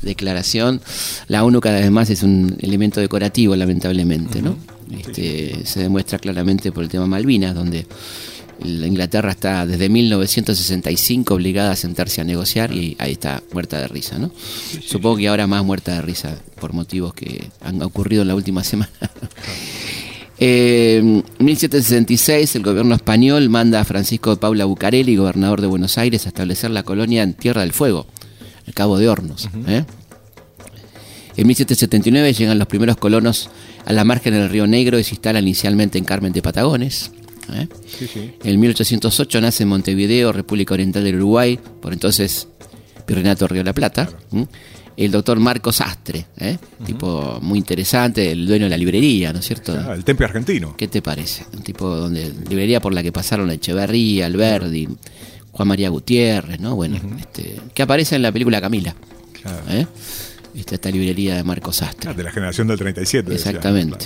declaración. 0.02 0.82
La 1.28 1.44
ONU 1.44 1.60
cada 1.62 1.80
vez 1.80 1.92
más 1.92 2.10
es 2.10 2.24
un 2.24 2.58
elemento 2.60 3.00
decorativo, 3.00 3.56
lamentablemente, 3.56 4.42
¿no? 4.42 4.58
Este, 4.92 5.66
se 5.66 5.80
demuestra 5.82 6.20
claramente 6.20 6.72
por 6.72 6.84
el 6.84 6.90
tema 6.90 7.08
Malvinas, 7.08 7.56
donde 7.56 7.86
la 8.64 8.88
Inglaterra 8.88 9.32
está 9.32 9.66
desde 9.66 9.90
1965 9.90 11.34
obligada 11.34 11.72
a 11.72 11.76
sentarse 11.76 12.22
a 12.22 12.24
negociar 12.24 12.72
y 12.74 12.96
ahí 13.00 13.14
está, 13.14 13.42
muerta 13.54 13.80
de 13.80 13.88
risa, 13.88 14.20
¿no? 14.20 14.32
Supongo 14.86 15.18
que 15.18 15.28
ahora 15.28 15.48
más 15.48 15.64
muerta 15.64 15.96
de 15.96 16.02
risa 16.02 16.38
por 16.60 16.74
motivos 16.74 17.14
que 17.14 17.50
han 17.62 17.82
ocurrido 17.82 18.22
en 18.22 18.28
la 18.28 18.36
última 18.36 18.64
semana. 18.64 18.92
En 20.44 21.24
1766 21.38 22.56
el 22.56 22.64
gobierno 22.64 22.96
español 22.96 23.50
manda 23.50 23.80
a 23.80 23.86
Francisco 23.86 24.32
de 24.32 24.38
Paula 24.38 24.66
Bucareli, 24.66 25.16
gobernador 25.16 25.62
de 25.62 25.68
Buenos 25.68 25.98
Aires, 25.98 26.26
a 26.26 26.30
establecer 26.30 26.72
la 26.72 26.84
colonia 26.84 27.22
en 27.22 27.36
Tierra 27.36 27.62
del 27.62 27.74
Fuego, 27.74 28.08
el 28.66 28.74
Cabo 28.74 28.98
de 28.98 29.08
Hornos. 29.08 29.50
¿eh? 29.68 29.86
En 31.38 31.48
1779 31.48 32.34
llegan 32.34 32.58
los 32.58 32.68
primeros 32.68 32.98
colonos 32.98 33.50
a 33.86 33.94
la 33.94 34.04
margen 34.04 34.34
del 34.34 34.50
Río 34.50 34.68
Negro 34.68 35.00
y 35.00 35.04
se 35.04 35.12
instalan 35.12 35.44
inicialmente 35.44 35.98
en 35.98 36.06
Carmen 36.06 36.34
de 36.34 36.42
Patagones. 36.42 37.12
¿Eh? 37.54 37.68
En 38.44 38.60
1808 38.60 39.42
nace 39.42 39.64
en 39.64 39.70
Montevideo, 39.70 40.32
República 40.32 40.74
Oriental 40.74 41.04
del 41.04 41.16
Uruguay, 41.16 41.60
por 41.82 41.94
entonces 41.94 42.48
Virreinato 43.08 43.48
Río 43.48 43.62
de 43.62 43.66
la 43.66 43.74
Plata 43.74 44.10
el 44.98 45.12
doctor 45.12 45.40
Marcos 45.40 45.82
Astre, 45.82 46.28
¿eh? 46.38 46.58
tipo 46.86 47.40
muy 47.42 47.58
interesante, 47.58 48.32
el 48.32 48.46
dueño 48.46 48.66
de 48.66 48.70
la 48.70 48.78
librería, 48.78 49.34
¿no 49.34 49.40
es 49.40 49.46
cierto? 49.46 49.94
el 49.94 50.04
Temple 50.04 50.26
Argentino. 50.26 50.76
¿Qué 50.78 50.88
te 50.88 51.02
parece? 51.02 51.46
Un 51.54 51.64
tipo 51.64 51.88
donde 51.88 52.32
librería 52.50 52.80
por 52.80 52.94
la 52.94 53.02
que 53.02 53.12
pasaron 53.12 53.50
Echeverría, 53.50 54.26
Alberdi, 54.26 54.88
Juan 55.52 55.68
María 55.68 55.90
Gutiérrez, 55.90 56.60
¿no? 56.60 56.76
Bueno, 56.76 57.00
este, 57.20 57.60
que 57.74 57.82
aparece 57.82 58.16
en 58.16 58.22
la 58.22 58.32
película 58.32 58.62
Camila. 58.62 58.96
¿eh? 59.70 59.86
Esta, 60.54 60.92
librería 60.92 61.36
de 61.36 61.44
Marcos 61.44 61.82
Astre. 61.82 62.12
Ah, 62.12 62.14
de 62.14 62.24
la 62.24 62.32
generación 62.32 62.68
del 62.68 62.78
37. 62.78 63.34
Exactamente. 63.34 64.06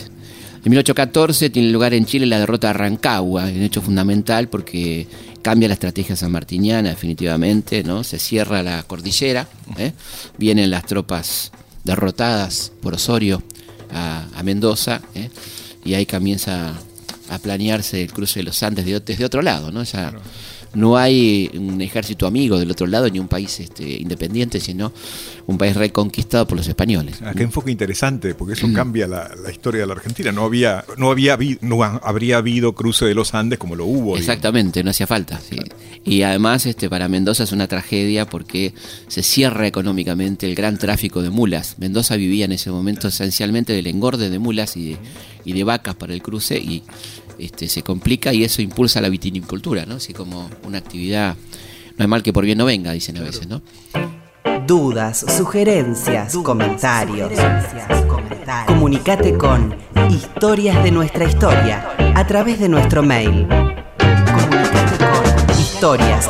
En 0.66 0.72
1814 0.72 1.52
tiene 1.52 1.70
lugar 1.70 1.94
en 1.94 2.08
Chile 2.08 2.26
la 2.26 2.40
derrota 2.40 2.70
de 2.70 2.74
Rancagua, 2.74 3.44
un 3.44 3.62
hecho 3.62 3.84
fundamental 3.84 4.50
porque 4.50 5.08
cambia 5.44 5.68
la 5.68 5.76
estrategia 5.76 6.16
sanmartiniana 6.16 6.90
definitivamente, 6.90 7.84
¿no? 7.84 8.04
Se 8.04 8.18
cierra 8.18 8.64
la 8.64 8.82
cordillera, 8.82 9.48
¿eh? 9.78 9.94
vienen 10.40 10.72
las 10.72 10.88
tropas 10.88 11.52
derrotadas 11.84 12.72
por 12.82 12.96
Osorio 12.96 13.44
a, 13.94 14.42
Mendoza, 14.44 15.02
¿eh? 15.14 15.30
y 15.84 15.94
ahí 15.94 16.08
comienza 16.08 16.74
a 17.30 17.38
planearse 17.38 18.02
el 18.02 18.12
cruce 18.12 18.40
de 18.40 18.46
los 18.46 18.64
Andes 18.64 18.86
desde 19.06 19.24
otro 19.24 19.44
lado, 19.44 19.72
¿no? 19.72 19.84
No 20.76 20.98
hay 20.98 21.50
un 21.54 21.82
ejército 21.82 22.28
amigo 22.28 22.60
del 22.60 22.72
otro 22.72 22.88
lado 22.88 23.10
ni 23.10 23.20
un 23.20 23.28
país 23.28 23.60
este, 23.60 23.84
independiente, 23.84 24.60
sino 24.60 24.92
un 25.48 25.58
país 25.58 25.76
reconquistado 25.76 26.48
por 26.48 26.58
los 26.58 26.68
españoles. 26.68 27.20
Ah, 27.24 27.34
qué 27.36 27.44
enfoque 27.44 27.72
interesante, 27.72 28.36
porque 28.36 28.54
eso 28.54 28.68
mm. 28.68 28.74
cambia 28.74 29.08
la, 29.08 29.32
historia 29.52 29.82
de 29.82 29.88
la 29.88 29.94
Argentina. 29.94 30.32
No 30.32 30.44
había, 30.44 30.84
no 30.98 31.12
había, 31.12 31.38
no 31.62 31.84
habría 31.84 32.38
habido 32.38 32.74
cruce 32.74 33.06
de 33.06 33.14
los 33.14 33.34
Andes 33.34 33.60
como 33.60 33.76
lo 33.76 33.86
hubo. 33.86 34.18
Exactamente, 34.18 34.84
no 34.84 34.92
hacía 34.92 35.08
falta. 35.08 35.40
Y 36.04 36.22
además, 36.24 36.66
este, 36.66 36.90
para 36.90 37.08
Mendoza 37.08 37.44
es 37.44 37.52
una 37.52 37.68
tragedia 37.68 38.26
porque 38.26 38.74
se 39.08 39.24
cierra 39.24 39.68
económicamente 39.68 40.46
el 40.46 40.56
gran 40.56 40.78
tráfico 40.78 41.22
de 41.22 41.30
mulas. 41.30 41.76
Mendoza 41.78 42.16
vivía 42.16 42.46
en 42.46 42.52
ese 42.52 42.72
momento 42.72 43.08
esencialmente 43.08 43.74
del 43.74 43.88
engorde 43.88 44.30
de 44.30 44.40
mulas 44.40 44.78
y 44.78 44.92
de, 44.92 44.98
y 45.46 45.54
de 45.54 45.64
vacas 45.64 45.96
para 45.96 46.14
el 46.14 46.22
cruce 46.22 46.58
y 46.58 46.84
este, 47.40 47.68
se 47.68 47.84
complica 47.84 48.34
y 48.34 48.44
eso 48.44 48.62
impulsa 48.62 49.02
la 49.02 49.10
vitinicultura, 49.10 49.86
¿no? 49.86 49.96
Así 49.96 50.14
como 50.14 50.50
una 50.64 50.78
actividad, 50.78 51.36
no 51.98 52.04
es 52.04 52.10
mal 52.10 52.24
que 52.24 52.34
por 52.34 52.46
bien 52.46 52.58
no 52.58 52.66
venga, 52.66 52.92
dicen 52.92 53.18
a 53.18 53.22
veces, 53.22 53.48
¿no? 53.48 53.62
Dudas, 54.68 55.26
sugerencias, 55.38 56.36
comentarios. 56.44 57.32
Comunicate 58.68 59.38
con 59.38 59.76
Historias 60.10 60.84
de 60.84 60.92
nuestra 60.92 61.26
historia 61.26 61.96
a 62.16 62.28
través 62.28 62.60
de 62.60 62.70
nuestro 62.70 63.04
mail. 63.04 63.48
Comunicate 63.48 64.98
con 64.98 65.60
historias 65.60 66.30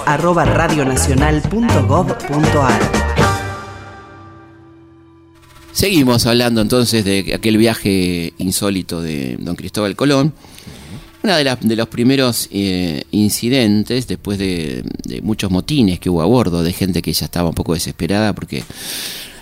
Seguimos 5.72 6.26
hablando 6.26 6.62
entonces 6.62 7.03
de 7.03 7.34
aquel 7.34 7.58
viaje 7.58 8.34
insólito 8.38 9.01
de 9.01 9.36
don 9.39 9.56
Cristóbal 9.56 9.95
Colón. 9.95 10.34
Una 11.26 11.38
de, 11.38 11.57
de 11.59 11.76
los 11.76 11.88
primeros 11.88 12.47
eh, 12.51 13.03
incidentes, 13.09 14.05
después 14.05 14.38
de, 14.38 14.84
muchos 15.23 15.49
motines 15.49 15.99
que 15.99 16.11
hubo 16.11 16.21
a 16.21 16.26
bordo, 16.26 16.61
de 16.61 16.71
gente 16.71 17.01
que 17.01 17.11
ya 17.13 17.26
estaba 17.26 17.49
un 17.49 17.55
poco 17.55 17.73
desesperada 17.73 18.34
porque 18.34 18.63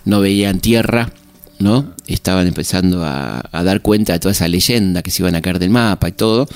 no 0.05 0.21
veían 0.21 0.61
tierra, 0.61 1.11
¿no? 1.59 1.93
Estaban 2.07 2.47
empezando 2.47 3.03
a, 3.03 3.43
dar 3.51 3.81
cuenta 3.81 4.13
de 4.13 4.19
toda 4.19 4.31
esa 4.31 4.47
leyenda 4.47 5.01
que 5.01 5.11
se 5.11 5.23
iban 5.23 5.35
a 5.35 5.41
caer 5.41 5.59
del 5.59 5.71
mapa 5.71 6.07
y 6.07 6.13
todo. 6.13 6.47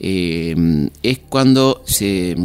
Eh, 0.00 0.54
es 1.02 1.18
cuando 1.30 1.82
se, 1.86 2.36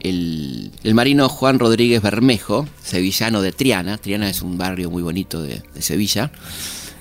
el, 0.00 0.72
marino 0.92 1.30
Juan 1.30 1.58
Rodríguez 1.58 2.02
Bermejo, 2.02 2.68
sevillano 2.84 3.40
de 3.40 3.52
Triana, 3.52 3.96
Triana 3.96 4.28
es 4.28 4.42
un 4.42 4.58
barrio 4.58 4.90
muy 4.90 5.02
bonito 5.02 5.42
de, 5.42 5.62
Sevilla, 5.80 6.32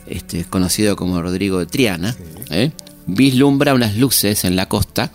este, 0.07 0.45
conocido 0.45 0.95
como 0.95 1.22
Rodrigo 1.22 1.59
de 1.59 1.65
Triana, 1.65 2.15
¿eh? 2.51 2.72
Vislumbra 3.06 3.74
unas 3.74 3.95
luces 3.95 4.43
en 4.45 4.56
la 4.56 4.68
costa 4.68 5.12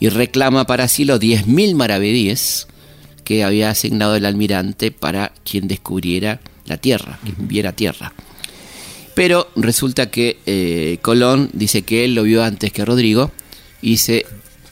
y 0.00 0.08
reclama 0.08 0.66
para 0.66 0.88
sí 0.88 1.04
los 1.04 1.20
10.000 1.20 1.74
maravedíes 1.74 2.66
que 3.24 3.44
había 3.44 3.70
asignado 3.70 4.16
el 4.16 4.26
almirante 4.26 4.90
para 4.90 5.32
quien 5.44 5.66
descubriera 5.68 6.40
la 6.66 6.76
tierra, 6.76 7.18
quien 7.22 7.48
viera 7.48 7.72
tierra. 7.72 8.12
Pero 9.14 9.48
resulta 9.56 10.10
que 10.10 10.38
eh, 10.46 10.98
Colón 11.00 11.50
dice 11.52 11.82
que 11.82 12.04
él 12.04 12.14
lo 12.14 12.24
vio 12.24 12.42
antes 12.42 12.72
que 12.72 12.84
Rodrigo 12.84 13.30
y 13.80 13.98
se 13.98 14.26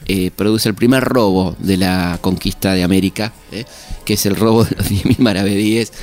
eh, 0.07 0.31
produce 0.35 0.69
el 0.69 0.75
primer 0.75 1.03
robo 1.03 1.55
de 1.59 1.77
la 1.77 2.17
conquista 2.21 2.73
de 2.73 2.83
América, 2.83 3.33
¿eh? 3.51 3.65
que 4.05 4.13
es 4.13 4.25
el 4.25 4.35
robo 4.35 4.65
de 4.65 4.75
los 4.75 4.87
10.000 4.91 5.17
maravedíes 5.19 5.93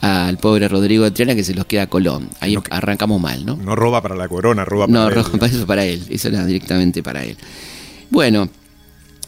al 0.00 0.38
pobre 0.38 0.68
Rodrigo 0.68 1.04
de 1.04 1.10
Triana 1.12 1.34
que 1.34 1.44
se 1.44 1.54
los 1.54 1.66
queda 1.66 1.82
a 1.82 1.86
Colón. 1.88 2.28
Ahí 2.40 2.56
arrancamos 2.70 3.20
mal, 3.20 3.46
¿no? 3.46 3.56
No 3.56 3.76
roba 3.76 4.02
para 4.02 4.16
la 4.16 4.28
corona, 4.28 4.64
roba 4.64 4.86
para 4.86 5.08
él. 5.08 5.14
No, 5.14 5.22
roba 5.22 5.46
eso 5.46 5.66
para 5.66 5.84
él, 5.84 6.04
eso 6.10 6.28
era 6.28 6.44
directamente 6.44 7.02
para 7.02 7.24
él. 7.24 7.36
Bueno, 8.10 8.48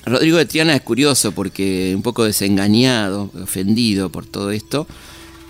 Rodrigo 0.05 0.39
de 0.39 0.47
Triana 0.47 0.74
es 0.74 0.83
curioso 0.83 1.33
porque 1.33 1.93
un 1.95 2.03
poco 2.03 2.24
desengañado, 2.24 3.31
ofendido 3.43 4.11
por 4.11 4.27
todo 4.27 4.51
esto, 4.51 4.87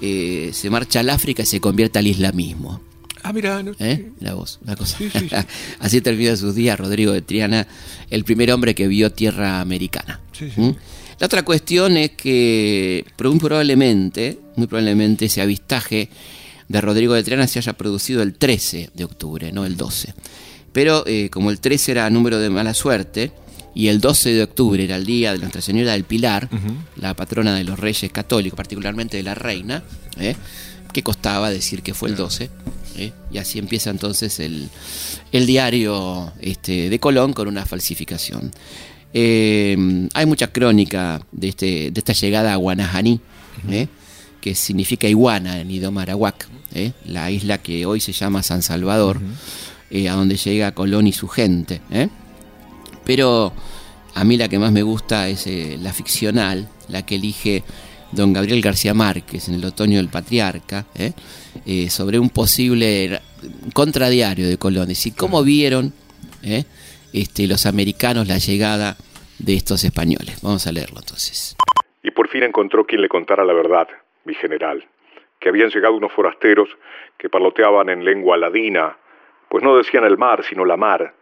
eh, 0.01 0.51
se 0.53 0.71
marcha 0.71 1.01
al 1.01 1.11
África 1.11 1.43
y 1.43 1.47
se 1.47 1.61
convierte 1.61 1.99
al 1.99 2.07
islamismo. 2.07 2.81
Ah, 3.27 3.33
mira, 3.33 3.61
¿Eh? 3.81 4.13
la 4.21 4.35
voz, 4.35 4.61
la 4.65 4.77
cosa. 4.77 4.99
Así 5.81 6.01
termina 6.01 6.37
sus 6.37 6.55
días 6.55 6.79
Rodrigo 6.79 7.11
de 7.11 7.23
Triana, 7.23 7.67
el 8.09 8.23
primer 8.23 8.53
hombre 8.53 8.77
que 8.77 8.87
vio 8.87 9.11
tierra 9.11 9.61
americana. 9.61 10.21
¿Mm? 10.55 10.71
La 11.19 11.27
otra 11.27 11.45
cuestión 11.45 11.97
es 11.97 12.13
que 12.13 13.05
muy 13.17 13.39
probablemente, 13.41 14.39
muy 14.55 14.69
probablemente 14.69 15.25
ese 15.25 15.41
avistaje 15.43 16.09
de 16.69 16.81
Rodrigo 16.81 17.15
de 17.15 17.25
Triana 17.25 17.49
se 17.49 17.59
haya 17.59 17.73
producido 17.73 18.23
el 18.23 18.35
13 18.35 18.91
de 18.95 19.05
octubre, 19.05 19.51
no 19.51 19.67
el 19.67 19.77
12. 19.77 20.15
Pero 20.73 21.03
eh, 21.09 21.29
como 21.29 21.51
el 21.51 21.59
13 21.59 21.91
era 21.91 22.09
número 22.11 22.39
de 22.39 22.49
mala 22.49 22.75
suerte 22.75 23.33
y 23.75 23.89
el 23.89 24.01
12 24.01 24.35
de 24.35 24.43
octubre 24.45 24.85
era 24.85 24.95
el 24.95 25.05
día 25.05 25.33
de 25.33 25.39
Nuestra 25.39 25.63
Señora 25.63 25.95
del 25.95 26.05
Pilar, 26.05 26.49
la 26.95 27.15
patrona 27.15 27.57
de 27.57 27.65
los 27.65 27.81
reyes 27.81 28.13
católicos, 28.13 28.57
particularmente 28.57 29.17
de 29.17 29.25
la 29.25 29.35
reina, 29.35 29.83
¿eh? 30.21 30.37
que 30.93 31.03
costaba 31.03 31.51
decir 31.51 31.83
que 31.83 31.93
fue 31.93 32.11
el 32.11 32.15
12. 32.15 32.51
¿Eh? 32.97 33.13
Y 33.31 33.39
así 33.39 33.59
empieza 33.59 33.91
entonces 33.91 34.41
el, 34.41 34.69
diario 35.33 36.33
este, 36.41 36.89
de 36.89 36.99
Colón 36.99 37.33
con 37.33 37.49
una 37.49 37.67
falsificación. 37.67 38.53
Eh, 39.13 40.09
hay 40.13 40.27
mucha 40.27 40.49
crónica 40.49 41.21
de, 41.33 41.49
este, 41.49 41.91
de 41.91 41.99
esta 41.99 42.13
llegada 42.13 42.53
a 42.53 42.57
Guanajaní, 42.57 43.21
¿eh? 43.71 43.89
que 44.41 44.55
significa 44.55 45.09
iguana 45.09 45.61
en 45.61 45.71
idioma 45.71 46.03
arawak, 46.03 46.49
la 47.07 47.31
isla 47.31 47.59
que 47.59 47.87
hoy 47.87 48.01
se 48.01 48.13
llama 48.13 48.43
San 48.43 48.63
Salvador, 48.63 49.21
a 49.91 50.13
donde 50.13 50.37
llega 50.37 50.73
Colón 50.73 51.07
y 51.07 51.13
su 51.13 51.27
gente. 51.27 51.81
Pero 53.05 53.53
a 54.15 54.25
mí 54.25 54.37
la 54.37 54.49
que 54.49 54.59
más 54.59 54.73
me 54.73 54.83
gusta 54.83 55.29
es 55.29 55.47
la 55.81 55.93
ficcional, 55.93 56.69
la 56.89 57.05
que 57.05 57.17
elige 57.17 57.65
don 58.13 58.33
Gabriel 58.33 58.61
García 58.61 58.95
Márquez 58.95 59.49
en 59.49 59.55
el 59.55 59.65
otoño 59.65 59.99
del 59.99 60.09
patriarca, 60.09 60.87
¿eh? 60.99 61.13
Eh, 61.65 61.91
sobre 61.91 62.19
un 62.19 62.31
posible 62.31 63.21
contradiario 63.73 64.49
de 64.49 64.59
Colón. 64.59 64.89
y 64.91 65.11
cómo 65.13 65.43
vieron 65.43 65.93
¿eh? 66.43 66.65
este, 67.13 67.47
los 67.47 67.67
americanos 67.67 68.29
la 68.29 68.39
llegada 68.39 68.97
de 69.39 69.55
estos 69.55 69.85
españoles. 69.85 70.41
Vamos 70.43 70.67
a 70.67 70.73
leerlo 70.73 70.99
entonces. 70.99 71.57
Y 72.03 72.11
por 72.11 72.29
fin 72.29 72.45
encontró 72.45 72.85
quien 72.85 73.03
le 73.03 73.09
contara 73.09 73.45
la 73.45 73.53
verdad, 73.53 73.89
mi 74.25 74.35
general, 74.35 74.87
que 75.41 75.49
habían 75.49 75.71
llegado 75.71 75.95
unos 75.95 76.13
forasteros 76.13 76.69
que 77.19 77.29
parloteaban 77.29 77.89
en 77.89 78.05
lengua 78.05 78.37
ladina, 78.37 78.97
pues 79.49 79.65
no 79.65 79.77
decían 79.77 80.05
el 80.05 80.19
mar, 80.19 80.45
sino 80.45 80.65
la 80.65 80.77
mar, 80.77 81.15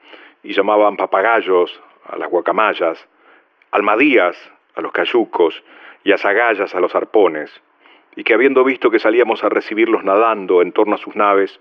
y 0.42 0.52
llamaban 0.52 0.96
papagayos 0.96 1.70
a 2.06 2.16
las 2.16 2.28
guacamayas, 2.28 2.98
almadías 3.70 4.36
a 4.74 4.80
los 4.80 4.92
cayucos 4.92 5.62
y 6.04 6.12
a 6.12 6.16
a 6.16 6.80
los 6.80 6.94
arpones, 6.94 7.50
y 8.16 8.24
que 8.24 8.34
habiendo 8.34 8.62
visto 8.62 8.90
que 8.90 8.98
salíamos 8.98 9.42
a 9.42 9.48
recibirlos 9.48 10.04
nadando 10.04 10.62
en 10.62 10.72
torno 10.72 10.94
a 10.94 10.98
sus 10.98 11.16
naves, 11.16 11.58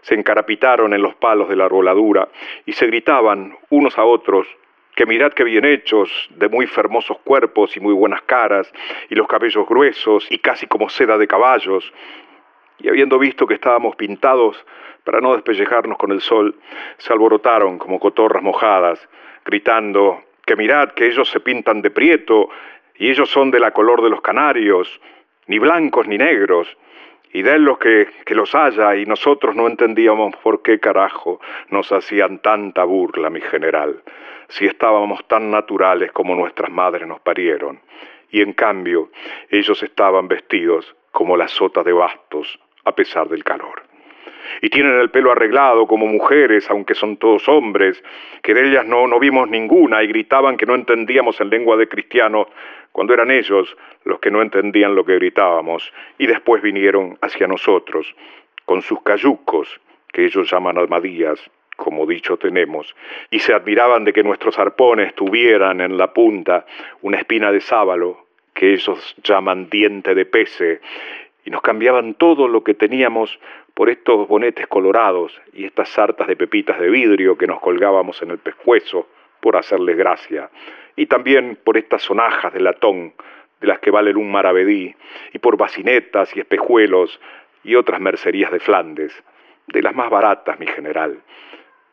se 0.00 0.14
encarapitaron 0.14 0.94
en 0.94 1.02
los 1.02 1.14
palos 1.14 1.48
de 1.48 1.56
la 1.56 1.66
arboladura 1.66 2.28
y 2.66 2.72
se 2.72 2.86
gritaban 2.86 3.56
unos 3.70 3.98
a 3.98 4.04
otros 4.04 4.46
que 4.94 5.06
mirad 5.06 5.32
qué 5.32 5.44
bien 5.44 5.64
hechos, 5.64 6.10
de 6.30 6.48
muy 6.48 6.66
fermosos 6.66 7.18
cuerpos 7.18 7.76
y 7.76 7.80
muy 7.80 7.94
buenas 7.94 8.22
caras, 8.22 8.70
y 9.08 9.14
los 9.14 9.26
cabellos 9.26 9.66
gruesos 9.66 10.26
y 10.30 10.38
casi 10.38 10.66
como 10.66 10.90
seda 10.90 11.16
de 11.16 11.26
caballos, 11.26 11.92
y 12.78 12.88
habiendo 12.88 13.18
visto 13.18 13.46
que 13.46 13.54
estábamos 13.54 13.96
pintados 13.96 14.62
para 15.04 15.20
no 15.20 15.32
despellejarnos 15.32 15.96
con 15.96 16.12
el 16.12 16.20
sol, 16.20 16.56
se 16.98 17.12
alborotaron 17.12 17.78
como 17.78 17.98
cotorras 17.98 18.42
mojadas, 18.42 19.08
gritando 19.44 20.22
que 20.44 20.56
mirad 20.56 20.90
que 20.90 21.06
ellos 21.06 21.30
se 21.30 21.40
pintan 21.40 21.80
de 21.80 21.90
prieto, 21.90 22.50
y 22.96 23.10
ellos 23.10 23.30
son 23.30 23.50
de 23.50 23.60
la 23.60 23.72
color 23.72 24.02
de 24.02 24.10
los 24.10 24.20
canarios, 24.20 25.00
ni 25.46 25.58
blancos 25.58 26.06
ni 26.06 26.18
negros, 26.18 26.68
y 27.32 27.42
de 27.42 27.58
los 27.58 27.78
que, 27.78 28.08
que 28.26 28.34
los 28.34 28.54
haya, 28.54 28.94
y 28.96 29.06
nosotros 29.06 29.56
no 29.56 29.66
entendíamos 29.66 30.36
por 30.36 30.62
qué 30.62 30.78
carajo 30.78 31.40
nos 31.70 31.90
hacían 31.90 32.40
tanta 32.40 32.84
burla, 32.84 33.30
mi 33.30 33.40
general, 33.40 34.02
si 34.48 34.66
estábamos 34.66 35.26
tan 35.28 35.50
naturales 35.50 36.12
como 36.12 36.34
nuestras 36.34 36.70
madres 36.70 37.08
nos 37.08 37.20
parieron, 37.20 37.80
y 38.30 38.42
en 38.42 38.52
cambio 38.52 39.10
ellos 39.50 39.82
estaban 39.82 40.28
vestidos 40.28 40.94
como 41.10 41.36
las 41.36 41.50
sotas 41.52 41.84
de 41.84 41.92
bastos, 41.92 42.58
a 42.84 42.92
pesar 42.94 43.28
del 43.28 43.44
calor. 43.44 43.82
Y 44.60 44.68
tienen 44.68 44.98
el 44.98 45.10
pelo 45.10 45.32
arreglado 45.32 45.86
como 45.86 46.06
mujeres, 46.06 46.68
aunque 46.70 46.94
son 46.94 47.16
todos 47.16 47.48
hombres, 47.48 48.02
que 48.42 48.54
de 48.54 48.68
ellas 48.68 48.86
no, 48.86 49.06
no 49.06 49.18
vimos 49.18 49.48
ninguna 49.48 50.02
y 50.02 50.08
gritaban 50.08 50.56
que 50.56 50.66
no 50.66 50.74
entendíamos 50.74 51.40
en 51.40 51.50
lengua 51.50 51.76
de 51.76 51.88
cristianos 51.88 52.48
cuando 52.92 53.14
eran 53.14 53.30
ellos 53.30 53.76
los 54.04 54.20
que 54.20 54.30
no 54.30 54.42
entendían 54.42 54.94
lo 54.94 55.04
que 55.04 55.14
gritábamos, 55.14 55.92
y 56.18 56.26
después 56.26 56.62
vinieron 56.62 57.18
hacia 57.22 57.46
nosotros, 57.46 58.14
con 58.64 58.82
sus 58.82 59.02
cayucos, 59.02 59.80
que 60.12 60.26
ellos 60.26 60.50
llaman 60.50 60.78
almadías, 60.78 61.40
como 61.76 62.06
dicho 62.06 62.36
tenemos, 62.36 62.94
y 63.30 63.38
se 63.40 63.54
admiraban 63.54 64.04
de 64.04 64.12
que 64.12 64.22
nuestros 64.22 64.58
arpones 64.58 65.14
tuvieran 65.14 65.80
en 65.80 65.96
la 65.96 66.12
punta 66.12 66.66
una 67.00 67.18
espina 67.18 67.50
de 67.50 67.60
sábalo, 67.60 68.26
que 68.54 68.74
ellos 68.74 69.16
llaman 69.24 69.68
diente 69.70 70.14
de 70.14 70.26
pece, 70.26 70.80
y 71.44 71.50
nos 71.50 71.62
cambiaban 71.62 72.14
todo 72.14 72.46
lo 72.46 72.62
que 72.62 72.74
teníamos 72.74 73.40
por 73.74 73.88
estos 73.88 74.28
bonetes 74.28 74.66
colorados 74.66 75.40
y 75.54 75.64
estas 75.64 75.88
sartas 75.88 76.28
de 76.28 76.36
pepitas 76.36 76.78
de 76.78 76.90
vidrio 76.90 77.36
que 77.38 77.46
nos 77.46 77.60
colgábamos 77.60 78.20
en 78.22 78.30
el 78.30 78.38
pescuezo 78.38 79.08
por 79.42 79.56
hacerles 79.56 79.96
gracia 79.96 80.48
y 80.94 81.06
también 81.06 81.58
por 81.64 81.76
estas 81.76 82.02
sonajas 82.02 82.54
de 82.54 82.60
latón, 82.60 83.12
de 83.60 83.66
las 83.66 83.80
que 83.80 83.90
valen 83.90 84.16
un 84.16 84.30
maravedí, 84.30 84.94
y 85.32 85.38
por 85.38 85.56
basinetas 85.56 86.34
y 86.36 86.40
espejuelos 86.40 87.20
y 87.64 87.74
otras 87.74 88.00
mercerías 88.00 88.52
de 88.52 88.60
Flandes, 88.60 89.12
de 89.66 89.82
las 89.82 89.94
más 89.94 90.10
baratas, 90.10 90.58
mi 90.60 90.66
general. 90.66 91.20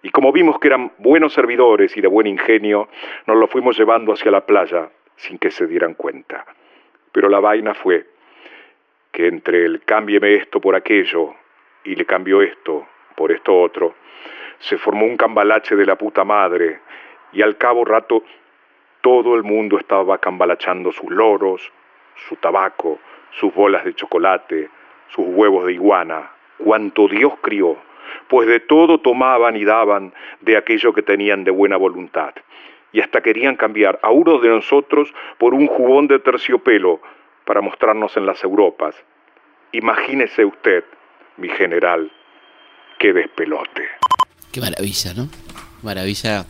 Y 0.04 0.12
como 0.12 0.32
vimos 0.32 0.60
que 0.60 0.68
eran 0.68 0.92
buenos 1.00 1.34
servidores 1.34 1.98
y 1.98 2.02
de 2.02 2.08
buen 2.08 2.28
ingenio, 2.28 2.88
nos 3.26 3.38
los 3.38 3.50
fuimos 3.50 3.78
llevando 3.78 4.14
hacia 4.14 4.32
la 4.32 4.46
playa 4.46 4.90
sin 5.16 5.40
que 5.40 5.52
se 5.52 5.66
dieran 5.66 5.96
cuenta. 5.96 6.46
Pero 7.12 7.30
la 7.30 7.40
vaina 7.40 7.74
fue 7.74 8.06
que 9.12 9.28
entre 9.28 9.66
el 9.66 9.84
cámbieme 9.84 10.36
esto 10.36 10.62
por 10.62 10.76
aquello 10.76 11.34
y 11.84 11.96
le 11.96 12.06
cambió 12.06 12.42
esto 12.42 12.88
por 13.16 13.32
esto 13.32 13.60
otro, 13.60 13.96
se 14.60 14.78
formó 14.78 15.06
un 15.06 15.18
cambalache 15.18 15.76
de 15.76 15.86
la 15.86 15.98
puta 15.98 16.24
madre 16.24 16.80
y 17.32 17.42
al 17.42 17.58
cabo 17.58 17.86
rato 17.86 18.24
todo 19.02 19.36
el 19.36 19.44
mundo 19.44 19.78
estaba 19.78 20.18
cambalachando 20.18 20.92
sus 20.92 21.10
loros, 21.10 21.72
su 22.28 22.36
tabaco, 22.36 23.00
sus 23.40 23.54
bolas 23.54 23.86
de 23.86 23.94
chocolate, 23.94 24.70
sus 25.10 25.26
huevos 25.28 25.66
de 25.66 25.74
iguana, 25.74 26.32
cuanto 26.58 27.08
Dios 27.08 27.34
crió, 27.42 27.78
pues 28.28 28.48
de 28.48 28.60
todo 28.60 29.00
tomaban 29.00 29.56
y 29.56 29.64
daban 29.64 30.14
de 30.42 30.58
aquello 30.58 30.94
que 30.94 31.02
tenían 31.02 31.44
de 31.44 31.52
buena 31.52 31.78
voluntad, 31.78 32.34
y 32.92 33.02
hasta 33.02 33.22
querían 33.22 33.56
cambiar 33.56 34.00
a 34.02 34.10
uno 34.10 34.40
de 34.40 34.50
nosotros 34.50 35.14
por 35.38 35.54
un 35.54 35.68
jubón 35.68 36.08
de 36.08 36.20
terciopelo 36.20 37.02
para 37.46 37.62
mostrarnos 37.62 38.18
en 38.18 38.26
las 38.26 38.44
Europas. 38.44 38.96
Imagínese 39.72 40.44
usted, 40.46 40.84
mi 41.38 41.50
general, 41.50 42.12
qué 42.98 43.14
despelote. 43.14 43.88
Qué 44.52 44.60
maravilla, 44.60 45.14
¿no? 45.14 45.30
Maravilla 45.84 46.46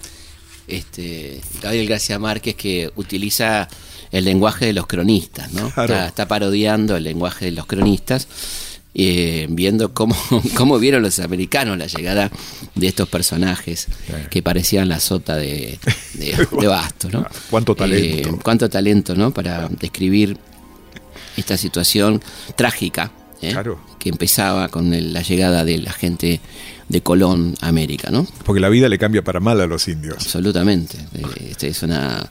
este, 0.70 1.42
Gabriel 1.62 1.88
García 1.88 2.20
Márquez 2.20 2.56
que 2.56 2.92
utiliza 2.96 3.68
el 4.12 4.26
lenguaje 4.26 4.66
de 4.66 4.74
los 4.74 4.88
cronistas, 4.88 5.52
¿no? 5.54 5.68
Está, 5.68 6.28
parodiando 6.28 6.98
el 6.98 7.04
lenguaje 7.04 7.46
de 7.46 7.52
los 7.52 7.66
cronistas, 7.66 8.28
eh, 8.96 9.48
viendo 9.50 9.94
cómo, 9.94 10.16
cómo 10.56 10.80
vieron 10.80 11.04
los 11.04 11.20
americanos 11.20 11.78
la 11.78 11.88
llegada 11.88 12.32
de 12.76 12.88
estos 12.88 13.08
personajes 13.08 13.88
que 14.30 14.42
parecían 14.42 14.90
la 14.90 15.00
sota 15.00 15.36
de, 15.36 15.78
de, 16.14 16.48
Basto, 16.68 17.10
¿no? 17.10 17.28
Cuánto 17.50 17.76
talento. 17.76 18.30
Eh, 18.30 18.40
cuánto 18.44 18.70
talento, 18.70 19.16
¿no? 19.16 19.32
Para 19.32 19.68
describir 19.70 20.38
esta 21.38 21.58
situación 21.58 22.22
trágica 22.56 23.12
¿eh? 23.42 23.56
que 23.98 24.10
empezaba 24.10 24.70
con 24.70 24.92
la 25.14 25.22
llegada 25.22 25.64
de 25.64 25.78
la 25.78 25.94
gente 25.94 26.40
de 26.90 27.02
Colón 27.02 27.56
América, 27.62 28.10
¿no? 28.12 28.28
Porque 28.44 28.60
la 28.60 28.68
vida 28.68 28.90
le 28.90 28.98
cambia 28.98 29.24
para 29.24 29.40
mal 29.40 29.62
a 29.62 29.68
los 29.68 29.88
indios. 29.88 30.16
Absolutamente. 30.18 30.98
Eh, 31.14 31.50
este 31.52 31.68
es 31.68 31.84
una 31.84 32.30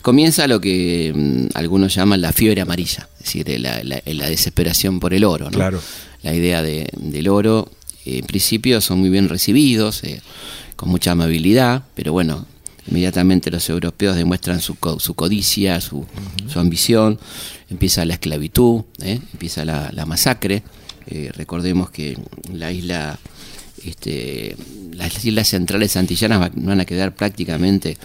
comienza 0.00 0.46
lo 0.46 0.60
que 0.60 1.12
mm, 1.14 1.46
algunos 1.54 1.92
llaman 1.94 2.20
la 2.20 2.32
fiebre 2.32 2.60
amarilla, 2.60 3.08
es 3.18 3.24
decir, 3.24 3.60
la, 3.60 4.28
desesperación 4.28 5.00
por 5.00 5.12
el 5.12 5.24
oro, 5.24 5.46
¿no? 5.46 5.50
Claro. 5.50 5.80
La 6.22 6.32
idea 6.34 6.62
del 6.62 7.28
oro, 7.28 7.68
en 8.04 8.24
principio, 8.24 8.80
son 8.80 9.00
muy 9.00 9.10
bien 9.10 9.28
recibidos, 9.28 10.02
eh, 10.04 10.22
con 10.76 10.88
mucha 10.88 11.12
amabilidad, 11.12 11.82
pero 11.94 12.12
bueno, 12.12 12.46
inmediatamente 12.88 13.50
los 13.50 13.68
europeos 13.68 14.16
demuestran 14.16 14.60
su, 14.60 14.76
su 14.98 15.14
codicia, 15.14 15.80
su, 15.80 16.06
su, 16.48 16.60
ambición, 16.60 17.18
empieza 17.68 18.04
la 18.04 18.14
esclavitud, 18.14 18.82
¿eh? 19.02 19.18
empieza 19.32 19.64
la, 19.64 19.90
la 19.92 20.06
masacre. 20.06 20.62
recordemos 21.36 21.90
que 21.90 22.16
la 22.52 22.72
isla 22.72 23.18
este, 23.88 24.56
las 24.92 25.24
islas 25.24 25.48
centrales 25.48 25.96
antillanas 25.96 26.50
van 26.54 26.80
a 26.80 26.84
quedar 26.84 27.14
prácticamente 27.14 27.96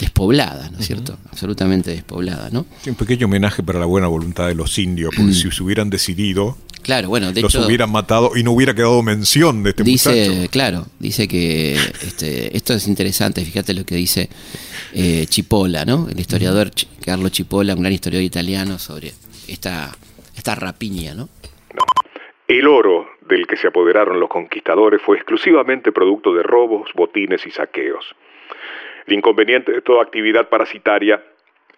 despobladas, 0.00 0.72
¿no 0.72 0.78
es 0.78 0.86
cierto? 0.86 1.18
Absolutamente 1.30 1.90
despobladas, 1.90 2.52
¿no? 2.52 2.66
Un 2.86 2.94
pequeño 2.94 3.26
homenaje 3.26 3.62
para 3.62 3.78
la 3.78 3.86
buena 3.86 4.06
voluntad 4.06 4.48
de 4.48 4.54
los 4.54 4.78
indios, 4.78 5.12
porque 5.16 5.32
si 5.34 5.50
se 5.50 5.62
hubieran 5.62 5.90
decidido, 5.90 6.56
Claro, 6.82 7.08
bueno, 7.08 7.30
de 7.32 7.42
los 7.42 7.54
hubieran 7.56 7.92
matado 7.92 8.32
y 8.36 8.42
no 8.42 8.52
hubiera 8.52 8.74
quedado 8.74 9.02
mención 9.02 9.62
de 9.62 9.70
este 9.70 9.84
dice, 9.84 10.48
Claro, 10.50 10.86
dice 10.98 11.28
que 11.28 11.74
este, 11.74 12.56
esto 12.56 12.72
es 12.72 12.88
interesante, 12.88 13.44
fíjate 13.44 13.74
lo 13.74 13.84
que 13.84 13.96
dice 13.96 14.30
eh, 14.94 15.26
Chipola, 15.28 15.84
¿no? 15.84 16.08
El 16.08 16.18
historiador 16.18 16.70
Carlo 17.04 17.28
Chipola, 17.28 17.74
un 17.74 17.82
gran 17.82 17.92
historiador 17.92 18.24
italiano 18.24 18.78
sobre 18.78 19.12
esta, 19.46 19.94
esta 20.34 20.54
rapiña, 20.54 21.14
¿no? 21.14 21.28
El 22.48 22.66
oro 22.66 23.06
del 23.36 23.46
que 23.46 23.56
se 23.56 23.68
apoderaron 23.68 24.20
los 24.20 24.28
conquistadores 24.28 25.00
fue 25.02 25.16
exclusivamente 25.16 25.92
producto 25.92 26.34
de 26.34 26.42
robos, 26.42 26.90
botines 26.94 27.46
y 27.46 27.50
saqueos. 27.50 28.14
El 29.06 29.14
inconveniente 29.14 29.72
de 29.72 29.82
toda 29.82 30.02
actividad 30.02 30.48
parasitaria 30.48 31.22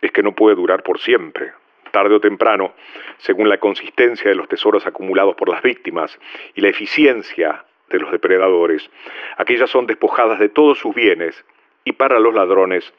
es 0.00 0.10
que 0.12 0.22
no 0.22 0.34
puede 0.34 0.56
durar 0.56 0.82
por 0.82 0.98
siempre. 0.98 1.52
Tarde 1.90 2.14
o 2.14 2.20
temprano, 2.20 2.72
según 3.18 3.48
la 3.48 3.58
consistencia 3.58 4.28
de 4.28 4.34
los 4.34 4.48
tesoros 4.48 4.86
acumulados 4.86 5.36
por 5.36 5.48
las 5.48 5.62
víctimas 5.62 6.18
y 6.54 6.62
la 6.62 6.68
eficiencia 6.68 7.64
de 7.90 7.98
los 7.98 8.10
depredadores, 8.10 8.90
aquellas 9.36 9.70
son 9.70 9.86
despojadas 9.86 10.38
de 10.38 10.48
todos 10.48 10.78
sus 10.78 10.94
bienes 10.94 11.44
y 11.84 11.92
para 11.92 12.18
los 12.18 12.34
ladrones 12.34 12.92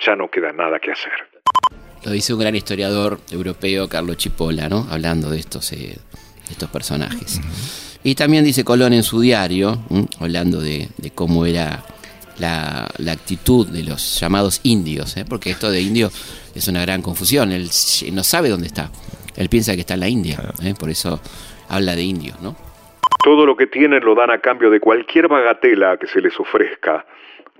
ya 0.00 0.16
no 0.16 0.30
queda 0.30 0.52
nada 0.52 0.80
que 0.80 0.92
hacer. 0.92 1.12
Lo 2.04 2.10
dice 2.10 2.32
un 2.34 2.40
gran 2.40 2.56
historiador 2.56 3.18
europeo, 3.30 3.88
Carlo 3.88 4.14
Chipola, 4.14 4.68
¿no? 4.68 4.86
Hablando 4.90 5.30
de 5.30 5.38
estos 5.38 5.72
eh, 5.72 5.98
estos 6.52 6.70
personajes. 6.70 7.40
Y 8.04 8.14
también 8.14 8.44
dice 8.44 8.64
Colón 8.64 8.92
en 8.92 9.02
su 9.02 9.20
diario, 9.20 9.78
hablando 10.18 10.60
de, 10.60 10.88
cómo 11.14 11.46
era 11.46 11.84
la, 12.38 12.88
actitud 13.10 13.68
de 13.68 13.84
los 13.84 14.18
llamados 14.20 14.60
indios, 14.64 15.16
¿eh? 15.16 15.24
porque 15.28 15.50
esto 15.50 15.70
de 15.70 15.80
indio 15.80 16.08
es 16.54 16.66
una 16.68 16.82
gran 16.82 17.02
confusión, 17.02 17.52
él 17.52 17.68
no 18.12 18.24
sabe 18.24 18.48
dónde 18.48 18.66
está, 18.66 18.90
él 19.36 19.48
piensa 19.48 19.74
que 19.74 19.80
está 19.80 19.94
en 19.94 20.00
la 20.00 20.08
India, 20.08 20.38
¿eh? 20.64 20.74
por 20.78 20.90
eso 20.90 21.20
habla 21.68 21.94
de 21.94 22.02
indios, 22.02 22.40
¿no? 22.40 22.56
Todo 23.22 23.46
lo 23.46 23.56
que 23.56 23.68
tienen 23.68 24.04
lo 24.04 24.16
dan 24.16 24.30
a 24.30 24.38
cambio 24.38 24.68
de 24.68 24.80
cualquier 24.80 25.28
bagatela 25.28 25.96
que 25.96 26.08
se 26.08 26.20
les 26.20 26.38
ofrezca, 26.40 27.06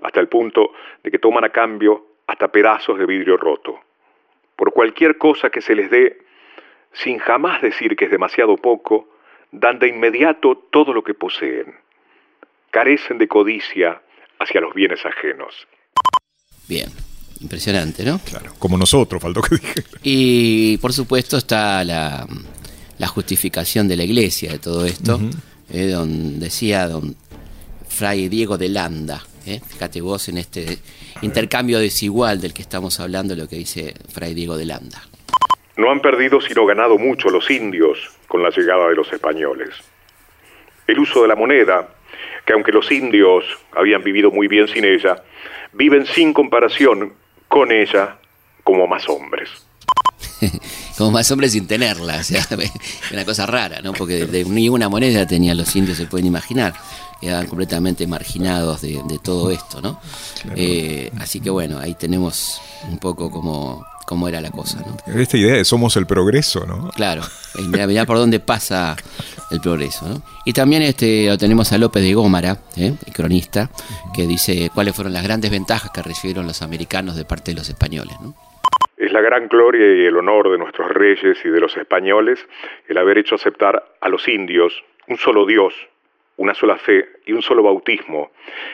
hasta 0.01 0.19
el 0.19 0.27
punto 0.27 0.73
de 1.01 1.09
que 1.09 1.19
toman 1.19 1.45
a 1.45 1.49
cambio 1.49 2.05
hasta 2.27 2.49
pedazos 2.49 2.99
de 2.99 3.05
vidrio 3.05 3.37
roto. 3.37 3.79
Por 4.57 4.73
cualquier 4.73 5.17
cosa 5.17 5.49
que 5.49 5.61
se 5.61 5.73
les 5.73 5.89
dé, 5.89 6.22
sin 6.93 7.19
jamás 7.19 7.61
decir 7.61 7.95
que 7.95 8.05
es 8.05 8.11
demasiado 8.11 8.57
poco, 8.57 9.09
dan 9.51 9.79
de 9.79 9.89
inmediato 9.89 10.55
todo 10.71 10.93
lo 10.93 11.03
que 11.03 11.13
poseen. 11.13 11.75
Carecen 12.71 13.17
de 13.17 13.27
codicia 13.27 14.01
hacia 14.39 14.61
los 14.61 14.73
bienes 14.73 15.05
ajenos. 15.05 15.67
Bien, 16.67 16.89
Impresionante, 17.43 18.05
¿no? 18.05 18.19
Claro, 18.19 18.53
como 18.57 18.77
nosotros, 18.77 19.21
faltó 19.21 19.41
que 19.41 19.55
dije. 19.55 19.83
Y 20.01 20.77
por 20.77 20.93
supuesto 20.93 21.37
está 21.37 21.83
la, 21.83 22.25
justificación 23.07 23.89
de 23.89 23.97
la 23.97 24.05
iglesia 24.05 24.53
de 24.53 24.59
todo 24.59 24.85
esto, 24.85 25.19
eh, 25.69 25.87
donde 25.87 26.45
decía 26.45 26.87
don 26.87 27.17
Fray 27.89 28.29
Diego 28.29 28.57
de 28.57 28.69
Landa, 28.69 29.21
eh, 29.45 29.59
fíjate 29.59 29.99
vos 29.99 30.29
en 30.29 30.37
este 30.37 30.79
intercambio 31.21 31.79
desigual 31.79 32.39
del 32.39 32.53
que 32.53 32.61
estamos 32.61 33.01
hablando, 33.01 33.35
lo 33.35 33.49
que 33.49 33.57
dice 33.57 33.93
Fray 34.07 34.33
Diego 34.33 34.55
de 34.55 34.65
Landa. 34.65 35.01
No 35.77 35.91
han 35.91 36.01
perdido 36.01 36.39
sino 36.41 36.65
ganado 36.65 36.97
mucho 36.97 37.29
los 37.29 37.49
indios 37.49 37.97
con 38.27 38.43
la 38.43 38.49
llegada 38.49 38.87
de 38.89 38.95
los 38.95 39.11
españoles. 39.11 39.69
El 40.85 40.99
uso 40.99 41.21
de 41.21 41.27
la 41.27 41.35
moneda, 41.35 41.87
que 42.45 42.53
aunque 42.53 42.71
los 42.71 42.91
indios 42.91 43.43
habían 43.75 44.03
vivido 44.03 44.31
muy 44.31 44.47
bien 44.47 44.67
sin 44.67 44.85
ella, 44.85 45.23
viven 45.71 46.05
sin 46.05 46.33
comparación 46.33 47.13
con 47.47 47.71
ella 47.71 48.17
como 48.63 48.87
más 48.87 49.07
hombres. 49.09 49.49
como 50.97 51.11
más 51.11 51.29
hombres 51.31 51.51
sin 51.53 51.67
tenerla, 51.67 52.17
o 52.17 52.23
sea, 52.23 52.45
una 53.11 53.25
cosa 53.25 53.45
rara, 53.45 53.81
¿no? 53.81 53.93
Porque 53.93 54.25
de, 54.25 54.45
ni 54.45 54.69
una 54.69 54.89
moneda 54.89 55.25
tenían 55.25 55.57
los 55.57 55.75
indios, 55.75 55.97
se 55.97 56.05
pueden 56.05 56.27
imaginar, 56.27 56.73
quedaban 57.19 57.47
completamente 57.47 58.05
marginados 58.07 58.81
de, 58.81 59.01
todo 59.23 59.51
esto, 59.51 59.81
¿no? 59.81 59.99
Eh, 60.55 61.11
así 61.19 61.39
que 61.39 61.49
bueno, 61.49 61.79
ahí 61.79 61.95
tenemos 61.95 62.61
un 62.89 62.99
poco 62.99 63.31
como 63.31 63.85
cómo 64.05 64.27
era 64.27 64.41
la 64.41 64.51
cosa. 64.51 64.79
¿no? 64.79 65.19
Esta 65.19 65.37
idea 65.37 65.55
de 65.55 65.65
somos 65.65 65.95
el 65.97 66.05
progreso, 66.05 66.65
¿no? 66.65 66.89
Claro, 66.95 67.21
mirá, 67.87 68.05
por 68.05 68.17
dónde 68.17 68.39
pasa 68.39 68.95
el 69.51 69.59
progreso. 69.61 70.07
¿no? 70.07 70.21
Y 70.45 70.53
también 70.53 70.81
este, 70.83 71.27
lo 71.27 71.37
tenemos 71.37 71.71
a 71.71 71.77
López 71.77 72.03
de 72.03 72.13
Gómara, 72.13 72.57
¿eh? 72.77 72.93
el 73.05 73.13
cronista, 73.13 73.69
que 74.15 74.27
dice 74.27 74.69
cuáles 74.73 74.95
fueron 74.95 75.13
las 75.13 75.23
grandes 75.23 75.51
ventajas 75.51 75.91
que 75.91 76.01
recibieron 76.01 76.45
los 76.47 76.61
americanos 76.61 77.15
de 77.15 77.25
parte 77.25 77.51
de 77.51 77.57
los 77.57 77.69
españoles. 77.69 78.15
¿no? 78.21 78.35
Es 78.97 79.11
la 79.11 79.21
gran 79.21 79.47
gloria 79.47 79.85
y 79.95 80.05
el 80.05 80.17
honor 80.17 80.51
de 80.51 80.57
nuestros 80.57 80.89
reyes 80.89 81.37
y 81.43 81.49
de 81.49 81.59
los 81.59 81.75
españoles 81.77 82.39
el 82.87 82.97
haber 82.97 83.17
hecho 83.17 83.35
aceptar 83.35 83.83
a 83.99 84.09
los 84.09 84.27
indios 84.27 84.73
un 85.07 85.17
solo 85.17 85.45
Dios 85.45 85.73
una 86.37 86.53
sola 86.53 86.77
fe 86.77 87.07
y 87.25 87.33
un 87.33 87.41
solo 87.41 87.63
bautismo, 87.63 88.31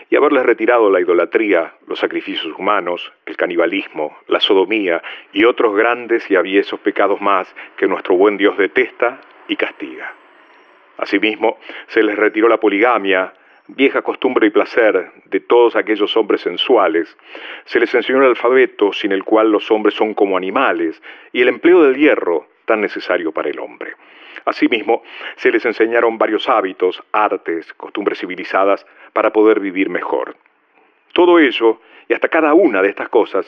y 0.10 0.16
haberles 0.16 0.46
retirado 0.46 0.90
la 0.90 1.02
idolatría, 1.02 1.74
los 1.88 2.00
sacrificios 2.00 2.54
humanos, 2.58 3.12
el 3.26 3.36
canibalismo, 3.36 4.18
la 4.28 4.40
sodomía 4.40 5.02
y 5.34 5.44
otros 5.46 5.76
grandes 5.76 6.30
y 6.32 6.36
aviesos 6.36 6.80
pecados 6.80 7.20
más 7.22 7.54
que 7.76 7.88
nuestro 7.88 8.16
buen 8.16 8.38
Dios 8.38 8.58
detesta 8.58 9.20
y 9.48 9.56
castiga. 9.56 10.14
Asimismo, 10.98 11.58
se 11.88 12.04
les 12.04 12.18
retiró 12.18 12.48
la 12.48 12.60
poligamia, 12.60 13.34
vieja 13.68 14.02
costumbre 14.02 14.48
y 14.48 14.50
placer 14.50 15.12
de 15.26 15.40
todos 15.40 15.76
aquellos 15.76 16.16
hombres 16.18 16.42
sensuales. 16.42 17.16
Se 17.66 17.80
les 17.80 17.94
enseñó 17.94 18.20
el 18.20 18.30
alfabeto 18.30 18.92
sin 18.94 19.12
el 19.12 19.24
cual 19.24 19.52
los 19.52 19.70
hombres 19.72 19.94
son 19.96 20.14
como 20.14 20.38
animales 20.38 21.02
y 21.32 21.42
el 21.42 21.50
empleo 21.50 21.84
del 21.84 21.96
hierro 21.96 22.48
tan 22.66 22.82
necesario 22.82 23.32
para 23.32 23.50
el 23.50 23.60
hombre. 23.60 23.94
Asimismo, 24.50 25.04
se 25.38 25.52
les 25.52 25.64
enseñaron 25.64 26.18
varios 26.18 26.50
hábitos, 26.50 27.04
artes, 27.12 27.72
costumbres 27.74 28.20
civilizadas 28.20 28.84
para 29.14 29.32
poder 29.32 29.60
vivir 29.60 29.90
mejor. 29.90 30.36
Todo 31.14 31.38
ello, 31.38 31.80
y 32.08 32.14
hasta 32.14 32.30
cada 32.30 32.56
una 32.56 32.82
de 32.82 32.90
estas 32.90 33.10
cosas, 33.10 33.46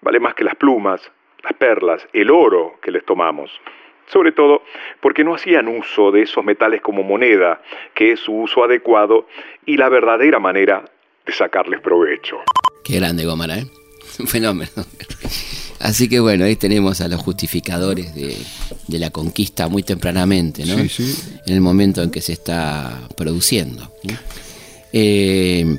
vale 0.00 0.20
más 0.20 0.34
que 0.34 0.44
las 0.44 0.54
plumas, 0.54 1.02
las 1.42 1.52
perlas, 1.52 2.08
el 2.14 2.30
oro 2.30 2.78
que 2.80 2.90
les 2.90 3.04
tomamos. 3.04 3.50
Sobre 4.06 4.32
todo 4.32 4.62
porque 5.00 5.22
no 5.22 5.34
hacían 5.34 5.68
uso 5.68 6.10
de 6.10 6.22
esos 6.22 6.42
metales 6.42 6.80
como 6.80 7.02
moneda, 7.02 7.60
que 7.92 8.12
es 8.12 8.20
su 8.20 8.32
uso 8.32 8.64
adecuado 8.64 9.26
y 9.66 9.76
la 9.76 9.90
verdadera 9.90 10.38
manera 10.38 10.82
de 11.26 11.32
sacarles 11.32 11.80
provecho. 11.80 12.40
Qué 12.84 12.96
grande 12.96 13.26
Gómara, 13.26 13.58
¿eh? 13.58 13.66
Fenómeno. 14.26 14.70
Así 15.82 16.08
que 16.08 16.20
bueno, 16.20 16.44
ahí 16.44 16.54
tenemos 16.54 17.00
a 17.00 17.08
los 17.08 17.20
justificadores 17.20 18.14
de, 18.14 18.36
la 18.98 19.10
conquista 19.10 19.68
muy 19.68 19.82
tempranamente, 19.82 20.64
¿no? 20.64 20.74
En 20.74 20.90
el 21.46 21.60
momento 21.60 22.02
en 22.02 22.10
que 22.10 22.20
se 22.20 22.34
está 22.34 23.08
produciendo. 23.16 23.92
Eh, 24.92 25.76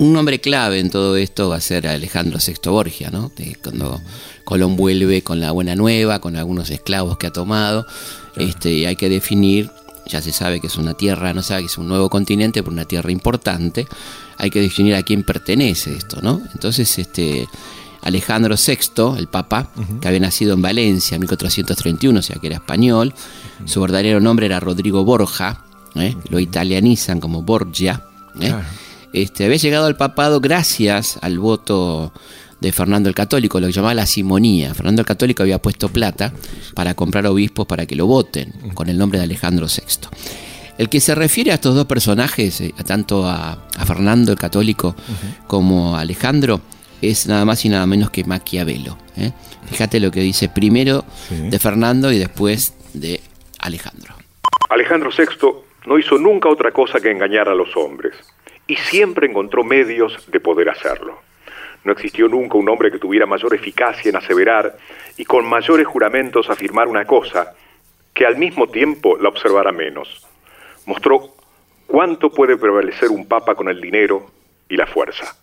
un 0.00 0.12
nombre 0.12 0.40
clave 0.40 0.80
en 0.80 0.90
todo 0.90 1.16
esto 1.16 1.50
va 1.50 1.56
a 1.56 1.60
ser 1.60 1.86
Alejandro 1.86 2.40
VI 2.44 2.68
Borgia, 2.68 3.10
¿no? 3.10 3.30
cuando 3.62 4.00
Colón 4.44 4.74
vuelve 4.74 5.22
con 5.22 5.38
la 5.38 5.52
buena 5.52 5.76
nueva, 5.76 6.20
con 6.20 6.34
algunos 6.34 6.70
esclavos 6.70 7.16
que 7.16 7.28
ha 7.28 7.32
tomado, 7.32 7.86
este, 8.34 8.88
hay 8.88 8.96
que 8.96 9.08
definir, 9.08 9.70
ya 10.06 10.20
se 10.20 10.32
sabe 10.32 10.60
que 10.60 10.66
es 10.66 10.76
una 10.76 10.94
tierra, 10.94 11.32
no 11.32 11.42
sabe 11.42 11.60
que 11.60 11.66
es 11.66 11.78
un 11.78 11.86
nuevo 11.86 12.10
continente, 12.10 12.62
pero 12.62 12.72
una 12.72 12.86
tierra 12.86 13.12
importante, 13.12 13.86
hay 14.36 14.50
que 14.50 14.60
definir 14.60 14.96
a 14.96 15.02
quién 15.04 15.22
pertenece 15.22 15.94
esto, 15.94 16.20
¿no? 16.22 16.42
Entonces, 16.54 16.98
este 16.98 17.46
Alejandro 18.02 18.54
VI, 18.54 19.18
el 19.18 19.28
Papa, 19.28 19.70
que 20.00 20.08
había 20.08 20.20
nacido 20.20 20.54
en 20.54 20.62
Valencia 20.62 21.14
en 21.14 21.20
1431, 21.20 22.18
o 22.18 22.22
sea 22.22 22.36
que 22.40 22.46
era 22.46 22.56
español. 22.56 23.14
Su 23.66 23.80
verdadero 23.80 24.20
nombre 24.20 24.46
era 24.46 24.60
Rodrigo 24.60 25.04
Borja, 25.04 25.64
¿eh? 25.94 26.16
lo 26.28 26.38
italianizan 26.38 27.20
como 27.20 27.42
Borgia. 27.42 28.04
¿eh? 28.40 28.54
Este, 29.12 29.44
había 29.44 29.56
llegado 29.56 29.86
al 29.86 29.96
papado 29.96 30.40
gracias 30.40 31.18
al 31.20 31.38
voto 31.38 32.12
de 32.60 32.72
Fernando 32.72 33.08
el 33.08 33.14
Católico, 33.14 33.58
lo 33.58 33.66
que 33.66 33.72
llamaba 33.72 33.94
la 33.94 34.06
simonía. 34.06 34.74
Fernando 34.74 35.00
el 35.00 35.06
Católico 35.06 35.42
había 35.42 35.60
puesto 35.60 35.88
plata 35.88 36.32
para 36.74 36.94
comprar 36.94 37.26
obispos 37.26 37.66
para 37.66 37.86
que 37.86 37.96
lo 37.96 38.06
voten, 38.06 38.52
con 38.74 38.88
el 38.88 38.98
nombre 38.98 39.18
de 39.18 39.24
Alejandro 39.24 39.66
VI. 39.66 40.08
El 40.78 40.88
que 40.88 41.00
se 41.00 41.14
refiere 41.14 41.50
a 41.50 41.54
estos 41.54 41.74
dos 41.74 41.86
personajes, 41.86 42.60
eh, 42.60 42.74
tanto 42.86 43.28
a, 43.28 43.66
Fernando 43.84 44.32
el 44.32 44.38
Católico 44.38 44.94
como 45.46 45.96
a 45.96 46.00
Alejandro, 46.00 46.60
es 47.02 47.26
nada 47.26 47.44
más 47.44 47.64
y 47.64 47.68
nada 47.68 47.86
menos 47.86 48.10
que 48.10 48.24
Maquiavelo. 48.24 48.98
¿eh? 49.16 49.32
Fíjate 49.66 50.00
lo 50.00 50.10
que 50.10 50.20
dice 50.20 50.48
primero 50.48 51.04
de 51.30 51.58
Fernando 51.58 52.12
y 52.12 52.18
después 52.18 52.74
de 52.92 53.20
Alejandro. 53.60 54.14
Alejandro 54.68 55.10
VI 55.16 55.48
no 55.86 55.98
hizo 55.98 56.18
nunca 56.18 56.48
otra 56.48 56.72
cosa 56.72 57.00
que 57.00 57.10
engañar 57.10 57.48
a 57.48 57.54
los 57.54 57.76
hombres 57.76 58.14
y 58.66 58.76
siempre 58.76 59.26
encontró 59.26 59.64
medios 59.64 60.30
de 60.30 60.40
poder 60.40 60.68
hacerlo. 60.68 61.20
No 61.82 61.92
existió 61.92 62.28
nunca 62.28 62.58
un 62.58 62.68
hombre 62.68 62.90
que 62.90 62.98
tuviera 62.98 63.26
mayor 63.26 63.54
eficacia 63.54 64.10
en 64.10 64.16
aseverar 64.16 64.76
y 65.16 65.24
con 65.24 65.48
mayores 65.48 65.86
juramentos 65.86 66.50
afirmar 66.50 66.88
una 66.88 67.04
cosa 67.04 67.54
que 68.12 68.26
al 68.26 68.36
mismo 68.36 68.68
tiempo 68.68 69.16
la 69.16 69.30
observara 69.30 69.72
menos. 69.72 70.26
Mostró 70.86 71.34
cuánto 71.86 72.30
puede 72.30 72.56
prevalecer 72.56 73.08
un 73.08 73.26
papa 73.26 73.54
con 73.54 73.68
el 73.68 73.80
dinero 73.80 74.30
y 74.68 74.76
la 74.76 74.86
fuerza. 74.86 75.36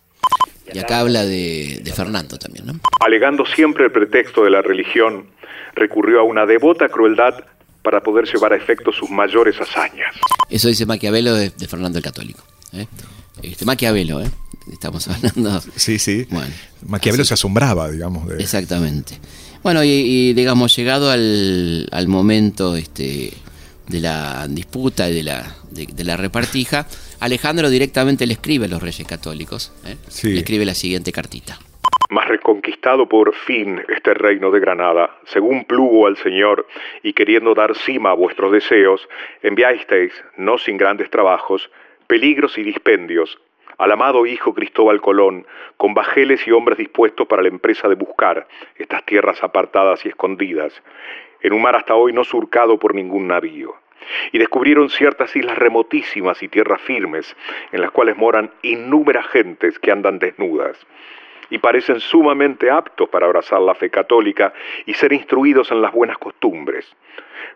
Y 0.72 0.78
acá 0.78 1.00
habla 1.00 1.24
de, 1.24 1.82
Fernando 1.94 2.38
también, 2.38 2.66
¿no? 2.66 2.80
Alegando 3.00 3.44
siempre 3.46 3.86
el 3.86 3.92
pretexto 3.92 4.44
de 4.44 4.50
la 4.50 4.62
religión, 4.62 5.26
recurrió 5.74 6.20
a 6.20 6.22
una 6.22 6.46
devota 6.46 6.88
crueldad 6.88 7.44
para 7.82 8.02
poder 8.02 8.26
llevar 8.26 8.52
a 8.52 8.56
efecto 8.56 8.92
sus 8.92 9.10
mayores 9.10 9.60
hazañas. 9.60 10.14
Eso 10.50 10.68
dice 10.68 10.84
Maquiavelo 10.86 11.34
de, 11.34 11.50
Fernando 11.68 11.98
el 11.98 12.04
Católico. 12.04 12.42
¿eh? 12.72 12.86
Este, 13.42 13.64
Maquiavelo, 13.64 14.20
¿eh? 14.20 14.30
estamos 14.72 15.08
hablando. 15.08 15.60
Sí, 15.76 15.98
sí. 15.98 16.26
Bueno, 16.30 16.52
Maquiavelo 16.86 17.24
se 17.24 17.34
asombraba, 17.34 17.90
digamos. 17.90 18.30
Exactamente. 18.38 19.18
Bueno, 19.62 19.82
y, 19.82 20.32
digamos, 20.34 20.74
llegado 20.76 21.10
al, 21.10 21.88
al 21.90 22.08
momento 22.08 22.76
este, 22.76 23.32
de 23.88 24.00
la 24.00 24.46
disputa 24.48 25.08
y 25.10 25.14
de 25.14 25.22
la, 25.22 25.56
de, 25.70 26.04
la 26.04 26.16
repartija, 26.16 26.86
Alejandro 27.20 27.68
directamente 27.68 28.26
le 28.26 28.34
escribe 28.34 28.66
a 28.66 28.68
los 28.68 28.82
reyes 28.82 29.06
católicos, 29.06 29.72
¿eh? 29.84 29.96
le 30.24 30.38
escribe 30.38 30.64
la 30.64 30.74
siguiente 30.74 31.10
cartita. 31.10 31.58
Mas 32.10 32.28
reconquistado 32.28 33.08
por 33.08 33.34
fin 33.34 33.82
este 33.88 34.14
reino 34.14 34.50
de 34.50 34.60
Granada, 34.60 35.18
según 35.26 35.64
plugo 35.64 36.06
al 36.06 36.16
Señor, 36.16 36.66
y 37.02 37.12
queriendo 37.12 37.54
dar 37.54 37.74
cima 37.76 38.10
a 38.10 38.14
vuestros 38.14 38.52
deseos, 38.52 39.06
enviasteis, 39.42 40.12
no 40.36 40.58
sin 40.58 40.78
grandes 40.78 41.10
trabajos, 41.10 41.70
peligros 42.06 42.56
y 42.56 42.62
dispendios, 42.62 43.38
al 43.78 43.92
amado 43.92 44.24
hijo 44.24 44.54
Cristóbal 44.54 45.00
Colón, 45.00 45.46
con 45.76 45.94
bajeles 45.94 46.46
y 46.46 46.52
hombres 46.52 46.78
dispuestos 46.78 47.26
para 47.26 47.42
la 47.42 47.48
empresa 47.48 47.88
de 47.88 47.94
buscar 47.94 48.46
estas 48.76 49.04
tierras 49.04 49.42
apartadas 49.42 50.04
y 50.06 50.08
escondidas, 50.08 50.72
en 51.42 51.52
un 51.52 51.62
mar 51.62 51.76
hasta 51.76 51.94
hoy 51.94 52.12
no 52.12 52.24
surcado 52.24 52.78
por 52.78 52.94
ningún 52.94 53.28
navío. 53.28 53.74
Y 54.32 54.38
descubrieron 54.38 54.90
ciertas 54.90 55.34
islas 55.36 55.58
remotísimas 55.58 56.42
y 56.42 56.48
tierras 56.48 56.80
firmes, 56.82 57.36
en 57.72 57.80
las 57.80 57.90
cuales 57.90 58.16
moran 58.16 58.50
innúmeras 58.62 59.26
gentes 59.28 59.78
que 59.78 59.90
andan 59.90 60.18
desnudas, 60.18 60.76
y 61.50 61.58
parecen 61.58 62.00
sumamente 62.00 62.70
aptos 62.70 63.08
para 63.08 63.26
abrazar 63.26 63.60
la 63.60 63.74
fe 63.74 63.90
católica 63.90 64.52
y 64.86 64.94
ser 64.94 65.12
instruidos 65.12 65.70
en 65.70 65.80
las 65.80 65.92
buenas 65.92 66.18
costumbres. 66.18 66.86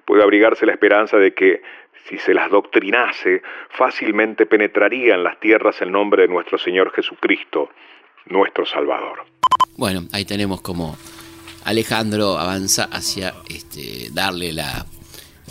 Puede 0.04 0.22
abrigarse 0.22 0.66
la 0.66 0.72
esperanza 0.72 1.16
de 1.18 1.34
que, 1.34 1.62
si 2.08 2.18
se 2.18 2.34
las 2.34 2.50
doctrinase, 2.50 3.42
fácilmente 3.70 4.46
penetraría 4.46 5.14
en 5.14 5.24
las 5.24 5.38
tierras 5.40 5.80
el 5.82 5.92
nombre 5.92 6.22
de 6.22 6.28
nuestro 6.28 6.58
Señor 6.58 6.92
Jesucristo, 6.92 7.70
nuestro 8.26 8.66
Salvador. 8.66 9.24
Bueno, 9.76 10.02
ahí 10.12 10.24
tenemos 10.24 10.60
como 10.60 10.96
Alejandro 11.64 12.38
avanza 12.38 12.84
hacia 12.84 13.34
este, 13.48 14.08
darle 14.12 14.52
la 14.52 14.84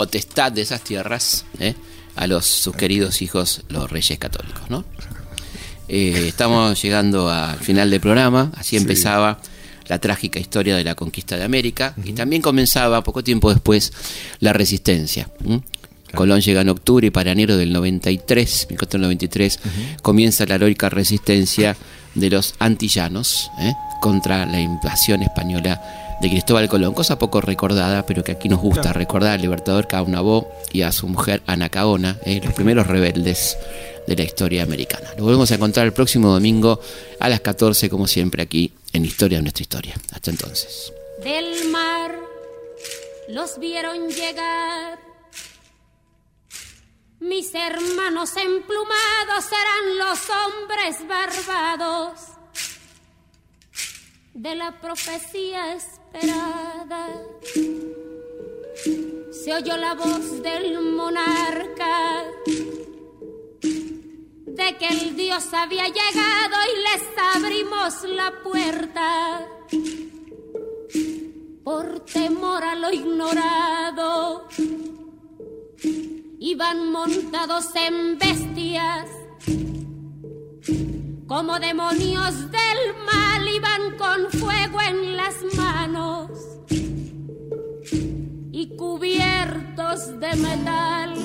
potestad 0.01 0.51
de 0.51 0.63
esas 0.63 0.81
tierras 0.81 1.45
¿eh? 1.59 1.75
a 2.15 2.25
los 2.25 2.47
sus 2.47 2.75
queridos 2.75 3.21
hijos, 3.21 3.61
los 3.69 3.87
reyes 3.87 4.17
católicos, 4.17 4.67
¿no? 4.67 4.83
Eh, 5.87 6.25
estamos 6.27 6.81
llegando 6.81 7.29
al 7.29 7.59
final 7.59 7.91
del 7.91 7.99
programa, 7.99 8.51
así 8.57 8.77
empezaba 8.77 9.39
la 9.87 9.99
trágica 9.99 10.39
historia 10.39 10.75
de 10.75 10.83
la 10.83 10.95
conquista 10.95 11.37
de 11.37 11.43
América 11.43 11.93
y 12.03 12.13
también 12.13 12.41
comenzaba 12.41 13.03
poco 13.03 13.23
tiempo 13.23 13.53
después 13.53 13.93
la 14.39 14.53
resistencia. 14.53 15.29
Colón 16.15 16.41
llega 16.41 16.61
en 16.61 16.69
octubre 16.69 17.05
y 17.05 17.11
para 17.11 17.31
enero 17.31 17.55
del 17.55 17.71
93, 17.71 18.67
1493, 18.71 19.59
comienza 20.01 20.47
la 20.47 20.55
heroica 20.55 20.89
resistencia 20.89 21.77
de 22.15 22.29
los 22.31 22.55
antillanos 22.57 23.51
¿eh? 23.59 23.73
contra 24.01 24.47
la 24.47 24.59
invasión 24.59 25.21
española 25.21 25.79
de 26.21 26.29
Cristóbal 26.29 26.69
Colón, 26.69 26.93
cosa 26.93 27.17
poco 27.17 27.41
recordada, 27.41 28.05
pero 28.05 28.23
que 28.23 28.33
aquí 28.33 28.47
nos 28.47 28.59
gusta 28.59 28.93
recordar 28.93 29.31
al 29.31 29.41
libertador 29.41 29.87
Caunabó 29.87 30.51
y 30.71 30.83
a 30.83 30.91
su 30.91 31.07
mujer 31.07 31.41
Anacaona, 31.47 32.19
¿eh? 32.25 32.39
los 32.43 32.53
primeros 32.53 32.85
rebeldes 32.85 33.57
de 34.07 34.15
la 34.15 34.21
historia 34.21 34.61
americana. 34.61 35.09
Nos 35.17 35.25
volvemos 35.25 35.51
a 35.51 35.55
encontrar 35.55 35.87
el 35.87 35.93
próximo 35.93 36.31
domingo 36.31 36.79
a 37.19 37.27
las 37.27 37.41
14, 37.41 37.89
como 37.89 38.07
siempre, 38.07 38.43
aquí 38.43 38.71
en 38.93 39.03
Historia 39.03 39.39
de 39.39 39.41
nuestra 39.41 39.63
historia. 39.63 39.95
Hasta 40.11 40.29
entonces. 40.29 40.93
Del 41.23 41.69
mar 41.69 42.15
los 43.29 43.59
vieron 43.59 44.07
llegar. 44.09 44.99
Mis 47.19 47.53
hermanos 47.55 48.29
emplumados 48.37 49.45
serán 49.45 49.97
los 49.97 50.19
hombres 50.29 50.97
barbados 51.07 52.19
de 54.33 54.55
la 54.55 54.79
profecía 54.79 55.73
Se 59.31 59.53
oyó 59.53 59.77
la 59.77 59.95
voz 59.95 60.41
del 60.43 60.79
monarca 60.81 62.23
de 64.45 64.77
que 64.77 64.87
el 64.87 65.15
Dios 65.15 65.53
había 65.53 65.87
llegado 65.87 66.55
y 66.71 66.77
les 66.77 67.03
abrimos 67.35 68.03
la 68.03 68.31
puerta 68.43 69.47
por 71.63 72.01
temor 72.01 72.63
a 72.63 72.75
lo 72.75 72.91
ignorado. 72.91 74.47
Iban 76.39 76.91
montados 76.91 77.75
en 77.75 78.17
bestias 78.17 79.20
como 81.41 81.59
demonios 81.59 82.51
del 82.51 82.79
mal, 83.03 83.47
iban 83.47 83.97
con 83.97 84.39
fuego 84.39 84.79
en 84.79 85.17
las 85.17 85.33
manos 85.57 86.29
y 88.51 88.75
cubiertos 88.77 90.19
de 90.19 90.35
metal. 90.35 91.15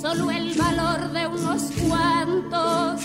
Solo 0.00 0.30
el 0.30 0.54
valor 0.54 1.10
de 1.10 1.26
unos 1.26 1.62
cuantos 1.88 3.00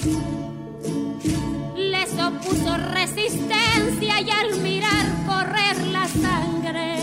les 1.75 2.13
opuso 2.19 2.77
resistencia 2.77 4.21
y 4.21 4.29
al 4.29 4.61
mirar 4.61 5.05
correr 5.25 5.87
la 5.87 6.07
sangre 6.07 6.99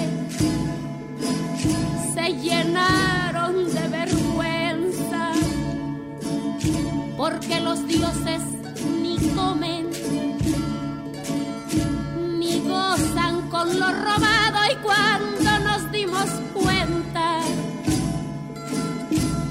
se 2.14 2.33
llenaron 2.35 3.32
porque 7.22 7.60
los 7.60 7.86
dioses 7.86 8.42
ni 9.00 9.16
comen 9.36 9.88
ni 12.40 12.58
gozan 12.58 13.48
con 13.48 13.78
lo 13.78 13.86
robado 13.86 14.58
y 14.72 14.76
cuando 14.82 15.50
nos 15.60 15.92
dimos 15.92 16.26
cuenta 16.52 17.38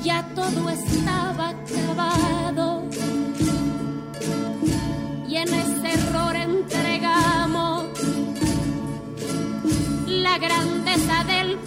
ya 0.04 0.22
todo 0.36 0.70
estaba 0.70 1.50
acabado. 1.56 2.84
Y 5.30 5.38
en 5.38 5.54
ese 5.54 5.94
error 5.94 6.36
entregamos 6.36 7.86
la 10.08 10.38
grandeza 10.40 11.24
del 11.24 11.58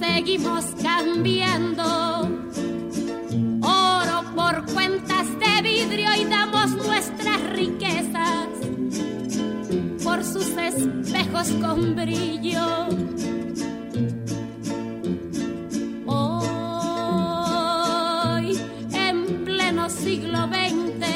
seguimos 0.00 0.64
cambiando 0.82 1.84
oro 3.62 4.24
por 4.34 4.66
cuentas 4.72 5.26
de 5.38 5.62
vidrio 5.62 6.08
y 6.20 6.24
damos 6.24 6.70
nuestras 6.72 7.40
riquezas 7.50 8.48
por 10.02 10.24
sus 10.24 10.48
espejos 10.56 11.48
con 11.60 11.94
brillo 11.94 12.88
siglo 19.90 20.48
XX. 20.48 21.06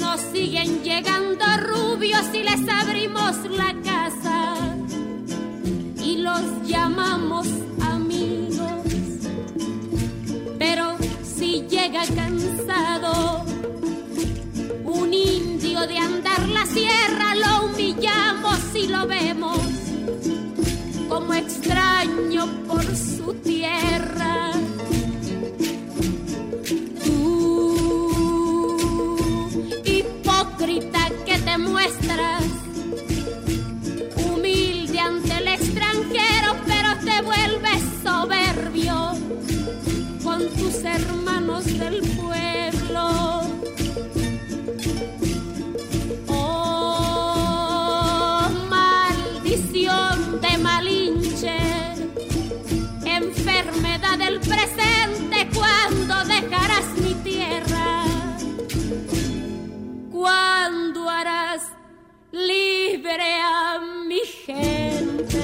Nos 0.00 0.20
siguen 0.32 0.82
llegando 0.82 1.44
rubios 1.58 2.26
y 2.34 2.42
les 2.42 2.68
abrimos 2.68 3.36
la 3.50 3.71
llamamos 6.64 7.46
amigos. 7.80 8.68
Pero 10.58 10.96
si 11.22 11.62
llega 11.68 12.02
cansado 12.14 13.44
un 14.84 15.12
indio 15.12 15.86
de 15.86 15.98
andar 15.98 16.48
la 16.48 16.66
sierra, 16.66 17.34
lo 17.34 17.66
humillamos 17.66 18.58
y 18.74 18.86
lo 18.88 19.06
vemos 19.06 19.58
como 21.08 21.34
extraño 21.34 22.46
por 22.66 22.84
su 22.96 23.34
tierra. 23.34 24.31
volveré 63.12 63.40
a 63.42 63.78
mi 64.08 64.22
gente. 64.24 65.42